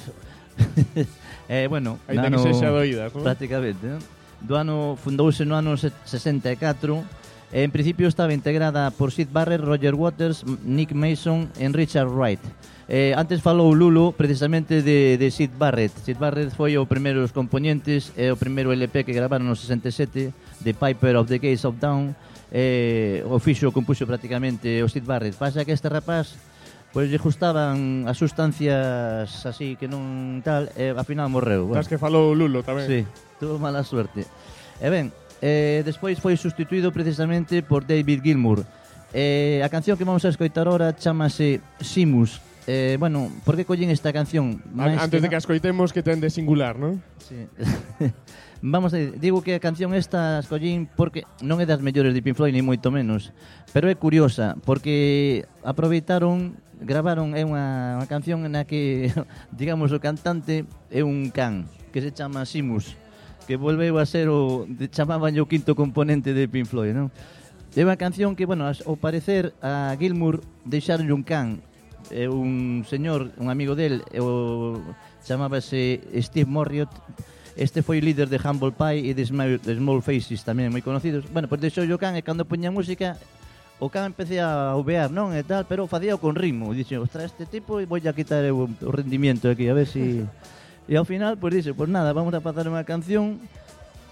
eh, 1.49 1.65
bueno, 1.71 1.97
Aínda 2.11 2.27
ano, 2.27 2.43
que 2.43 2.51
sexa 2.51 2.69
doídas, 2.69 3.09
non? 3.15 3.23
Prácticamente, 3.23 3.87
non? 3.87 4.03
Do 4.39 4.59
ano, 4.59 4.99
fundouse 4.99 5.47
no 5.47 5.55
ano 5.55 5.75
64 5.75 6.07
En 7.51 7.71
principio 7.71 8.07
estaba 8.07 8.33
integrada 8.33 8.91
por 8.91 9.11
Sid 9.11 9.29
Barrett, 9.31 9.61
Roger 9.61 9.95
Waters, 9.95 10.45
Nick 10.63 10.93
Mason 10.93 11.49
e 11.57 11.67
Richard 11.69 12.09
Wright. 12.09 12.39
Eh, 12.89 13.13
antes 13.17 13.41
falou 13.41 13.73
Lulo 13.73 14.13
precisamente 14.13 14.81
de, 14.81 15.17
de 15.17 15.27
Sid 15.29 15.57
Barrett. 15.57 15.93
Sid 16.05 16.17
Barrett 16.17 16.53
foi 16.53 16.77
o 16.77 16.85
primeiro 16.85 17.21
dos 17.21 17.33
componentes 17.33 18.13
e 18.17 18.29
eh, 18.29 18.33
o 18.33 18.37
primeiro 18.37 18.73
LP 18.73 19.05
que 19.05 19.13
gravaron 19.13 19.49
no 19.49 19.57
67 19.57 20.33
de 20.33 20.71
Piper 20.73 21.17
of 21.17 21.29
the 21.29 21.37
Gates 21.37 21.65
of 21.65 21.77
Dawn. 21.81 22.13
Eh, 22.49 23.21
o 23.29 23.37
fixo, 23.37 23.69
compuxo 23.69 24.09
prácticamente 24.09 24.81
o 24.81 24.89
Sid 24.89 25.05
Barrett. 25.05 25.37
Pasa 25.37 25.65
que 25.65 25.73
este 25.73 25.89
rapaz 25.89 26.37
pois 26.89 27.05
lle 27.09 27.21
gustaban 27.21 28.09
as 28.09 28.17
sustancias 28.17 29.29
así 29.45 29.77
que 29.77 29.85
non 29.85 30.41
tal 30.41 30.73
e 30.73 30.89
eh, 30.89 30.97
ao 30.97 31.05
final 31.05 31.29
morreu. 31.29 31.69
Bueno. 31.69 31.77
Das 31.77 31.85
que 31.85 32.01
falou 32.01 32.33
Lulo 32.33 32.65
tamén. 32.65 32.85
Sí, 32.89 32.99
tuvo 33.37 33.61
mala 33.61 33.85
suerte. 33.85 34.25
E 34.81 34.89
ben, 34.89 35.13
eh, 35.41 35.81
despois 35.85 36.19
foi 36.19 36.35
sustituído 36.37 36.91
precisamente 36.91 37.63
por 37.63 37.85
David 37.85 38.21
Gilmour. 38.23 38.65
Eh, 39.13 39.61
a 39.65 39.69
canción 39.69 39.97
que 39.97 40.05
vamos 40.05 40.23
a 40.25 40.29
escoitar 40.29 40.67
ahora 40.67 40.93
chamase 40.93 41.61
Simus. 41.81 42.41
Eh, 42.69 42.97
bueno, 42.99 43.31
por 43.45 43.57
que 43.57 43.65
collen 43.65 43.89
esta 43.89 44.13
canción? 44.13 44.61
Máis 44.69 45.01
Antes 45.01 45.17
que 45.17 45.25
de 45.25 45.29
que 45.33 45.37
a 45.37 45.41
escoitemos 45.41 45.89
que 45.89 46.05
ten 46.05 46.21
de 46.21 46.29
singular, 46.29 46.77
non? 46.77 47.01
Sí. 47.17 47.49
vamos 48.61 48.93
a 48.93 48.97
digo 48.97 49.41
que 49.41 49.55
a 49.55 49.63
canción 49.63 49.95
esta 49.97 50.37
a 50.37 50.43
escollín 50.43 50.85
porque 50.85 51.25
non 51.41 51.57
é 51.57 51.65
das 51.65 51.81
mellores 51.81 52.13
de 52.13 52.21
Pink 52.21 52.37
Floyd 52.37 52.53
ni 52.53 52.61
moito 52.61 52.91
menos, 52.93 53.33
pero 53.73 53.87
é 53.87 53.95
curiosa 53.95 54.59
porque 54.67 55.47
aproveitaron 55.65 56.59
gravaron 56.77 57.33
é 57.33 57.41
unha, 57.41 57.97
unha 57.97 58.07
canción 58.07 58.43
na 58.45 58.67
que 58.67 59.09
digamos 59.55 59.89
o 59.95 59.97
cantante 59.97 60.67
é 60.91 61.01
un 61.01 61.31
can 61.33 61.65
que 61.89 62.03
se 62.03 62.13
chama 62.13 62.45
Simus 62.45 62.99
que 63.49 63.57
volveu 63.57 63.97
a 63.97 64.05
ser 64.05 64.29
o 64.29 64.69
de, 64.69 64.93
chamaban 64.93 65.33
o 65.41 65.49
quinto 65.49 65.73
componente 65.73 66.37
de 66.37 66.45
Pink 66.45 66.69
Floyd, 66.69 66.93
non? 66.93 67.09
É 67.73 67.81
unha 67.81 67.97
canción 67.97 68.37
que, 68.37 68.45
bueno, 68.45 68.69
ao 68.69 68.95
parecer 69.01 69.57
a 69.65 69.97
Gilmour 69.97 70.45
deixaronlle 70.69 71.09
un 71.17 71.25
can 71.25 71.57
é 72.13 72.29
un 72.29 72.85
señor, 72.85 73.33
un 73.41 73.49
amigo 73.49 73.73
del, 73.73 74.05
o 74.21 74.77
chamábase 75.25 76.05
Steve 76.21 76.45
Morriott, 76.45 76.93
Este 77.57 77.81
foi 77.81 77.99
o 77.99 78.05
líder 78.05 78.29
de 78.29 78.39
Humble 78.39 78.71
Pie 78.71 79.09
e 79.09 79.11
de 79.17 79.25
Small, 79.25 79.57
de 79.59 79.73
Small 79.75 80.05
Faces 80.05 80.45
tamén 80.45 80.69
moi 80.69 80.85
conocidos 80.85 81.25
Bueno, 81.33 81.49
pois 81.49 81.57
deixou 81.57 81.83
o 81.89 81.97
can 81.97 82.13
e 82.13 82.21
cando 82.21 82.45
poña 82.45 82.69
música 82.69 83.17
o 83.81 83.89
can 83.89 84.13
empecé 84.13 84.37
a 84.45 84.77
obear, 84.77 85.09
non, 85.09 85.33
e 85.33 85.41
tal, 85.41 85.65
pero 85.65 85.89
facía 85.89 86.13
con 86.21 86.37
ritmo. 86.37 86.69
Dixen, 86.75 87.01
ostra, 87.01 87.25
este 87.25 87.49
tipo 87.49 87.81
e 87.81 87.87
a 87.89 88.13
quitar 88.13 88.45
o, 88.53 88.69
o 88.69 88.91
rendimiento 88.93 89.49
aquí, 89.49 89.65
a 89.65 89.73
ver 89.73 89.89
se... 89.89 90.21
Si... 90.21 90.58
E 90.89 90.97
ao 90.97 91.05
final, 91.05 91.37
pois 91.37 91.53
pues, 91.53 91.61
dixo, 91.61 91.77
pois 91.77 91.85
nada, 91.85 92.17
vamos 92.17 92.33
a 92.33 92.41
pasar 92.41 92.65
unha 92.65 92.81
canción 92.81 93.37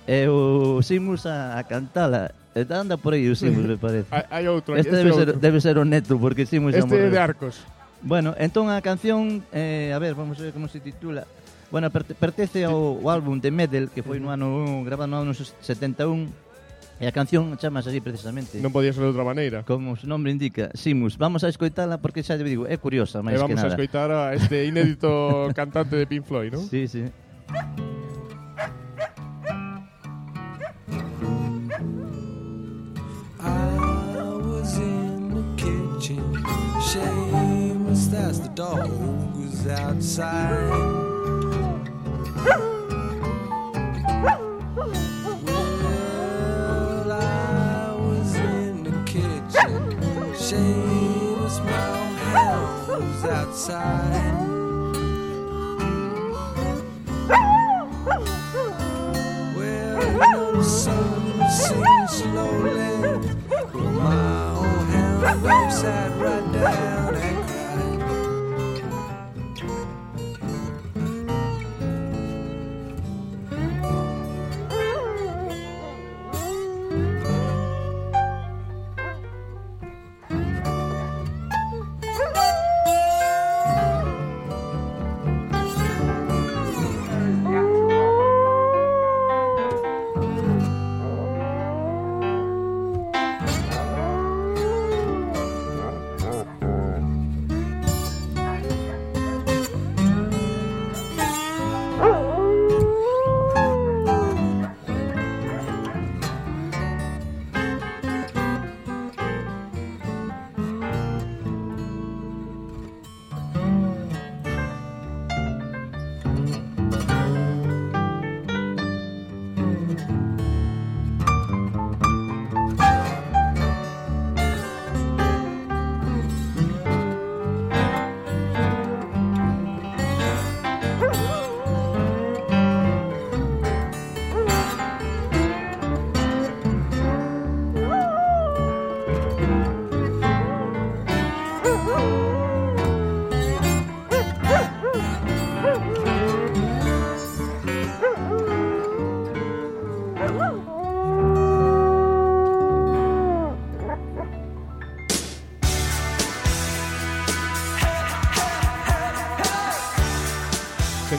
e 0.06 0.30
o 0.30 0.78
Simus 0.86 1.26
a, 1.26 1.58
a 1.58 1.66
cantala. 1.66 2.30
E 2.54 2.62
anda 2.70 3.02
por 3.02 3.18
aí 3.18 3.26
o 3.26 3.34
Simus, 3.34 3.66
me 3.66 3.82
parece. 3.82 4.06
hai, 4.14 4.30
hai 4.30 4.46
outro. 4.46 4.78
Este, 4.78 4.94
este 4.94 5.02
debe, 5.02 5.10
outro. 5.10 5.34
Ser, 5.34 5.42
debe 5.42 5.58
ser 5.58 5.76
o 5.82 5.86
neto, 5.90 6.22
porque 6.22 6.46
Simus... 6.46 6.78
Este 6.78 6.86
é 6.86 7.10
de 7.10 7.18
Arcos. 7.18 7.66
Bueno, 8.06 8.38
entón 8.38 8.70
a 8.70 8.78
canción, 8.86 9.42
eh, 9.50 9.90
a 9.90 9.98
ver, 9.98 10.14
vamos 10.14 10.38
a 10.38 10.46
ver 10.46 10.54
como 10.54 10.70
se 10.70 10.78
titula. 10.78 11.26
Bueno, 11.74 11.90
pertence 11.90 12.62
ao, 12.62 13.02
ao 13.02 13.10
álbum 13.10 13.42
de 13.42 13.50
Medel, 13.50 13.90
que 13.90 14.06
foi 14.06 14.22
no 14.22 14.30
ano 14.30 14.86
grabado 14.86 15.10
no 15.10 15.26
ano 15.26 15.34
71, 15.34 16.30
e 16.98 17.06
a 17.06 17.14
canción 17.14 17.54
chamase 17.62 17.90
así 17.94 18.02
precisamente. 18.02 18.58
Non 18.62 18.74
podía 18.74 18.90
ser 18.94 19.06
de 19.06 19.14
outra 19.14 19.22
maneira. 19.28 19.62
Como 19.68 19.94
o 19.94 20.06
nombre 20.10 20.34
indica, 20.34 20.74
Simus. 20.74 21.16
Vamos 21.22 21.46
a 21.46 21.50
escoitala 21.50 22.02
porque 22.02 22.26
xa 22.26 22.34
lle 22.38 22.46
digo, 22.46 22.66
é 22.66 22.78
curiosa, 22.82 23.22
E 23.22 23.26
máis 23.26 23.38
que 23.38 23.44
vamos 23.46 23.60
a 23.62 23.70
nada. 23.70 23.74
escoitar 23.78 24.10
a 24.10 24.34
este 24.34 24.66
inédito 24.66 25.08
cantante 25.58 25.94
de 25.96 26.06
Pink 26.10 26.26
Floyd, 26.26 26.54
non? 26.58 26.66
Sí, 26.66 26.90
sí. 26.90 27.06
I 33.40 34.18
was 34.46 34.78
in 34.78 35.30
the 35.34 35.44
kitchen, 35.56 36.44
shameless 36.82 38.14
as 38.14 38.40
the 38.42 38.50
dog 38.50 38.90
was 39.38 39.68
outside. 39.68 40.87
side. 53.68 54.27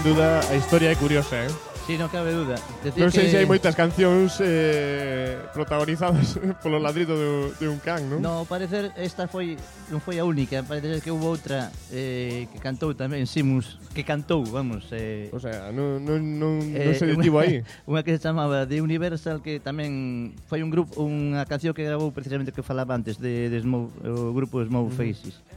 duda, 0.09 0.41
a 0.41 0.57
historia 0.57 0.91
é 0.91 0.95
curiosa, 0.95 1.37
eh? 1.37 1.49
Sí, 1.87 1.97
non 1.97 2.09
cabe 2.09 2.33
duda. 2.33 2.57
Decir 2.85 3.01
non 3.01 3.13
sei 3.13 3.29
que... 3.29 3.33
se 3.33 3.37
hai 3.41 3.47
moitas 3.49 3.77
cancións 3.77 4.41
eh, 4.41 5.37
protagonizadas 5.53 6.37
polo 6.65 6.81
ladrido 6.81 7.13
de, 7.17 7.29
de 7.61 7.67
un 7.69 7.77
can, 7.81 8.09
non? 8.09 8.21
No, 8.25 8.45
parecer 8.49 8.93
esta 8.97 9.29
foi 9.29 9.61
non 9.93 10.01
foi 10.01 10.17
a 10.21 10.25
única, 10.25 10.65
parece 10.65 11.05
que 11.05 11.13
houve 11.13 11.29
outra 11.29 11.69
eh, 11.93 12.49
que 12.49 12.61
cantou 12.61 12.93
tamén 12.97 13.29
Simus, 13.29 13.77
que 13.93 14.05
cantou, 14.05 14.45
vamos, 14.49 14.89
eh, 14.97 15.29
O 15.33 15.41
sea, 15.41 15.73
non, 15.73 16.01
non, 16.01 16.21
non, 16.21 16.61
eh, 16.73 16.89
non 16.89 16.93
se 16.97 17.05
detivo 17.09 17.41
aí. 17.41 17.65
Unha 17.89 18.01
que 18.01 18.17
se 18.17 18.21
chamaba 18.21 18.65
The 18.65 18.81
Universal 18.81 19.45
que 19.45 19.61
tamén 19.61 20.37
foi 20.49 20.65
un 20.65 20.73
grupo, 20.73 21.05
unha 21.05 21.45
canción 21.49 21.77
que 21.77 21.85
gravou 21.85 22.13
precisamente 22.17 22.53
que 22.53 22.65
falaba 22.65 22.97
antes 22.97 23.21
de, 23.21 23.49
de 23.53 23.61
Smoke, 23.61 23.93
o 24.09 24.33
grupo 24.33 24.61
Smoke 24.61 24.93
Faces. 24.93 25.37
Mm 25.37 25.45
-hmm. 25.45 25.48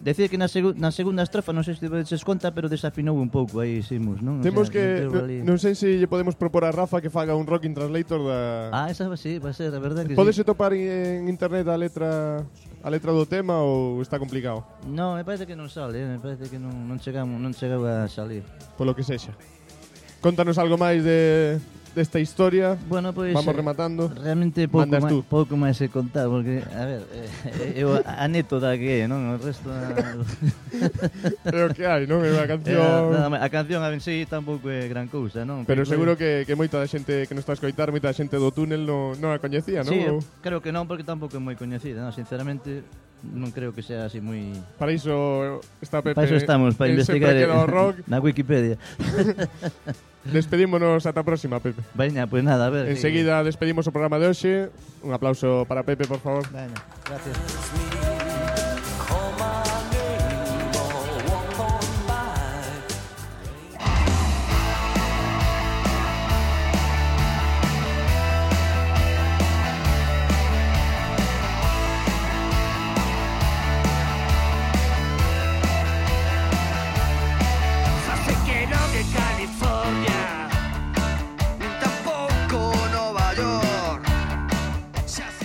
Decía 0.00 0.32
que 0.32 0.40
na, 0.40 0.48
segu 0.48 0.72
na 0.72 0.88
segunda 0.88 1.20
estrofa, 1.20 1.52
non 1.52 1.60
sei 1.60 1.76
se 1.76 1.84
tedes 1.84 2.24
conta, 2.24 2.48
pero 2.56 2.72
desafinou 2.72 3.20
un 3.20 3.28
pouco 3.28 3.60
aí, 3.60 3.84
Simus, 3.84 4.24
non? 4.24 4.40
Temos 4.40 4.66
o 4.66 4.72
sea, 4.72 5.04
que... 5.04 5.44
Non 5.44 5.60
sei 5.60 5.76
se 5.76 6.00
lle 6.00 6.08
podemos 6.08 6.32
propor 6.40 6.64
a 6.64 6.72
Rafa 6.72 7.04
que 7.04 7.12
faga 7.12 7.36
un 7.36 7.44
Rocking 7.44 7.76
Translator 7.76 8.16
da... 8.24 8.40
Ah, 8.72 8.88
esa 8.88 9.12
va, 9.12 9.20
sí, 9.20 9.36
va 9.36 9.52
a 9.52 9.56
ser, 9.56 9.68
a 9.68 9.76
verdade 9.76 10.08
que 10.08 10.16
Podese 10.16 10.40
sí. 10.40 10.48
topar 10.48 10.72
en 10.72 11.28
internet 11.28 11.68
a 11.68 11.76
letra 11.76 12.40
a 12.80 12.88
letra 12.88 13.12
do 13.12 13.28
tema 13.28 13.60
ou 13.60 14.00
está 14.00 14.16
complicado? 14.16 14.64
Non, 14.88 15.20
me 15.20 15.24
parece 15.28 15.44
que 15.44 15.52
non 15.52 15.68
sale, 15.68 16.00
eh, 16.00 16.08
me 16.08 16.16
parece 16.16 16.48
que 16.48 16.56
non, 16.56 16.72
non 16.72 16.96
chegamos, 16.96 17.36
non 17.36 17.52
chegou 17.52 17.84
a 17.84 18.08
salir. 18.08 18.40
Polo 18.80 18.96
que 18.96 19.04
sexa. 19.04 19.36
Contanos 20.24 20.56
algo 20.56 20.80
máis 20.80 21.04
de, 21.04 21.60
desta 21.94 22.18
historia. 22.20 22.78
Bueno, 22.88 23.12
pois, 23.12 23.34
Vamos 23.34 23.54
eh, 23.54 23.56
rematando. 23.56 24.08
Realmente 24.08 24.68
pouco, 24.68 24.86
Mandas 24.86 25.02
máis, 25.02 25.24
pouco 25.26 25.52
máis 25.56 25.76
se 25.76 25.88
contar, 25.88 26.28
porque, 26.28 26.62
a 26.62 26.84
ver, 26.84 27.02
eh, 27.12 27.74
eh 27.76 27.82
eu 27.82 27.94
a 27.96 28.24
anécdota 28.24 28.76
que 28.78 29.02
é, 29.02 29.08
non? 29.08 29.34
O 29.34 29.38
resto... 29.38 29.68
é 29.70 31.50
o 31.66 31.74
que 31.74 31.84
hai, 31.86 32.06
non? 32.06 32.22
É 32.22 32.30
unha 32.30 32.46
canción... 32.46 32.80
Eh, 32.80 33.18
nada, 33.18 33.42
a 33.42 33.48
canción 33.50 33.80
a 33.82 33.88
ben 33.90 34.00
sí 34.00 34.22
tampouco 34.28 34.70
é 34.70 34.86
gran 34.86 35.10
cousa, 35.10 35.42
non? 35.42 35.66
Pero, 35.66 35.82
seguro 35.82 36.14
que, 36.14 36.46
que 36.46 36.54
moita 36.54 36.78
da 36.78 36.86
xente 36.86 37.26
que 37.26 37.34
nos 37.34 37.42
está 37.42 37.52
a 37.54 37.58
escoitar, 37.58 37.90
moita 37.90 38.08
da 38.08 38.16
xente 38.16 38.38
do 38.38 38.50
túnel 38.54 38.86
non 38.86 39.18
non 39.18 39.34
a 39.34 39.38
coñecía, 39.42 39.82
non? 39.82 39.92
Sí, 39.92 40.06
creo 40.40 40.62
que 40.62 40.70
non, 40.70 40.86
porque 40.86 41.02
tampouco 41.02 41.36
é 41.36 41.42
moi 41.42 41.58
coñecida, 41.58 42.00
non? 42.04 42.14
Sinceramente, 42.14 42.86
non 43.22 43.52
creo 43.52 43.76
que 43.76 43.84
sea 43.84 44.08
así 44.08 44.20
moi... 44.20 44.52
Para 44.80 44.92
iso 44.92 45.60
está 45.80 46.00
Pepe... 46.00 46.16
Para 46.16 46.26
iso 46.28 46.36
estamos, 46.36 46.74
para 46.76 46.90
investigar 46.90 47.36
rock. 47.68 48.00
na 48.10 48.20
Wikipedia. 48.20 48.80
Despedímonos 50.24 51.08
ata 51.08 51.20
a 51.20 51.24
próxima, 51.24 51.60
Pepe. 51.60 51.80
Veña, 51.96 52.28
pois 52.28 52.40
pues 52.40 52.44
nada, 52.44 52.68
a 52.68 52.70
ver. 52.70 52.88
Enseguida 52.92 53.40
despedimos 53.44 53.88
o 53.88 53.92
programa 53.92 54.20
de 54.20 54.28
hoxe. 54.28 54.68
Un 55.00 55.16
aplauso 55.16 55.64
para 55.64 55.84
Pepe, 55.84 56.04
por 56.04 56.20
favor. 56.20 56.44
Veña, 56.52 56.76
gracias. 57.08 57.89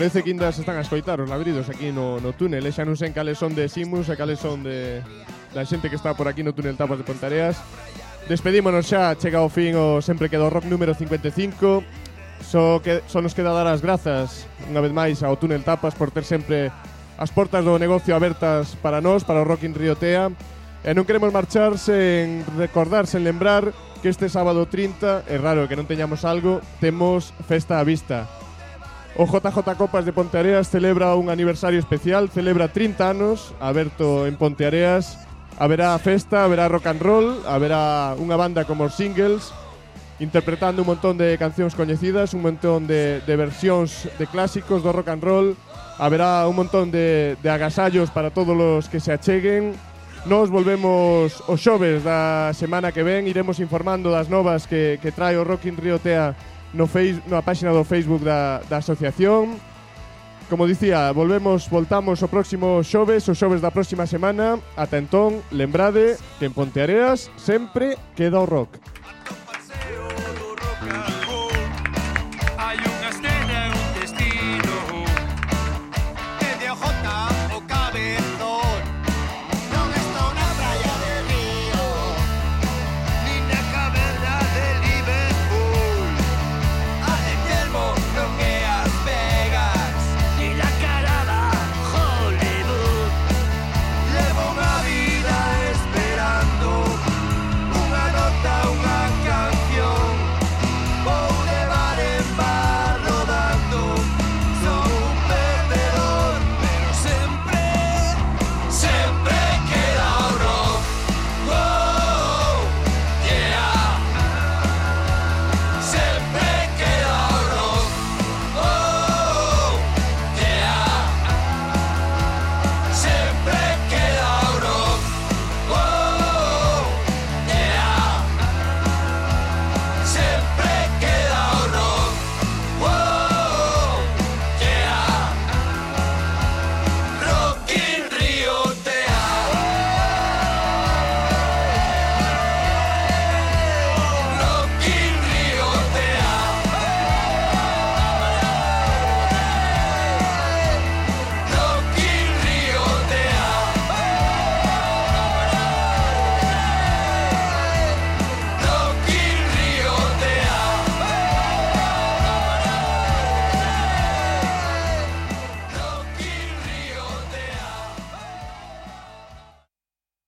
parece 0.05 0.21
que 0.21 0.29
ainda 0.29 0.51
se 0.51 0.61
están 0.61 0.77
a 0.77 0.81
escoitar 0.81 1.19
os 1.19 1.27
labridos 1.27 1.67
aquí 1.67 1.91
no, 1.91 2.19
no 2.21 2.29
túnel 2.37 2.61
e 2.61 2.69
xa 2.69 2.85
non 2.85 2.93
sei 2.93 3.09
cales 3.09 3.41
son 3.41 3.57
de 3.57 3.65
Simus 3.65 4.05
e 4.05 4.13
cales 4.13 4.37
son 4.37 4.61
de 4.61 5.01
da 5.49 5.65
xente 5.65 5.89
que 5.89 5.97
está 5.97 6.13
por 6.13 6.29
aquí 6.29 6.45
no 6.45 6.53
túnel 6.53 6.77
Tapas 6.77 7.01
de 7.01 7.09
Pontareas. 7.09 7.57
Despedímonos 8.29 8.85
xa, 8.85 9.17
chega 9.17 9.41
ao 9.41 9.49
fin 9.49 9.73
o 9.73 10.05
sempre 10.05 10.29
quedo 10.29 10.53
rock 10.53 10.69
número 10.69 10.93
55. 10.93 11.81
So 12.37 12.85
que 12.85 13.01
só 13.09 13.17
so 13.17 13.25
nos 13.25 13.33
queda 13.33 13.49
dar 13.49 13.65
as 13.65 13.81
grazas 13.81 14.45
unha 14.69 14.77
vez 14.77 14.93
máis 14.93 15.25
ao 15.25 15.41
túnel 15.41 15.65
Tapas 15.65 15.97
por 15.97 16.13
ter 16.13 16.21
sempre 16.21 16.69
as 17.17 17.33
portas 17.33 17.65
do 17.65 17.73
negocio 17.81 18.13
abertas 18.13 18.77
para 18.85 19.01
nós, 19.01 19.25
para 19.25 19.41
o 19.41 19.47
Rockin 19.49 19.73
Riotea. 19.73 20.29
E 20.85 20.93
non 20.93 21.09
queremos 21.09 21.33
marchar 21.33 21.81
sen 21.81 22.45
recordar, 22.61 23.09
sen 23.09 23.25
lembrar 23.25 23.73
que 24.05 24.13
este 24.13 24.29
sábado 24.29 24.69
30, 24.69 25.25
é 25.25 25.41
raro 25.41 25.65
que 25.65 25.73
non 25.73 25.89
teñamos 25.89 26.29
algo, 26.29 26.61
temos 26.77 27.33
festa 27.49 27.81
á 27.81 27.83
vista. 27.89 28.44
O 29.17 29.25
JJ 29.25 29.77
Copas 29.77 30.03
de 30.03 30.11
Ponteareas 30.11 30.67
celebra 30.67 31.15
un 31.15 31.29
aniversario 31.29 31.79
especial, 31.79 32.27
celebra 32.27 32.67
30 32.67 33.09
anos, 33.09 33.55
aberto 33.61 34.27
en 34.27 34.35
Ponteareas. 34.35 35.17
Haberá 35.57 35.97
festa, 35.99 36.43
haberá 36.43 36.67
rock 36.67 36.87
and 36.87 36.99
roll, 36.99 37.39
haberá 37.47 38.11
unha 38.19 38.35
banda 38.35 38.67
como 38.67 38.83
os 38.83 38.99
singles, 38.99 39.55
interpretando 40.19 40.83
un 40.83 40.91
montón 40.91 41.15
de 41.15 41.39
cancións 41.39 41.79
coñecidas, 41.79 42.35
un 42.35 42.43
montón 42.43 42.91
de, 42.91 43.23
de 43.23 43.35
versións 43.39 44.03
de 44.19 44.27
clásicos 44.27 44.83
do 44.83 44.91
rock 44.91 45.07
and 45.07 45.23
roll, 45.23 45.55
haberá 45.95 46.43
un 46.43 46.59
montón 46.59 46.91
de, 46.91 47.39
de 47.39 47.47
agasallos 47.47 48.11
para 48.11 48.35
todos 48.35 48.51
os 48.51 48.91
que 48.91 48.99
se 48.99 49.15
acheguen. 49.15 49.79
Nos 50.27 50.51
volvemos 50.51 51.39
os 51.47 51.59
xoves 51.63 52.03
da 52.03 52.51
semana 52.51 52.91
que 52.91 52.99
ven, 52.99 53.31
iremos 53.31 53.63
informando 53.63 54.11
das 54.11 54.27
novas 54.27 54.67
que, 54.67 54.99
que 54.99 55.15
trae 55.15 55.39
o 55.39 55.47
Rock 55.47 55.71
in 55.71 55.79
Rio 55.79 56.03
Tea 56.03 56.35
no 56.75 56.87
face, 56.87 57.23
na 57.31 57.41
páxina 57.41 57.71
do 57.71 57.87
Facebook 57.87 58.21
da, 58.21 58.59
da 58.67 58.83
asociación. 58.83 59.57
Como 60.49 60.67
dicía, 60.67 61.09
volvemos, 61.09 61.65
voltamos 61.71 62.21
o 62.21 62.27
próximo 62.29 62.85
xoves, 62.85 63.25
o 63.25 63.33
xoves 63.33 63.65
da 63.65 63.73
próxima 63.73 64.05
semana. 64.05 64.61
Ata 64.77 65.01
entón, 65.01 65.41
lembrade 65.49 66.21
que 66.37 66.45
en 66.45 66.53
Ponteareas 66.53 67.33
sempre 67.39 67.97
queda 68.13 68.37
o 68.37 68.45
rock. 68.45 68.77